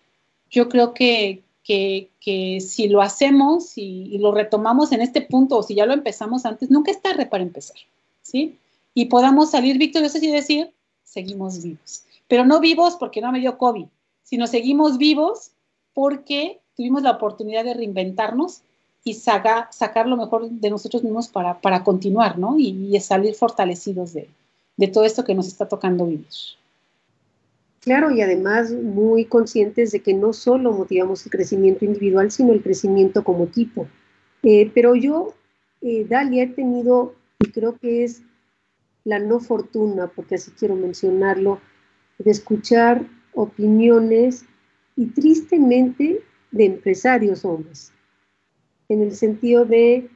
yo 0.50 0.68
creo 0.68 0.92
que, 0.92 1.42
que, 1.66 2.60
si 2.60 2.88
lo 2.88 3.02
hacemos 3.02 3.76
y, 3.76 4.18
lo 4.18 4.32
retomamos 4.32 4.92
en 4.92 5.00
este 5.02 5.20
punto, 5.20 5.58
o 5.58 5.62
si 5.62 5.74
ya 5.74 5.86
lo 5.86 5.94
empezamos 5.94 6.46
antes, 6.46 6.70
nunca 6.70 6.92
es 6.92 7.02
tarde 7.02 7.26
para 7.26 7.42
empezar, 7.42 7.76
¿sí? 8.22 8.56
Y 8.94 9.06
podamos 9.06 9.50
salir 9.50 9.76
victoriosos 9.76 10.22
y 10.22 10.30
decir, 10.30 10.70
seguimos 11.02 11.62
vivos. 11.62 12.04
Pero 12.28 12.44
no 12.44 12.60
vivos 12.60 12.96
porque 12.96 13.20
no 13.20 13.32
me 13.32 13.40
dio 13.40 13.58
COVID, 13.58 13.86
sino 14.22 14.46
seguimos 14.46 14.96
vivos 14.96 15.50
porque 15.92 16.60
tuvimos 16.76 17.02
la 17.02 17.12
oportunidad 17.12 17.64
de 17.64 17.74
reinventarnos 17.74 18.60
y 19.02 19.14
sacar 19.14 20.06
lo 20.06 20.16
mejor 20.16 20.48
de 20.48 20.70
nosotros 20.70 21.02
mismos 21.02 21.28
para, 21.28 21.60
para 21.60 21.84
continuar, 21.84 22.38
¿no? 22.38 22.58
Y, 22.58 22.98
salir 23.00 23.34
fortalecidos 23.34 24.12
de, 24.12 24.28
de 24.76 24.88
todo 24.88 25.04
esto 25.04 25.24
que 25.24 25.34
nos 25.34 25.48
está 25.48 25.68
tocando 25.68 26.06
vivir. 26.06 26.26
Claro, 27.86 28.10
y 28.10 28.20
además 28.20 28.72
muy 28.72 29.26
conscientes 29.26 29.92
de 29.92 30.00
que 30.00 30.12
no 30.12 30.32
solo 30.32 30.72
motivamos 30.72 31.24
el 31.24 31.30
crecimiento 31.30 31.84
individual, 31.84 32.32
sino 32.32 32.52
el 32.52 32.60
crecimiento 32.60 33.22
como 33.22 33.44
equipo. 33.44 33.86
Eh, 34.42 34.72
pero 34.74 34.96
yo, 34.96 35.34
eh, 35.82 36.04
Dalia, 36.04 36.42
he 36.42 36.48
tenido, 36.48 37.14
y 37.38 37.52
creo 37.52 37.78
que 37.78 38.02
es 38.02 38.22
la 39.04 39.20
no 39.20 39.38
fortuna, 39.38 40.08
porque 40.08 40.34
así 40.34 40.50
quiero 40.50 40.74
mencionarlo, 40.74 41.60
de 42.18 42.32
escuchar 42.32 43.06
opiniones 43.34 44.44
y 44.96 45.06
tristemente 45.06 46.22
de 46.50 46.64
empresarios 46.64 47.44
hombres 47.44 47.92
en 48.88 49.02
el 49.02 49.12
sentido 49.14 49.64
de 49.64 50.10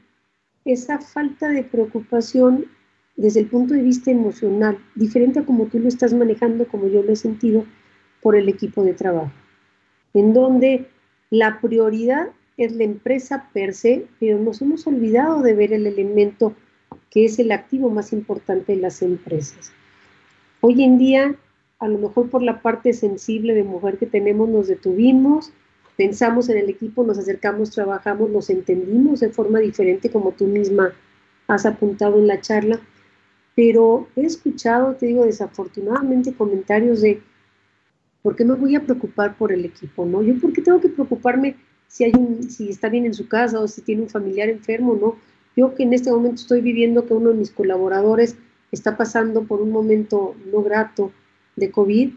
esa 0.64 0.98
falta 0.98 1.48
de 1.48 1.62
preocupación 1.62 2.66
desde 3.20 3.40
el 3.40 3.46
punto 3.48 3.74
de 3.74 3.82
vista 3.82 4.10
emocional, 4.10 4.78
diferente 4.94 5.40
a 5.40 5.44
como 5.44 5.66
tú 5.66 5.78
lo 5.78 5.88
estás 5.88 6.14
manejando, 6.14 6.66
como 6.66 6.88
yo 6.88 7.02
lo 7.02 7.12
he 7.12 7.16
sentido, 7.16 7.66
por 8.22 8.34
el 8.34 8.48
equipo 8.48 8.82
de 8.82 8.94
trabajo, 8.94 9.30
en 10.14 10.32
donde 10.32 10.86
la 11.28 11.60
prioridad 11.60 12.28
es 12.56 12.72
la 12.72 12.84
empresa 12.84 13.50
per 13.52 13.74
se, 13.74 14.06
pero 14.18 14.38
nos 14.38 14.62
hemos 14.62 14.86
olvidado 14.86 15.42
de 15.42 15.52
ver 15.52 15.74
el 15.74 15.86
elemento 15.86 16.54
que 17.10 17.26
es 17.26 17.38
el 17.38 17.52
activo 17.52 17.90
más 17.90 18.14
importante 18.14 18.74
de 18.74 18.80
las 18.80 19.02
empresas. 19.02 19.70
Hoy 20.62 20.82
en 20.82 20.96
día, 20.96 21.34
a 21.78 21.88
lo 21.88 21.98
mejor 21.98 22.30
por 22.30 22.42
la 22.42 22.62
parte 22.62 22.94
sensible 22.94 23.54
de 23.54 23.64
mujer 23.64 23.98
que 23.98 24.06
tenemos, 24.06 24.48
nos 24.48 24.66
detuvimos, 24.66 25.52
pensamos 25.94 26.48
en 26.48 26.56
el 26.56 26.70
equipo, 26.70 27.04
nos 27.04 27.18
acercamos, 27.18 27.70
trabajamos, 27.70 28.30
nos 28.30 28.48
entendimos 28.48 29.20
de 29.20 29.28
forma 29.28 29.58
diferente, 29.58 30.08
como 30.08 30.32
tú 30.32 30.46
misma 30.46 30.94
has 31.48 31.66
apuntado 31.66 32.18
en 32.18 32.26
la 32.26 32.40
charla, 32.40 32.80
pero 33.54 34.08
he 34.16 34.22
escuchado, 34.24 34.94
te 34.94 35.06
digo, 35.06 35.24
desafortunadamente 35.24 36.34
comentarios 36.34 37.00
de, 37.00 37.22
¿Por 38.22 38.36
qué 38.36 38.44
me 38.44 38.54
voy 38.54 38.76
a 38.76 38.82
preocupar 38.82 39.36
por 39.36 39.52
el 39.52 39.64
equipo? 39.64 40.04
¿No? 40.04 40.22
Yo, 40.22 40.38
¿por 40.38 40.52
qué 40.52 40.60
tengo 40.60 40.80
que 40.80 40.88
preocuparme 40.88 41.56
si, 41.88 42.04
hay 42.04 42.12
un, 42.16 42.42
si 42.50 42.68
está 42.68 42.88
bien 42.88 43.06
en 43.06 43.14
su 43.14 43.28
casa 43.28 43.58
o 43.60 43.66
si 43.66 43.82
tiene 43.82 44.02
un 44.02 44.08
familiar 44.08 44.48
enfermo? 44.48 44.94
¿No? 45.00 45.16
Yo 45.56 45.74
que 45.74 45.84
en 45.84 45.94
este 45.94 46.10
momento 46.10 46.42
estoy 46.42 46.60
viviendo 46.60 47.06
que 47.06 47.14
uno 47.14 47.30
de 47.30 47.36
mis 47.36 47.50
colaboradores 47.50 48.36
está 48.72 48.96
pasando 48.96 49.44
por 49.44 49.60
un 49.62 49.70
momento 49.70 50.36
no 50.52 50.62
grato 50.62 51.12
de 51.56 51.70
COVID, 51.70 52.12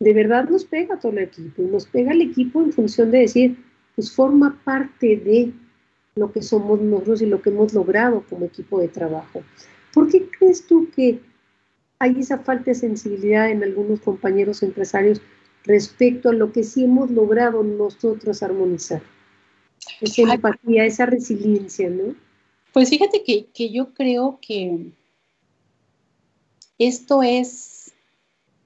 de 0.00 0.12
verdad 0.12 0.48
nos 0.48 0.64
pega 0.64 0.98
todo 0.98 1.12
el 1.12 1.18
equipo 1.18 1.62
nos 1.62 1.86
pega 1.86 2.12
el 2.12 2.20
equipo 2.20 2.60
en 2.60 2.72
función 2.72 3.10
de 3.10 3.20
decir, 3.20 3.56
pues 3.94 4.12
forma 4.12 4.60
parte 4.64 5.16
de 5.16 5.52
lo 6.16 6.32
que 6.32 6.42
somos 6.42 6.80
nosotros 6.80 7.22
y 7.22 7.26
lo 7.26 7.40
que 7.40 7.50
hemos 7.50 7.72
logrado 7.72 8.24
como 8.28 8.44
equipo 8.44 8.80
de 8.80 8.88
trabajo. 8.88 9.42
¿Por 9.92 10.10
qué 10.10 10.28
crees 10.28 10.66
tú 10.66 10.88
que 10.94 11.20
hay 11.98 12.18
esa 12.18 12.38
falta 12.38 12.64
de 12.66 12.74
sensibilidad 12.74 13.50
en 13.50 13.62
algunos 13.62 14.00
compañeros 14.00 14.62
empresarios 14.62 15.20
respecto 15.64 16.30
a 16.30 16.32
lo 16.32 16.52
que 16.52 16.64
sí 16.64 16.84
hemos 16.84 17.10
logrado 17.10 17.62
nosotros 17.62 18.42
armonizar? 18.42 19.02
Esa 20.00 20.22
empatía, 20.22 20.84
esa 20.84 21.06
resiliencia, 21.06 21.90
¿no? 21.90 22.14
Pues 22.72 22.88
fíjate 22.88 23.22
que, 23.22 23.46
que 23.52 23.70
yo 23.70 23.92
creo 23.92 24.38
que 24.40 24.92
esto 26.78 27.22
es 27.22 27.92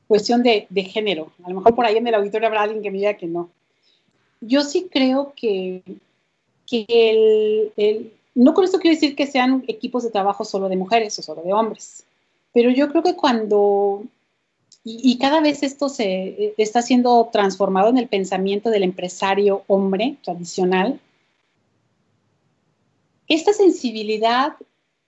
cuestión 0.07 0.43
de, 0.43 0.66
de, 0.70 0.85
género. 0.85 1.33
A 1.43 1.51
lo 1.51 1.57
mejor 1.57 1.74
por 1.74 1.85
ahí 1.87 1.97
en 1.97 2.07
el 2.07 2.14
auditorio 2.14 2.47
habrá 2.47 2.62
alguien 2.62 2.83
que 2.83 2.91
me 2.91 2.99
diga 2.99 3.14
que 3.14 3.27
no. 3.27 3.51
Yo 4.41 4.62
sí 4.62 4.89
creo 4.91 5.33
que, 5.37 5.83
que 6.66 6.87
el, 6.89 7.72
el, 7.77 8.12
no 8.37 8.53
con 8.53 8.64
esto 8.64 8.78
quiero 8.78 8.95
decir 8.95 9.16
que 9.16 9.26
sean 9.26 9.64
equipos 9.66 10.05
de 10.05 10.11
trabajo 10.11 10.45
solo 10.45 10.68
de 10.68 10.76
mujeres 10.76 11.18
o 11.18 11.22
solo 11.22 11.43
de 11.43 11.55
hombres, 11.55 12.05
pero 12.53 12.70
yo 12.70 12.89
creo 12.91 13.03
que 13.03 13.16
cuando, 13.16 14.05
y, 14.84 15.16
cada 15.18 15.41
vez 15.41 15.62
esto 15.62 15.89
se 15.89 16.55
está 16.59 16.82
siendo 16.82 17.30
transformado 17.32 17.89
en 17.89 17.97
el 17.99 18.09
pensamiento 18.09 18.68
del 18.68 18.82
empresario 18.82 19.62
hombre 19.68 20.18
tradicional, 20.22 21.01
esta 23.26 23.55
sensibilidad 23.55 24.53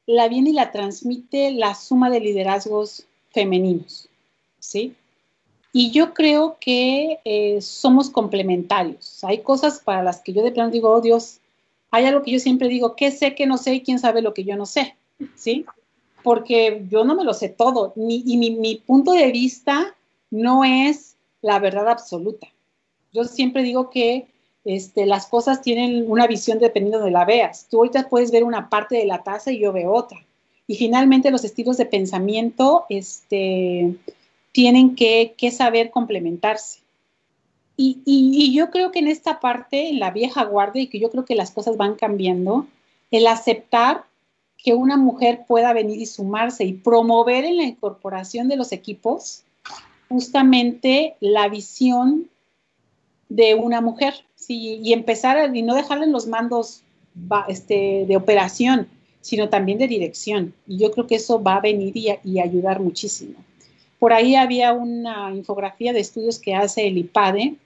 la 0.07 0.29
viene 0.29 0.51
y 0.51 0.55
la 0.55 0.73
transmite 0.73 1.51
la 1.51 1.75
suma 1.75 2.09
de 2.09 2.21
liderazgos 2.21 3.05
femeninos, 3.31 4.09
¿sí? 4.59 4.95
Y 5.75 5.91
yo 5.91 6.15
creo 6.15 6.57
que 6.59 7.21
eh, 7.27 7.61
somos 7.61 8.09
complementarios. 8.09 9.23
Hay 9.23 9.43
cosas 9.43 9.81
para 9.81 10.03
las 10.03 10.23
que 10.23 10.33
yo 10.33 10.43
de 10.43 10.51
plano 10.51 10.71
digo, 10.71 10.91
oh 10.91 11.03
Dios, 11.03 11.41
hay 11.91 12.05
algo 12.05 12.23
que 12.23 12.33
yo 12.33 12.39
siempre 12.39 12.69
digo, 12.69 12.97
¿qué 12.97 13.11
sé 13.11 13.35
que 13.35 13.47
no 13.47 13.57
sé 13.57 13.75
y 13.75 13.83
quién 13.83 13.99
sabe 13.99 14.23
lo 14.23 14.35
que 14.35 14.45
yo 14.45 14.57
no 14.57 14.67
sé? 14.67 14.97
¿Sí? 15.35 15.65
Porque 16.23 16.85
yo 16.91 17.05
no 17.05 17.15
me 17.15 17.25
lo 17.25 17.33
sé 17.35 17.49
todo 17.49 17.93
y 17.97 18.37
mi, 18.37 18.77
punto 18.77 19.13
de 19.13 19.31
vista 19.33 19.95
no 20.31 20.65
es 20.65 21.17
la 21.41 21.59
verdad 21.59 21.89
absoluta. 21.89 22.49
Yo 23.13 23.25
siempre 23.25 23.63
digo 23.63 23.89
que 23.91 24.27
este, 24.65 25.07
las 25.07 25.27
cosas 25.27 25.63
tienen 25.63 26.11
una 26.11 26.27
visión 26.27 26.59
dependiendo 26.59 27.03
de 27.03 27.11
la 27.11 27.25
veas. 27.25 27.67
Tú 27.71 27.79
ahorita 27.79 28.09
puedes 28.09 28.31
ver 28.31 28.45
una 28.45 28.69
parte 28.69 28.97
de 28.97 29.07
la 29.07 29.23
taza 29.23 29.51
y 29.53 29.61
yo 29.61 29.73
veo 29.73 29.93
otra. 29.93 30.19
Y 30.67 30.77
finalmente 30.77 31.31
los 31.31 31.45
estilos 31.45 31.79
de 31.79 31.87
pensamiento 31.87 32.85
este, 32.91 33.95
tienen 34.53 34.95
que 34.95 35.51
saber 35.51 35.91
complementarse. 35.91 36.81
Y, 37.81 38.01
y, 38.05 38.33
y, 38.35 38.53
yo 38.53 38.71
creo 38.71 38.91
que 38.91 38.99
en 38.99 39.07
esta 39.07 39.39
parte, 39.39 39.89
en 39.89 40.01
la 40.01 40.11
vieja 40.11 40.45
guardia, 40.45 40.83
y 40.83 40.89
que 40.89 40.99
yo 40.99 41.11
creo 41.11 41.25
que 41.25 41.37
las 41.37 41.53
cosas 41.53 41.77
van 41.77 41.95
cambiando, 41.95 42.67
el 43.13 43.27
aceptar 43.27 44.05
que 44.57 44.75
una 44.75 44.97
mujer 44.97 45.45
pueda 45.47 45.73
venir 45.73 46.01
y 46.01 46.07
sumarse 46.07 46.65
y 46.65 46.73
promover 46.73 47.45
en 47.45 47.57
la 47.57 47.63
incorporación 47.63 48.49
de 48.49 48.57
los 48.57 48.73
equipos 48.73 49.45
justamente 50.09 51.15
la 51.21 51.49
visión 51.49 52.29
de 53.29 53.55
una 53.55 53.81
mujer, 53.81 54.15
¿sí? 54.35 54.81
y 54.83 54.93
empezar 54.93 55.55
y 55.55 55.63
no 55.63 55.75
dejarle 55.75 56.07
en 56.07 56.13
los 56.13 56.27
mandos 56.27 56.83
este, 57.49 58.05
de 58.07 58.17
operación, 58.17 58.89
sino 59.21 59.49
también 59.49 59.79
de 59.79 59.87
dirección. 59.87 60.55
Y 60.67 60.79
yo 60.79 60.91
creo 60.93 61.07
que 61.07 61.17
eso 61.17 61.43
va 61.43 61.57
a 61.57 61.61
venir 61.61 61.97
y, 61.97 62.09
y 62.25 62.41
ayudar 62.41 62.81
muchísimo. 62.81 63.35
Por 63.99 64.13
ahí 64.13 64.35
había 64.35 64.73
una 64.73 65.33
infografía 65.35 65.93
de 65.93 66.01
estudios 66.01 66.39
que 66.39 66.55
hace 66.55 66.87
el 66.87 66.99
IPADE, 66.99 67.57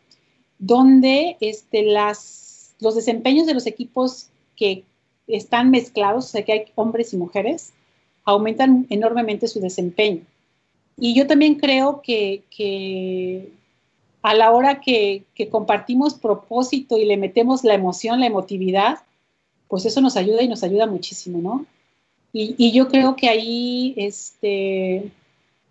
donde 0.62 1.36
este, 1.40 1.82
las, 1.82 2.76
los 2.78 2.94
desempeños 2.94 3.46
de 3.48 3.54
los 3.54 3.66
equipos 3.66 4.28
que 4.56 4.84
están 5.26 5.72
mezclados, 5.72 6.26
o 6.26 6.28
sea 6.28 6.44
que 6.44 6.52
hay 6.52 6.64
hombres 6.76 7.12
y 7.12 7.16
mujeres, 7.16 7.72
aumentan 8.24 8.86
enormemente 8.88 9.48
su 9.48 9.58
desempeño. 9.58 10.22
Y 10.96 11.14
yo 11.14 11.26
también 11.26 11.56
creo 11.56 12.00
que, 12.00 12.44
que 12.56 13.50
a 14.22 14.34
la 14.34 14.52
hora 14.52 14.80
que, 14.80 15.24
compartimos 15.50 16.14
propósito 16.14 16.96
y 16.96 17.06
le 17.06 17.16
metemos 17.16 17.64
la 17.64 17.74
emoción, 17.74 18.20
la 18.20 18.26
emotividad, 18.26 18.98
pues 19.66 19.84
eso 19.84 20.00
nos 20.00 20.16
ayuda 20.16 20.44
y 20.44 20.48
nos 20.48 20.62
ayuda 20.62 20.86
muchísimo, 20.86 21.38
¿no? 21.38 21.66
Y, 22.32 22.54
y 22.56 22.70
yo 22.70 22.86
creo 22.86 23.16
que 23.16 23.28
ahí, 23.28 23.94
este, 23.96 25.10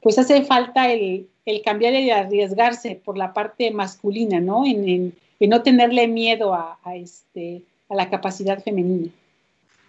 pues 0.02 0.20
hace 0.20 0.44
falta 0.44 0.92
el, 0.92 1.30
el, 1.46 1.62
cambiar 1.62 1.94
y 1.94 2.10
arriesgarse 2.12 3.02
por 3.04 3.18
la 3.18 3.34
parte 3.34 3.72
masculina, 3.72 4.40
¿no? 4.40 4.66
En, 4.66 4.88
en, 4.88 5.14
en 5.40 5.50
no 5.50 5.62
tenerle 5.64 6.08
miedo 6.08 6.54
a, 6.54 6.80
a, 6.84 6.96
este, 6.96 7.64
a 7.90 7.96
la 7.96 8.10
capacidad 8.10 8.64
femenina. 8.64 9.10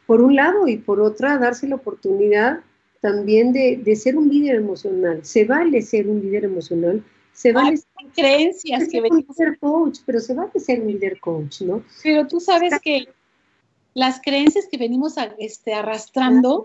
Por 0.06 0.20
un 0.20 0.36
lado 0.36 0.66
y 0.68 0.76
por 0.78 1.00
otra, 1.00 1.38
darse 1.38 1.68
la 1.68 1.76
oportunidad 1.76 2.60
también 3.00 3.52
de, 3.52 3.76
de 3.76 3.96
ser 3.96 4.16
un 4.16 4.28
líder 4.28 4.56
emocional. 4.56 5.24
Se 5.24 5.44
vale 5.44 5.82
ser 5.82 6.08
un 6.08 6.20
líder 6.20 6.44
emocional, 6.44 7.02
se 7.32 7.52
vale 7.52 7.78
Hay 7.96 8.06
creencias 8.14 8.88
que 8.88 9.00
venimos 9.00 9.36
ser 9.36 9.58
coach, 9.58 9.98
pero 10.06 10.20
se 10.20 10.34
vale 10.34 10.58
ser 10.58 10.80
un 10.80 10.88
líder 10.88 11.18
coach, 11.18 11.62
¿no? 11.62 11.82
Pero 12.02 12.26
tú 12.26 12.40
sabes 12.40 12.78
que 12.80 13.08
las 13.94 14.20
creencias 14.22 14.66
que 14.70 14.78
venimos 14.78 15.18
a, 15.18 15.34
este, 15.38 15.74
arrastrando, 15.74 16.64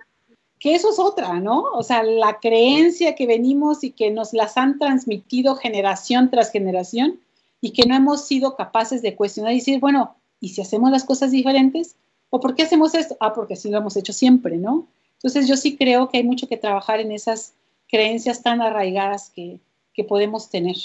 que 0.60 0.76
eso 0.76 0.89
es 0.89 0.99
otra, 0.99 1.39
¿no? 1.39 1.64
O 1.74 1.84
sea, 1.84 2.03
la 2.03 2.39
creencia 2.39 3.16
que 3.16 3.28
venimos 3.28 3.84
y 3.84 3.91
que 3.91 4.10
nos 4.12 4.34
las 4.34 4.58
han 4.58 4.80
transmitido 4.80 5.55
generación 5.55 6.30
tras 6.30 6.51
generación 6.51 7.20
y 7.62 7.72
que 7.72 7.88
no 7.88 7.95
hemos 7.95 8.26
sido 8.26 8.55
capaces 8.55 9.01
de 9.01 9.16
cuestionar 9.16 9.53
y 9.53 9.58
decir, 9.58 9.80
bueno, 9.80 10.16
¿y 10.39 10.49
si 10.49 10.62
hacemos 10.62 10.91
las 10.91 11.03
cosas 11.03 11.32
diferentes? 11.32 11.95
¿O 12.30 12.39
por 12.39 12.55
qué 12.55 12.64
hacemos 12.64 12.95
esto? 12.95 13.18
Ah, 13.20 13.34
porque 13.34 13.53
así 13.53 13.70
lo 13.70 13.78
hemos 13.78 13.95
hecho 13.97 14.14
siempre, 14.14 14.58
¿no? 14.58 14.88
Entonces 15.14 15.47
yo 15.47 15.58
sí 15.58 15.78
creo 15.78 16.10
que 16.10 16.18
hay 16.18 16.24
mucho 16.24 16.47
que 16.47 16.58
trabajar 16.58 16.99
en 16.99 17.12
esas 17.12 17.53
creencias 17.89 18.43
tan 18.43 18.62
arraigadas 18.62 19.32
que, 19.36 19.60
que 19.93 20.03
podemos 20.03 20.49
tener. 20.49 20.76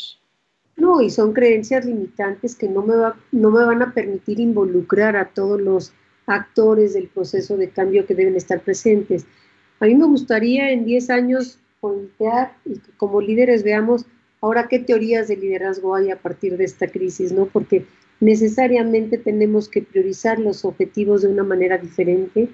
No, 0.76 1.02
y 1.02 1.10
son 1.10 1.32
creencias 1.32 1.84
limitantes 1.84 2.56
que 2.56 2.68
no 2.68 2.82
me, 2.82 2.96
va, 2.96 3.16
no 3.30 3.50
me 3.50 3.64
van 3.64 3.82
a 3.82 3.92
permitir 3.92 4.40
involucrar 4.40 5.16
a 5.16 5.28
todos 5.28 5.60
los 5.60 5.92
actores 6.26 6.94
del 6.94 7.08
proceso 7.08 7.56
de 7.56 7.70
cambio 7.70 8.06
que 8.06 8.14
deben 8.14 8.36
estar 8.36 8.60
presentes. 8.60 9.26
A 9.82 9.86
mí 9.86 9.96
me 9.96 10.06
gustaría 10.06 10.70
en 10.70 10.84
10 10.84 11.10
años 11.10 11.58
voltear 11.80 12.52
y 12.64 12.74
que 12.74 12.92
como 12.96 13.20
líderes 13.20 13.64
veamos 13.64 14.06
ahora 14.40 14.68
qué 14.68 14.78
teorías 14.78 15.26
de 15.26 15.36
liderazgo 15.36 15.96
hay 15.96 16.12
a 16.12 16.22
partir 16.22 16.56
de 16.56 16.62
esta 16.62 16.86
crisis, 16.86 17.32
¿no? 17.32 17.46
Porque 17.46 17.84
necesariamente 18.20 19.18
tenemos 19.18 19.68
que 19.68 19.82
priorizar 19.82 20.38
los 20.38 20.64
objetivos 20.64 21.22
de 21.22 21.28
una 21.30 21.42
manera 21.42 21.78
diferente, 21.78 22.48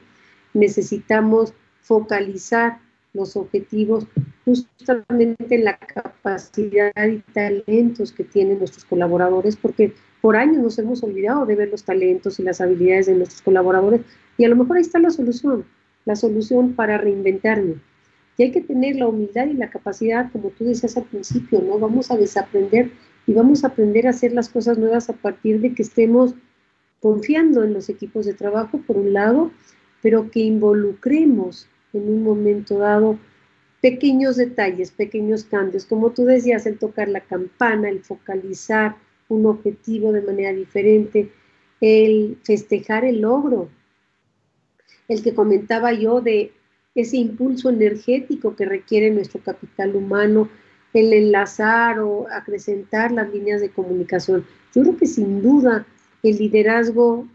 necesitamos 0.55 1.53
focalizar 1.83 2.79
los 3.13 3.37
objetivos 3.37 4.07
justamente 4.47 5.55
en 5.55 5.65
la 5.65 5.77
capacidad 5.77 7.07
y 7.07 7.19
talentos 7.35 8.11
que 8.11 8.25
tienen 8.25 8.59
nuestros 8.59 8.87
colaboradores, 8.87 9.55
porque 9.55 9.93
por 10.23 10.35
años 10.35 10.63
nos 10.63 10.79
hemos 10.79 11.03
olvidado 11.03 11.45
de 11.45 11.57
ver 11.57 11.69
los 11.69 11.85
talentos 11.85 12.41
y 12.41 12.43
las 12.43 12.63
habilidades 12.63 13.05
de 13.05 13.17
nuestros 13.17 13.43
colaboradores 13.43 14.01
y 14.39 14.47
a 14.47 14.49
lo 14.49 14.57
mejor 14.57 14.79
ahí 14.79 14.83
está 14.83 14.99
la 14.99 15.11
solución, 15.11 15.67
la 16.09 16.17
solución 16.17 16.73
para 16.73 16.97
reinventarme. 16.97 17.75
Y 18.39 18.45
hay 18.45 18.51
que 18.51 18.63
tener 18.63 18.97
la 18.97 19.09
humildad 19.09 19.47
y 19.47 19.53
la 19.53 19.69
capacidad, 19.69 20.33
como 20.33 20.49
tú 20.49 20.65
decías 20.65 20.97
al 20.97 21.05
principio, 21.05 21.61
¿no? 21.61 21.79
Vamos 21.79 22.11
a 22.11 22.17
desaprender 22.17 22.91
y 23.27 23.35
vamos 23.35 23.63
a 23.63 23.69
aprender 23.69 24.07
a 24.07 24.11
hacer 24.11 24.33
las 24.33 24.49
cosas 24.49 24.79
nuevas 24.79 25.11
a 25.11 25.13
partir 25.13 25.61
de 25.61 25.75
que 25.75 25.83
estemos 25.83 26.35
confiando 27.01 27.63
en 27.63 27.75
los 27.75 27.91
equipos 27.91 28.25
de 28.25 28.33
trabajo, 28.33 28.81
por 28.87 28.97
un 28.97 29.13
lado, 29.13 29.51
pero 30.01 30.31
que 30.31 30.41
involucremos 30.41 31.69
en 31.93 32.09
un 32.09 32.23
momento 32.23 32.79
dado 32.79 33.19
pequeños 33.83 34.37
detalles, 34.37 34.91
pequeños 34.91 35.45
cambios, 35.45 35.85
como 35.85 36.13
tú 36.13 36.25
decías, 36.25 36.65
el 36.65 36.79
tocar 36.79 37.09
la 37.09 37.21
campana, 37.21 37.91
el 37.91 38.01
focalizar 38.01 38.97
un 39.29 39.45
objetivo 39.45 40.11
de 40.13 40.23
manera 40.23 40.55
diferente, 40.55 41.31
el 41.83 42.39
festejar 42.45 43.05
el 43.05 43.21
logro, 43.21 43.69
el 45.09 45.23
que 45.23 45.35
comentaba 45.35 45.93
yo 45.93 46.21
de 46.21 46.53
ese 46.95 47.17
impulso 47.17 47.71
energético 47.71 48.55
que 48.57 48.67
requiere 48.67 49.11
nuestro 49.11 49.41
capital 49.41 49.97
humano, 49.97 50.49
el 50.95 51.13
enlazar 51.13 52.01
o 52.01 52.27
acrecentar 52.31 53.13
las 53.13 53.33
líneas 53.33 53.61
de 53.61 53.71
comunicación. 53.71 54.45
Yo 54.75 54.83
creo 54.83 54.97
que 54.97 55.07
sin 55.07 55.43
duda 55.43 55.87
el 56.23 56.37
liderazgo 56.37 57.27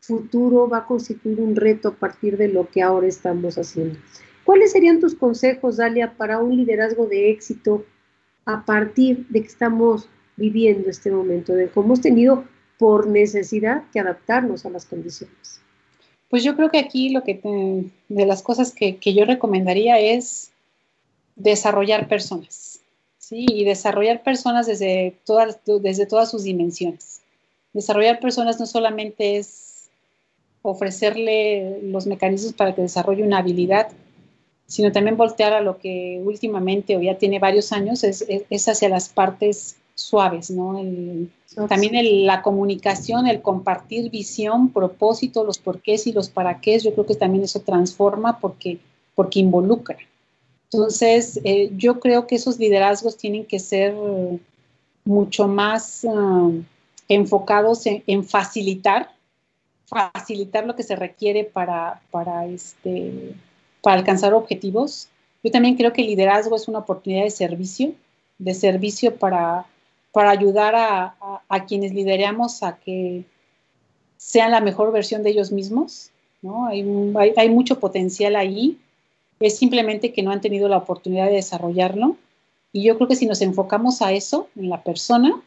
futuro 0.00 0.68
va 0.68 0.78
a 0.78 0.86
constituir 0.86 1.40
un 1.40 1.56
reto 1.56 1.88
a 1.88 1.94
partir 1.94 2.36
de 2.36 2.48
lo 2.48 2.68
que 2.68 2.82
ahora 2.82 3.06
estamos 3.06 3.56
haciendo. 3.56 3.98
¿Cuáles 4.44 4.72
serían 4.72 5.00
tus 5.00 5.14
consejos, 5.14 5.76
Dalia, 5.76 6.16
para 6.16 6.38
un 6.38 6.56
liderazgo 6.56 7.06
de 7.06 7.30
éxito 7.30 7.84
a 8.44 8.64
partir 8.64 9.26
de 9.28 9.42
que 9.42 9.46
estamos 9.46 10.08
viviendo 10.36 10.90
este 10.90 11.10
momento, 11.10 11.52
de 11.54 11.68
cómo 11.68 11.88
hemos 11.88 12.00
tenido 12.00 12.44
por 12.78 13.06
necesidad 13.06 13.84
que 13.92 14.00
adaptarnos 14.00 14.66
a 14.66 14.70
las 14.70 14.86
condiciones. 14.86 15.62
Pues 16.32 16.44
yo 16.44 16.56
creo 16.56 16.70
que 16.70 16.78
aquí 16.78 17.10
lo 17.10 17.24
que 17.24 17.38
de 18.08 18.24
las 18.24 18.42
cosas 18.42 18.72
que, 18.72 18.96
que, 18.96 19.12
yo 19.12 19.26
recomendaría 19.26 19.98
es 19.98 20.50
desarrollar 21.36 22.08
personas, 22.08 22.80
¿sí? 23.18 23.44
Y 23.50 23.64
desarrollar 23.64 24.22
personas 24.22 24.66
desde 24.66 25.14
todas, 25.26 25.58
desde 25.82 26.06
todas 26.06 26.30
sus 26.30 26.44
dimensiones. 26.44 27.20
Desarrollar 27.74 28.18
personas 28.18 28.58
no 28.58 28.64
solamente 28.64 29.36
es 29.36 29.90
ofrecerle 30.62 31.80
los 31.82 32.06
mecanismos 32.06 32.54
para 32.54 32.74
que 32.74 32.80
desarrolle 32.80 33.24
una 33.24 33.40
habilidad, 33.40 33.88
sino 34.66 34.90
también 34.90 35.18
voltear 35.18 35.52
a 35.52 35.60
lo 35.60 35.76
que 35.76 36.18
últimamente 36.24 36.96
o 36.96 37.02
ya 37.02 37.18
tiene 37.18 37.40
varios 37.40 37.72
años, 37.72 38.04
es, 38.04 38.24
es 38.26 38.68
hacia 38.68 38.88
las 38.88 39.10
partes 39.10 39.76
suaves, 39.94 40.50
¿no? 40.50 40.80
también 41.68 42.26
la 42.26 42.42
comunicación, 42.42 43.26
el 43.26 43.42
compartir 43.42 44.10
visión, 44.10 44.70
propósito, 44.70 45.44
los 45.44 45.58
porqués 45.58 46.06
y 46.06 46.12
los 46.12 46.30
para 46.30 46.60
qué, 46.60 46.78
yo 46.78 46.92
creo 46.94 47.06
que 47.06 47.14
también 47.14 47.44
eso 47.44 47.60
transforma 47.60 48.38
porque, 48.38 48.78
porque 49.14 49.40
involucra. 49.40 49.98
Entonces, 50.70 51.38
eh, 51.44 51.70
yo 51.76 52.00
creo 52.00 52.26
que 52.26 52.36
esos 52.36 52.58
liderazgos 52.58 53.18
tienen 53.18 53.44
que 53.44 53.58
ser 53.58 53.94
mucho 55.04 55.46
más 55.46 56.06
ah, 56.08 56.50
enfocados 57.08 57.82
en, 57.84 58.24
facilitar, 58.24 59.10
facilitar 59.86 60.64
lo 60.64 60.74
que 60.74 60.82
se 60.82 60.96
requiere 60.96 61.44
para, 61.44 62.00
para, 62.10 62.46
este, 62.46 63.34
para 63.82 63.96
alcanzar 63.98 64.32
objetivos. 64.32 65.08
Yo 65.42 65.50
también 65.50 65.76
creo 65.76 65.92
que 65.92 66.00
el 66.00 66.06
liderazgo 66.06 66.56
es 66.56 66.68
una 66.68 66.78
oportunidad 66.78 67.24
de 67.24 67.30
servicio, 67.30 67.92
de 68.38 68.54
servicio 68.54 69.16
para, 69.16 69.66
para 70.12 70.30
ayudar 70.30 70.74
a, 70.76 71.64
quienes 71.66 71.92
lideramos 71.92 72.62
a 72.62 72.76
que 72.76 73.24
sean 74.16 74.50
la 74.50 74.60
mejor 74.60 74.92
versión 74.92 75.22
de 75.22 75.30
ellos 75.30 75.52
mismos. 75.52 76.10
¿no? 76.42 76.66
Hay, 76.66 76.84
hay, 77.36 77.50
mucho 77.50 77.80
potencial 77.80 78.36
ahí. 78.36 78.78
Es 79.40 79.58
simplemente 79.58 80.12
que 80.12 80.22
no 80.22 80.30
han 80.30 80.40
tenido 80.40 80.68
la 80.68 80.76
oportunidad 80.78 81.26
de 81.26 81.34
desarrollarlo. 81.34 82.16
Y 82.72 82.84
yo 82.84 82.96
creo 82.96 83.08
que 83.08 83.16
si 83.16 83.26
nos 83.26 83.40
enfocamos 83.42 84.02
a 84.02 84.12
eso, 84.12 84.48
en 84.56 84.68
la 84.68 84.82
persona, 84.82 85.42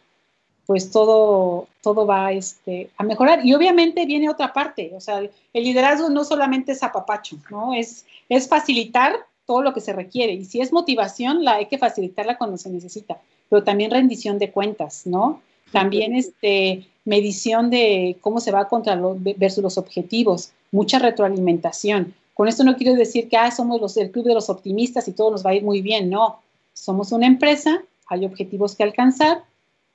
pues 0.65 0.91
todo, 0.91 1.67
todo 1.81 2.05
va 2.05 2.31
este, 2.31 2.89
a 2.97 3.03
mejorar. 3.03 3.45
Y 3.45 3.53
obviamente 3.53 4.05
viene 4.05 4.29
otra 4.29 4.51
parte, 4.51 4.91
o 4.95 4.99
sea, 4.99 5.19
el 5.19 5.31
liderazgo 5.63 6.09
no 6.09 6.23
solamente 6.23 6.71
es 6.71 6.83
apapacho, 6.83 7.37
¿no? 7.49 7.73
Es, 7.73 8.05
es 8.29 8.47
facilitar 8.47 9.15
todo 9.45 9.61
lo 9.61 9.73
que 9.73 9.81
se 9.81 9.93
requiere. 9.93 10.33
Y 10.33 10.45
si 10.45 10.61
es 10.61 10.73
motivación, 10.73 11.43
la 11.43 11.55
hay 11.55 11.67
que 11.67 11.77
facilitarla 11.77 12.37
cuando 12.37 12.57
se 12.57 12.69
necesita 12.69 13.19
pero 13.49 13.63
también 13.63 13.91
rendición 13.91 14.39
de 14.39 14.51
cuentas, 14.51 15.05
¿no? 15.05 15.41
También 15.71 16.15
este, 16.15 16.87
medición 17.03 17.69
de 17.69 18.17
cómo 18.21 18.39
se 18.39 18.51
va 18.51 18.67
contra 18.67 18.95
los, 18.95 19.17
versus 19.21 19.63
los 19.63 19.77
objetivos, 19.77 20.51
mucha 20.71 20.99
retroalimentación. 20.99 22.13
Con 22.33 22.47
esto 22.47 22.63
no 22.63 22.75
quiero 22.75 22.95
decir 22.95 23.29
que 23.29 23.37
ah, 23.37 23.51
somos 23.51 23.81
los, 23.81 23.97
el 23.97 24.11
club 24.11 24.25
de 24.25 24.33
los 24.33 24.49
optimistas 24.49 25.07
y 25.07 25.13
todo 25.13 25.31
nos 25.31 25.45
va 25.45 25.51
a 25.51 25.55
ir 25.55 25.63
muy 25.63 25.81
bien, 25.81 26.09
no. 26.09 26.39
Somos 26.73 27.11
una 27.11 27.27
empresa, 27.27 27.83
hay 28.07 28.25
objetivos 28.25 28.75
que 28.75 28.83
alcanzar, 28.83 29.43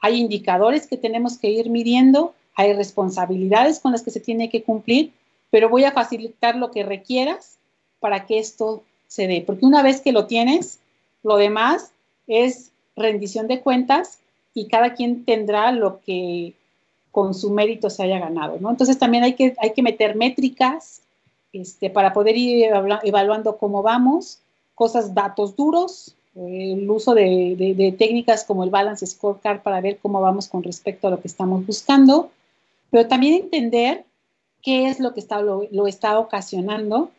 hay 0.01 0.17
indicadores 0.17 0.87
que 0.87 0.97
tenemos 0.97 1.39
que 1.39 1.51
ir 1.51 1.71
midiendo, 1.71 2.35
hay 2.55 2.73
responsabilidades 2.73 3.81
con 3.81 3.93
las 3.93 4.03
que 4.03 4.11
se 4.11 4.21
tiene 4.21 4.49
que 4.49 4.63
cumplir, 4.63 5.13
pero 5.51 5.69
voy 5.69 5.85
a 5.85 5.93
facilitar 5.93 6.57
lo 6.57 6.71
que 6.71 6.85
requieras 6.85 7.59
para 8.01 8.27
que 8.27 8.39
esto 8.39 8.83
se 9.11 9.27
dé, 9.27 9.43
porque 9.45 9.67
una 9.67 9.83
vez 9.83 10.01
que 10.01 10.13
lo 10.13 10.27
tienes, 10.27 10.79
lo 11.25 11.37
demás 11.37 11.91
es 12.29 12.71
rendición 12.95 13.49
de 13.49 13.61
cuentas 13.61 14.21
y 14.55 14.69
cada 14.69 14.95
quien 14.95 15.25
tendrá 15.25 15.73
lo 15.73 16.01
que 16.01 16.55
con 17.11 17.35
su 17.35 17.51
mérito 17.51 17.91
se 17.91 18.05
haya 18.05 18.21
ganado, 18.21 18.59
¿no? 18.61 18.71
Entonces 18.71 19.01
también 19.01 19.25
hay 19.25 19.35
que, 19.35 19.57
hay 19.59 19.73
que 19.73 19.83
meter 19.83 20.15
métricas 20.15 21.03
este, 21.53 21.91
para 21.91 22.13
poder 22.13 22.37
ir 22.37 22.71
evaluando 23.03 23.57
cómo 23.59 23.83
vamos, 23.83 24.39
cosas, 24.77 25.13
datos 25.13 25.57
duros, 25.57 26.15
el 26.37 26.89
uso 26.89 27.13
de, 27.13 27.97
técnicas 27.99 28.45
como 28.45 28.63
el 28.63 28.71
Balance 28.71 29.05
Scorecard 29.05 29.61
para 29.61 29.81
ver 29.81 29.99
cómo 29.99 30.21
vamos 30.21 30.47
con 30.47 30.63
respecto 30.63 31.09
a 31.09 31.11
lo 31.11 31.21
que 31.21 31.27
estamos 31.27 31.67
buscando, 31.67 32.31
pero 32.91 33.09
también 33.09 33.35
entender 33.35 34.05
qué 34.63 34.87
es 34.87 35.01
lo 35.01 35.15
que 35.15 35.21
está, 35.21 35.41
lo 35.41 35.87
está 35.89 36.21
ocasionando 36.21 37.11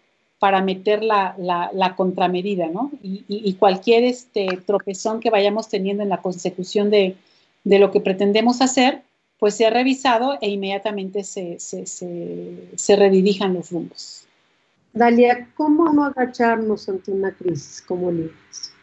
para 0.42 0.64
meter 0.64 1.04
la, 1.04 1.36
la, 1.38 1.96
contramedida, 1.96 2.66
¿no? 2.66 2.90
Y, 3.04 3.54
cualquier 3.60 4.04
este, 4.06 4.48
tropezón 4.66 5.20
que 5.20 5.30
vayamos 5.30 5.70
teniendo 5.70 6.02
en 6.02 6.10
la 6.10 6.24
consecución 6.24 6.90
de, 6.90 7.16
de 7.64 7.78
lo 7.78 7.92
que 7.92 8.00
pretendemos 8.00 8.60
hacer, 8.60 9.04
pues 9.38 9.54
se 9.54 9.68
ha 9.68 9.70
revisado 9.70 10.40
e 10.42 10.50
inmediatamente 10.50 11.24
se, 11.24 11.60
se, 11.60 11.86
se, 11.86 12.96
redirijan 12.96 13.54
los 13.54 13.70
rumbos. 13.70 14.24
Dalia, 14.94 15.48
¿cómo 15.56 15.94
no 15.94 16.06
agacharnos 16.06 16.90
ante 16.90 17.12
una 17.12 17.32
crisis 17.36 17.80
como 17.88 18.10
líderes? 18.12 18.74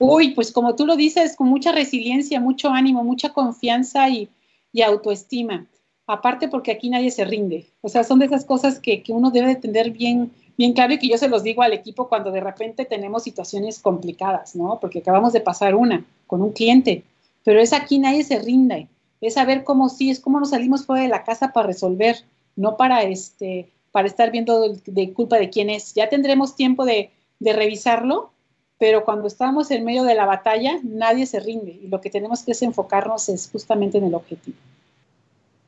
Uy, 0.00 0.34
pues 0.34 0.50
como 0.50 0.74
tú 0.74 0.84
lo 0.84 0.96
dices, 0.96 1.36
con 1.36 1.46
mucha 1.46 1.70
resiliencia, 1.70 2.40
mucho 2.40 2.70
ánimo, 2.70 3.04
mucha 3.04 3.32
confianza 3.32 4.08
y, 4.08 4.28
y 4.72 4.82
autoestima. 4.82 5.64
Aparte 6.06 6.48
porque 6.48 6.72
aquí 6.72 6.90
nadie 6.90 7.10
se 7.10 7.24
rinde. 7.24 7.66
O 7.80 7.88
sea, 7.88 8.04
son 8.04 8.18
de 8.18 8.26
esas 8.26 8.44
cosas 8.44 8.80
que, 8.80 9.02
que 9.02 9.12
uno 9.12 9.30
debe 9.30 9.54
tener 9.56 9.90
bien, 9.90 10.32
bien 10.58 10.72
claro 10.72 10.94
y 10.94 10.98
que 10.98 11.08
yo 11.08 11.18
se 11.18 11.28
los 11.28 11.42
digo 11.42 11.62
al 11.62 11.72
equipo 11.72 12.08
cuando 12.08 12.30
de 12.30 12.40
repente 12.40 12.84
tenemos 12.84 13.22
situaciones 13.22 13.78
complicadas, 13.78 14.56
¿no? 14.56 14.78
Porque 14.80 14.98
acabamos 14.98 15.32
de 15.32 15.40
pasar 15.40 15.74
una 15.74 16.04
con 16.26 16.42
un 16.42 16.52
cliente, 16.52 17.04
pero 17.44 17.60
es 17.60 17.72
aquí 17.72 17.98
nadie 17.98 18.24
se 18.24 18.38
rinde, 18.38 18.88
es 19.20 19.34
saber 19.34 19.64
cómo 19.64 19.88
sí, 19.88 20.10
es 20.10 20.20
cómo 20.20 20.40
nos 20.40 20.50
salimos 20.50 20.86
fuera 20.86 21.02
de 21.02 21.08
la 21.08 21.24
casa 21.24 21.52
para 21.52 21.66
resolver, 21.66 22.16
no 22.56 22.76
para 22.76 23.02
este 23.02 23.68
para 23.92 24.08
estar 24.08 24.30
viendo 24.30 24.74
de, 24.86 25.12
culpa 25.12 25.36
de 25.36 25.50
quién 25.50 25.68
es. 25.68 25.92
Ya 25.92 26.08
tendremos 26.08 26.56
tiempo 26.56 26.86
de, 26.86 27.10
de 27.38 27.52
revisarlo, 27.52 28.32
pero 28.78 29.04
cuando 29.04 29.28
estamos 29.28 29.70
en 29.70 29.84
medio 29.84 30.04
de 30.04 30.14
la 30.14 30.24
batalla, 30.24 30.80
nadie 30.82 31.26
se 31.26 31.38
rinde 31.38 31.78
y 31.82 31.88
lo 31.88 32.00
que 32.00 32.08
tenemos 32.08 32.42
que 32.42 32.52
es 32.52 32.62
enfocarnos 32.62 33.28
es 33.28 33.50
justamente 33.52 33.98
en 33.98 34.04
el 34.04 34.14
objetivo. 34.14 34.56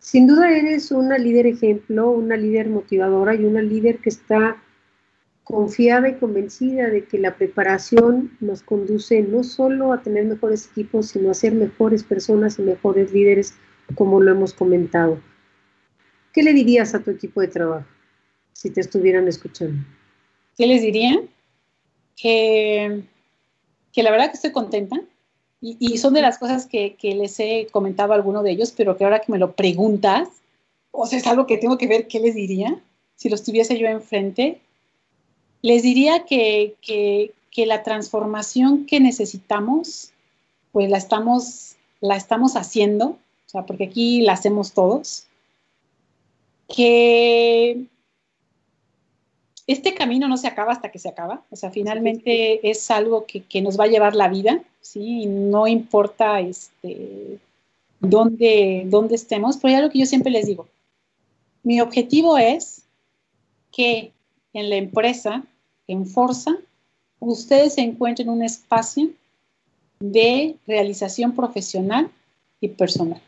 Sin 0.04 0.26
duda 0.26 0.50
eres 0.50 0.90
una 0.90 1.16
líder 1.16 1.46
ejemplo, 1.46 2.10
una 2.10 2.36
líder 2.36 2.68
motivadora 2.68 3.34
y 3.34 3.46
una 3.46 3.62
líder 3.62 4.00
que 4.00 4.10
está 4.10 4.62
confiada 5.44 6.10
y 6.10 6.16
convencida 6.16 6.90
de 6.90 7.06
que 7.06 7.16
la 7.16 7.36
preparación 7.36 8.36
nos 8.38 8.62
conduce 8.62 9.22
no 9.22 9.42
solo 9.42 9.94
a 9.94 10.02
tener 10.02 10.26
mejores 10.26 10.68
equipos, 10.70 11.06
sino 11.06 11.30
a 11.30 11.34
ser 11.34 11.54
mejores 11.54 12.04
personas 12.04 12.58
y 12.58 12.62
mejores 12.62 13.14
líderes, 13.14 13.54
como 13.94 14.20
lo 14.20 14.30
hemos 14.30 14.52
comentado. 14.52 15.18
¿Qué 16.34 16.42
le 16.42 16.52
dirías 16.52 16.94
a 16.94 17.02
tu 17.02 17.10
equipo 17.10 17.40
de 17.40 17.48
trabajo 17.48 17.86
si 18.52 18.68
te 18.68 18.82
estuvieran 18.82 19.26
escuchando? 19.26 19.82
¿Qué 20.54 20.66
les 20.66 20.82
diría? 20.82 21.18
Que, 22.14 23.04
que 23.90 24.02
la 24.02 24.10
verdad 24.10 24.26
que 24.26 24.36
estoy 24.36 24.52
contenta 24.52 25.00
y, 25.66 25.96
son 25.98 26.12
de 26.12 26.20
las 26.20 26.38
cosas 26.38 26.66
que, 26.66 26.94
que, 26.94 27.14
les 27.14 27.40
he 27.40 27.68
comentado 27.72 28.12
a 28.12 28.16
alguno 28.16 28.42
de 28.42 28.50
ellos, 28.50 28.72
pero 28.76 28.96
que 28.96 29.04
ahora 29.04 29.20
que 29.20 29.32
me 29.32 29.38
lo 29.38 29.52
preguntas, 29.52 30.28
o 30.90 31.06
sea, 31.06 31.18
es 31.18 31.26
algo 31.26 31.46
que 31.46 31.56
tengo 31.56 31.78
que 31.78 31.86
ver 31.86 32.06
qué 32.06 32.20
les 32.20 32.34
diría. 32.34 32.78
Si 33.16 33.30
los 33.30 33.42
tuviese 33.42 33.78
yo 33.78 33.86
enfrente 33.86 34.60
les 35.64 35.82
diría 35.82 36.26
que, 36.26 37.32
la 37.56 37.82
transformación 37.82 38.84
que 38.84 39.00
necesitamos, 39.00 40.12
pues 40.72 40.90
la 40.90 40.98
estamos, 40.98 41.76
la 42.02 42.16
estamos 42.16 42.54
haciendo, 42.54 43.06
o 43.06 43.48
sea, 43.48 43.64
porque 43.64 43.84
aquí 43.84 44.20
la 44.20 44.34
hacemos 44.34 44.72
todos, 44.72 45.26
que 46.68 47.86
este 49.66 49.94
camino 49.94 50.28
no 50.28 50.36
se 50.36 50.46
acaba 50.46 50.72
hasta 50.72 50.90
que 50.90 50.98
se 50.98 51.08
acaba, 51.08 51.42
o 51.50 51.56
sea, 51.56 51.70
finalmente 51.70 52.68
es 52.68 52.90
algo 52.90 53.26
que, 53.26 53.62
nos 53.62 53.78
va 53.78 53.84
a 53.84 53.88
llevar 53.88 54.14
la 54.14 54.28
vida, 54.28 54.62
¿sí? 54.80 55.26
No 55.26 55.66
importa 55.66 56.40
este, 56.40 57.38
dónde, 58.00 58.84
dónde 58.86 59.14
estemos, 59.14 59.56
pero 59.56 59.70
hay 59.70 59.74
algo 59.76 59.90
que 59.90 60.00
yo 60.00 60.06
siempre 60.06 60.30
les 60.30 60.46
digo, 60.46 60.68
mi 61.62 61.80
objetivo 61.80 62.36
es 62.36 62.82
que 63.72 64.12
en 64.52 64.70
la 64.70 64.76
empresa 64.76 65.42
en 65.88 66.06
Forza, 66.06 66.56
ustedes 67.20 67.74
se 67.74 67.80
encuentren 67.80 68.28
un 68.28 68.42
espacio 68.42 69.10
de 69.98 70.56
realización 70.66 71.34
profesional 71.34 72.10
y 72.60 72.68
personal. 72.68 73.20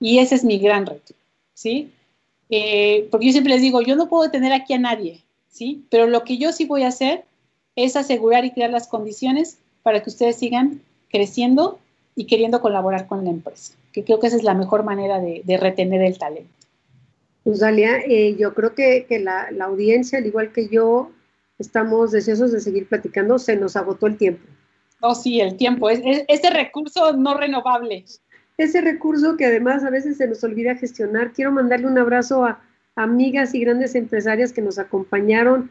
Y 0.00 0.18
ese 0.18 0.34
es 0.34 0.44
mi 0.44 0.58
gran 0.58 0.86
reto, 0.86 1.14
¿sí? 1.54 1.90
Eh, 2.50 3.08
porque 3.10 3.26
yo 3.26 3.32
siempre 3.32 3.52
les 3.52 3.62
digo, 3.62 3.80
yo 3.82 3.96
no 3.96 4.08
puedo 4.08 4.30
tener 4.30 4.52
aquí 4.52 4.72
a 4.74 4.78
nadie, 4.78 5.22
¿sí? 5.56 5.84
Pero 5.90 6.06
lo 6.06 6.22
que 6.24 6.38
yo 6.38 6.52
sí 6.52 6.66
voy 6.66 6.82
a 6.82 6.88
hacer 6.88 7.24
es 7.76 7.96
asegurar 7.96 8.44
y 8.44 8.52
crear 8.52 8.70
las 8.70 8.88
condiciones 8.88 9.58
para 9.82 10.02
que 10.02 10.10
ustedes 10.10 10.36
sigan 10.36 10.82
creciendo 11.10 11.78
y 12.14 12.26
queriendo 12.26 12.60
colaborar 12.60 13.06
con 13.06 13.24
la 13.24 13.30
empresa, 13.30 13.74
que 13.92 14.04
creo 14.04 14.20
que 14.20 14.26
esa 14.26 14.36
es 14.36 14.42
la 14.42 14.54
mejor 14.54 14.84
manera 14.84 15.20
de, 15.20 15.58
retener 15.58 16.02
el 16.02 16.18
talento. 16.18 16.50
Pues 17.44 17.60
Dalia, 17.60 17.98
eh, 18.06 18.36
yo 18.38 18.54
creo 18.54 18.74
que, 18.74 19.06
la, 19.22 19.50
la, 19.50 19.66
audiencia, 19.66 20.18
al 20.18 20.26
igual 20.26 20.52
que 20.52 20.68
yo, 20.68 21.10
estamos 21.58 22.10
deseosos 22.10 22.52
de 22.52 22.60
seguir 22.60 22.88
platicando, 22.88 23.38
se 23.38 23.56
nos 23.56 23.76
agotó 23.76 24.06
el 24.06 24.16
tiempo. 24.16 24.46
Oh, 25.00 25.14
sí, 25.14 25.40
el 25.40 25.56
tiempo, 25.56 25.88
es, 25.90 26.00
ese 26.28 26.50
recurso 26.50 27.12
no 27.12 27.36
renovable. 27.36 28.04
Ese 28.58 28.80
recurso 28.80 29.36
que 29.36 29.44
además 29.44 29.84
a 29.84 29.90
veces 29.90 30.16
se 30.16 30.26
nos 30.26 30.42
olvida 30.42 30.74
gestionar. 30.74 31.32
Quiero 31.32 31.52
mandarle 31.52 31.86
un 31.86 31.98
abrazo 31.98 32.44
a 32.44 32.60
amigas 32.96 33.54
y 33.54 33.60
grandes 33.60 33.94
empresarias 33.94 34.52
que 34.52 34.62
nos 34.62 34.78
acompañaron. 34.78 35.70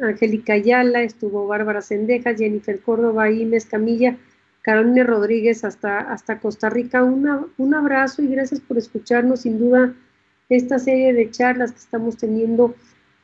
Angélica 0.00 0.52
Ayala, 0.52 1.02
estuvo 1.02 1.46
Bárbara 1.46 1.80
Sendejas, 1.80 2.38
Jennifer 2.38 2.80
Córdoba, 2.80 3.30
Inés 3.30 3.66
Camilla, 3.66 4.16
Carolina 4.62 5.02
Rodríguez 5.02 5.64
hasta, 5.64 5.98
hasta 5.98 6.38
Costa 6.38 6.70
Rica. 6.70 7.02
un 7.02 7.74
abrazo 7.74 8.22
y 8.22 8.28
gracias 8.28 8.60
por 8.60 8.78
escucharnos. 8.78 9.40
Sin 9.40 9.58
duda, 9.58 9.94
esta 10.48 10.78
serie 10.78 11.12
de 11.12 11.30
charlas 11.30 11.72
que 11.72 11.78
estamos 11.78 12.16
teniendo 12.16 12.74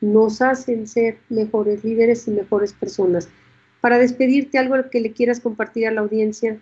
nos 0.01 0.41
hacen 0.41 0.87
ser 0.87 1.17
mejores 1.29 1.83
líderes 1.83 2.27
y 2.27 2.31
mejores 2.31 2.73
personas. 2.73 3.29
Para 3.81 3.97
despedirte, 3.97 4.57
algo 4.57 4.75
que 4.89 4.99
le 4.99 5.11
quieras 5.11 5.39
compartir 5.39 5.87
a 5.87 5.91
la 5.91 6.01
audiencia, 6.01 6.59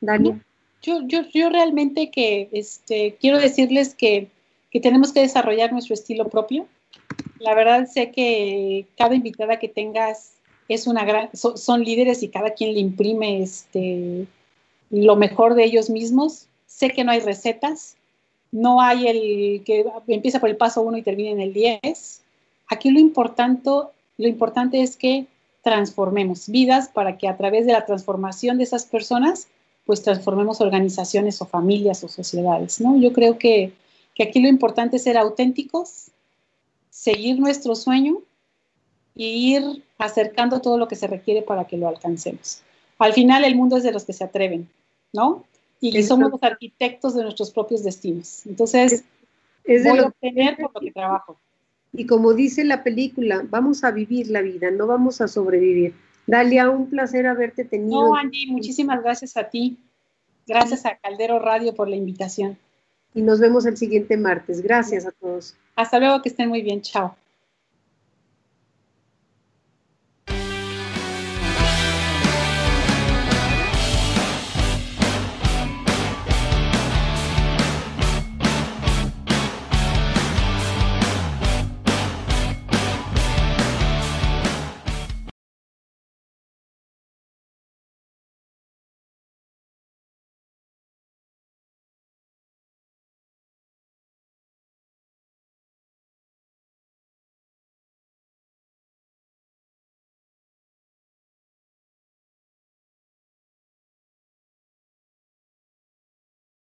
Dani. 0.00 0.40
Yo, 0.82 1.00
yo, 1.06 1.22
yo 1.32 1.50
realmente 1.50 2.10
que 2.10 2.48
este, 2.52 3.16
quiero 3.20 3.38
decirles 3.38 3.94
que, 3.94 4.28
que 4.74 4.80
tenemos 4.80 5.12
que 5.12 5.20
desarrollar 5.20 5.72
nuestro 5.72 5.94
estilo 5.94 6.28
propio. 6.28 6.66
La 7.38 7.54
verdad 7.54 7.86
sé 7.86 8.10
que 8.10 8.88
cada 8.98 9.14
invitada 9.14 9.60
que 9.60 9.68
tengas 9.68 10.32
es 10.68 10.88
una 10.88 11.04
gran, 11.04 11.30
son, 11.32 11.84
líderes 11.84 12.24
y 12.24 12.28
cada 12.28 12.54
quien 12.54 12.74
le 12.74 12.80
imprime 12.80 13.40
este, 13.40 14.26
lo 14.90 15.14
mejor 15.14 15.54
de 15.54 15.62
ellos 15.62 15.90
mismos. 15.90 16.48
Sé 16.66 16.90
que 16.90 17.04
no 17.04 17.12
hay 17.12 17.20
recetas, 17.20 17.94
no 18.50 18.80
hay 18.80 19.06
el 19.06 19.62
que 19.62 19.86
empieza 20.08 20.40
por 20.40 20.50
el 20.50 20.56
paso 20.56 20.82
1 20.82 20.98
y 20.98 21.02
termina 21.02 21.30
en 21.30 21.40
el 21.40 21.52
10. 21.52 22.22
Aquí 22.66 22.90
lo 22.90 22.98
importante, 22.98 23.70
lo 23.70 24.26
importante 24.26 24.82
es 24.82 24.96
que 24.96 25.26
transformemos 25.62 26.48
vidas 26.48 26.88
para 26.88 27.16
que 27.16 27.28
a 27.28 27.36
través 27.36 27.64
de 27.64 27.74
la 27.74 27.86
transformación 27.86 28.58
de 28.58 28.64
esas 28.64 28.86
personas, 28.86 29.46
pues 29.86 30.02
transformemos 30.02 30.60
organizaciones 30.60 31.40
o 31.40 31.46
familias 31.46 32.02
o 32.02 32.08
sociedades, 32.08 32.80
¿no? 32.80 32.98
Yo 32.98 33.12
creo 33.12 33.38
que, 33.38 33.72
que 34.14 34.22
aquí 34.22 34.40
lo 34.40 34.48
importante 34.48 34.96
es 34.96 35.02
ser 35.02 35.18
auténticos, 35.18 36.10
seguir 36.90 37.38
nuestro 37.38 37.74
sueño 37.74 38.18
y 39.14 39.56
ir 39.56 39.84
acercando 39.98 40.60
todo 40.60 40.78
lo 40.78 40.88
que 40.88 40.96
se 40.96 41.06
requiere 41.06 41.42
para 41.42 41.66
que 41.66 41.76
lo 41.76 41.88
alcancemos. 41.88 42.62
Al 42.98 43.12
final 43.12 43.44
el 43.44 43.56
mundo 43.56 43.76
es 43.76 43.82
de 43.82 43.92
los 43.92 44.04
que 44.04 44.12
se 44.12 44.24
atreven, 44.24 44.68
¿no? 45.12 45.44
Y 45.80 46.02
somos 46.02 46.30
los 46.30 46.42
arquitectos 46.42 47.14
de 47.14 47.22
nuestros 47.22 47.50
propios 47.50 47.82
destinos. 47.84 48.46
Entonces, 48.46 49.04
es, 49.64 49.84
voy 49.84 49.98
a 49.98 50.06
obtener 50.06 50.56
por 50.56 50.72
lo 50.72 50.80
que 50.80 50.92
trabajo. 50.92 51.36
Y 51.92 52.06
como 52.06 52.32
dice 52.32 52.64
la 52.64 52.82
película, 52.82 53.44
vamos 53.48 53.84
a 53.84 53.90
vivir 53.90 54.30
la 54.30 54.40
vida, 54.40 54.70
no 54.70 54.86
vamos 54.86 55.20
a 55.20 55.28
sobrevivir. 55.28 55.94
Dalia, 56.26 56.70
un 56.70 56.88
placer 56.88 57.26
haberte 57.26 57.64
tenido. 57.64 58.08
No, 58.08 58.16
Andy, 58.16 58.46
muchísimas 58.46 59.02
gracias 59.02 59.36
a 59.36 59.50
ti. 59.50 59.76
Gracias 60.46 60.86
a 60.86 60.96
Caldero 60.96 61.38
Radio 61.38 61.74
por 61.74 61.88
la 61.88 61.96
invitación. 61.96 62.58
Y 63.14 63.22
nos 63.22 63.40
vemos 63.40 63.64
el 63.66 63.76
siguiente 63.76 64.16
martes. 64.16 64.60
Gracias 64.60 65.06
a 65.06 65.12
todos. 65.12 65.54
Hasta 65.76 65.98
luego, 65.98 66.20
que 66.20 66.28
estén 66.28 66.48
muy 66.48 66.62
bien. 66.62 66.82
Chao. 66.82 67.16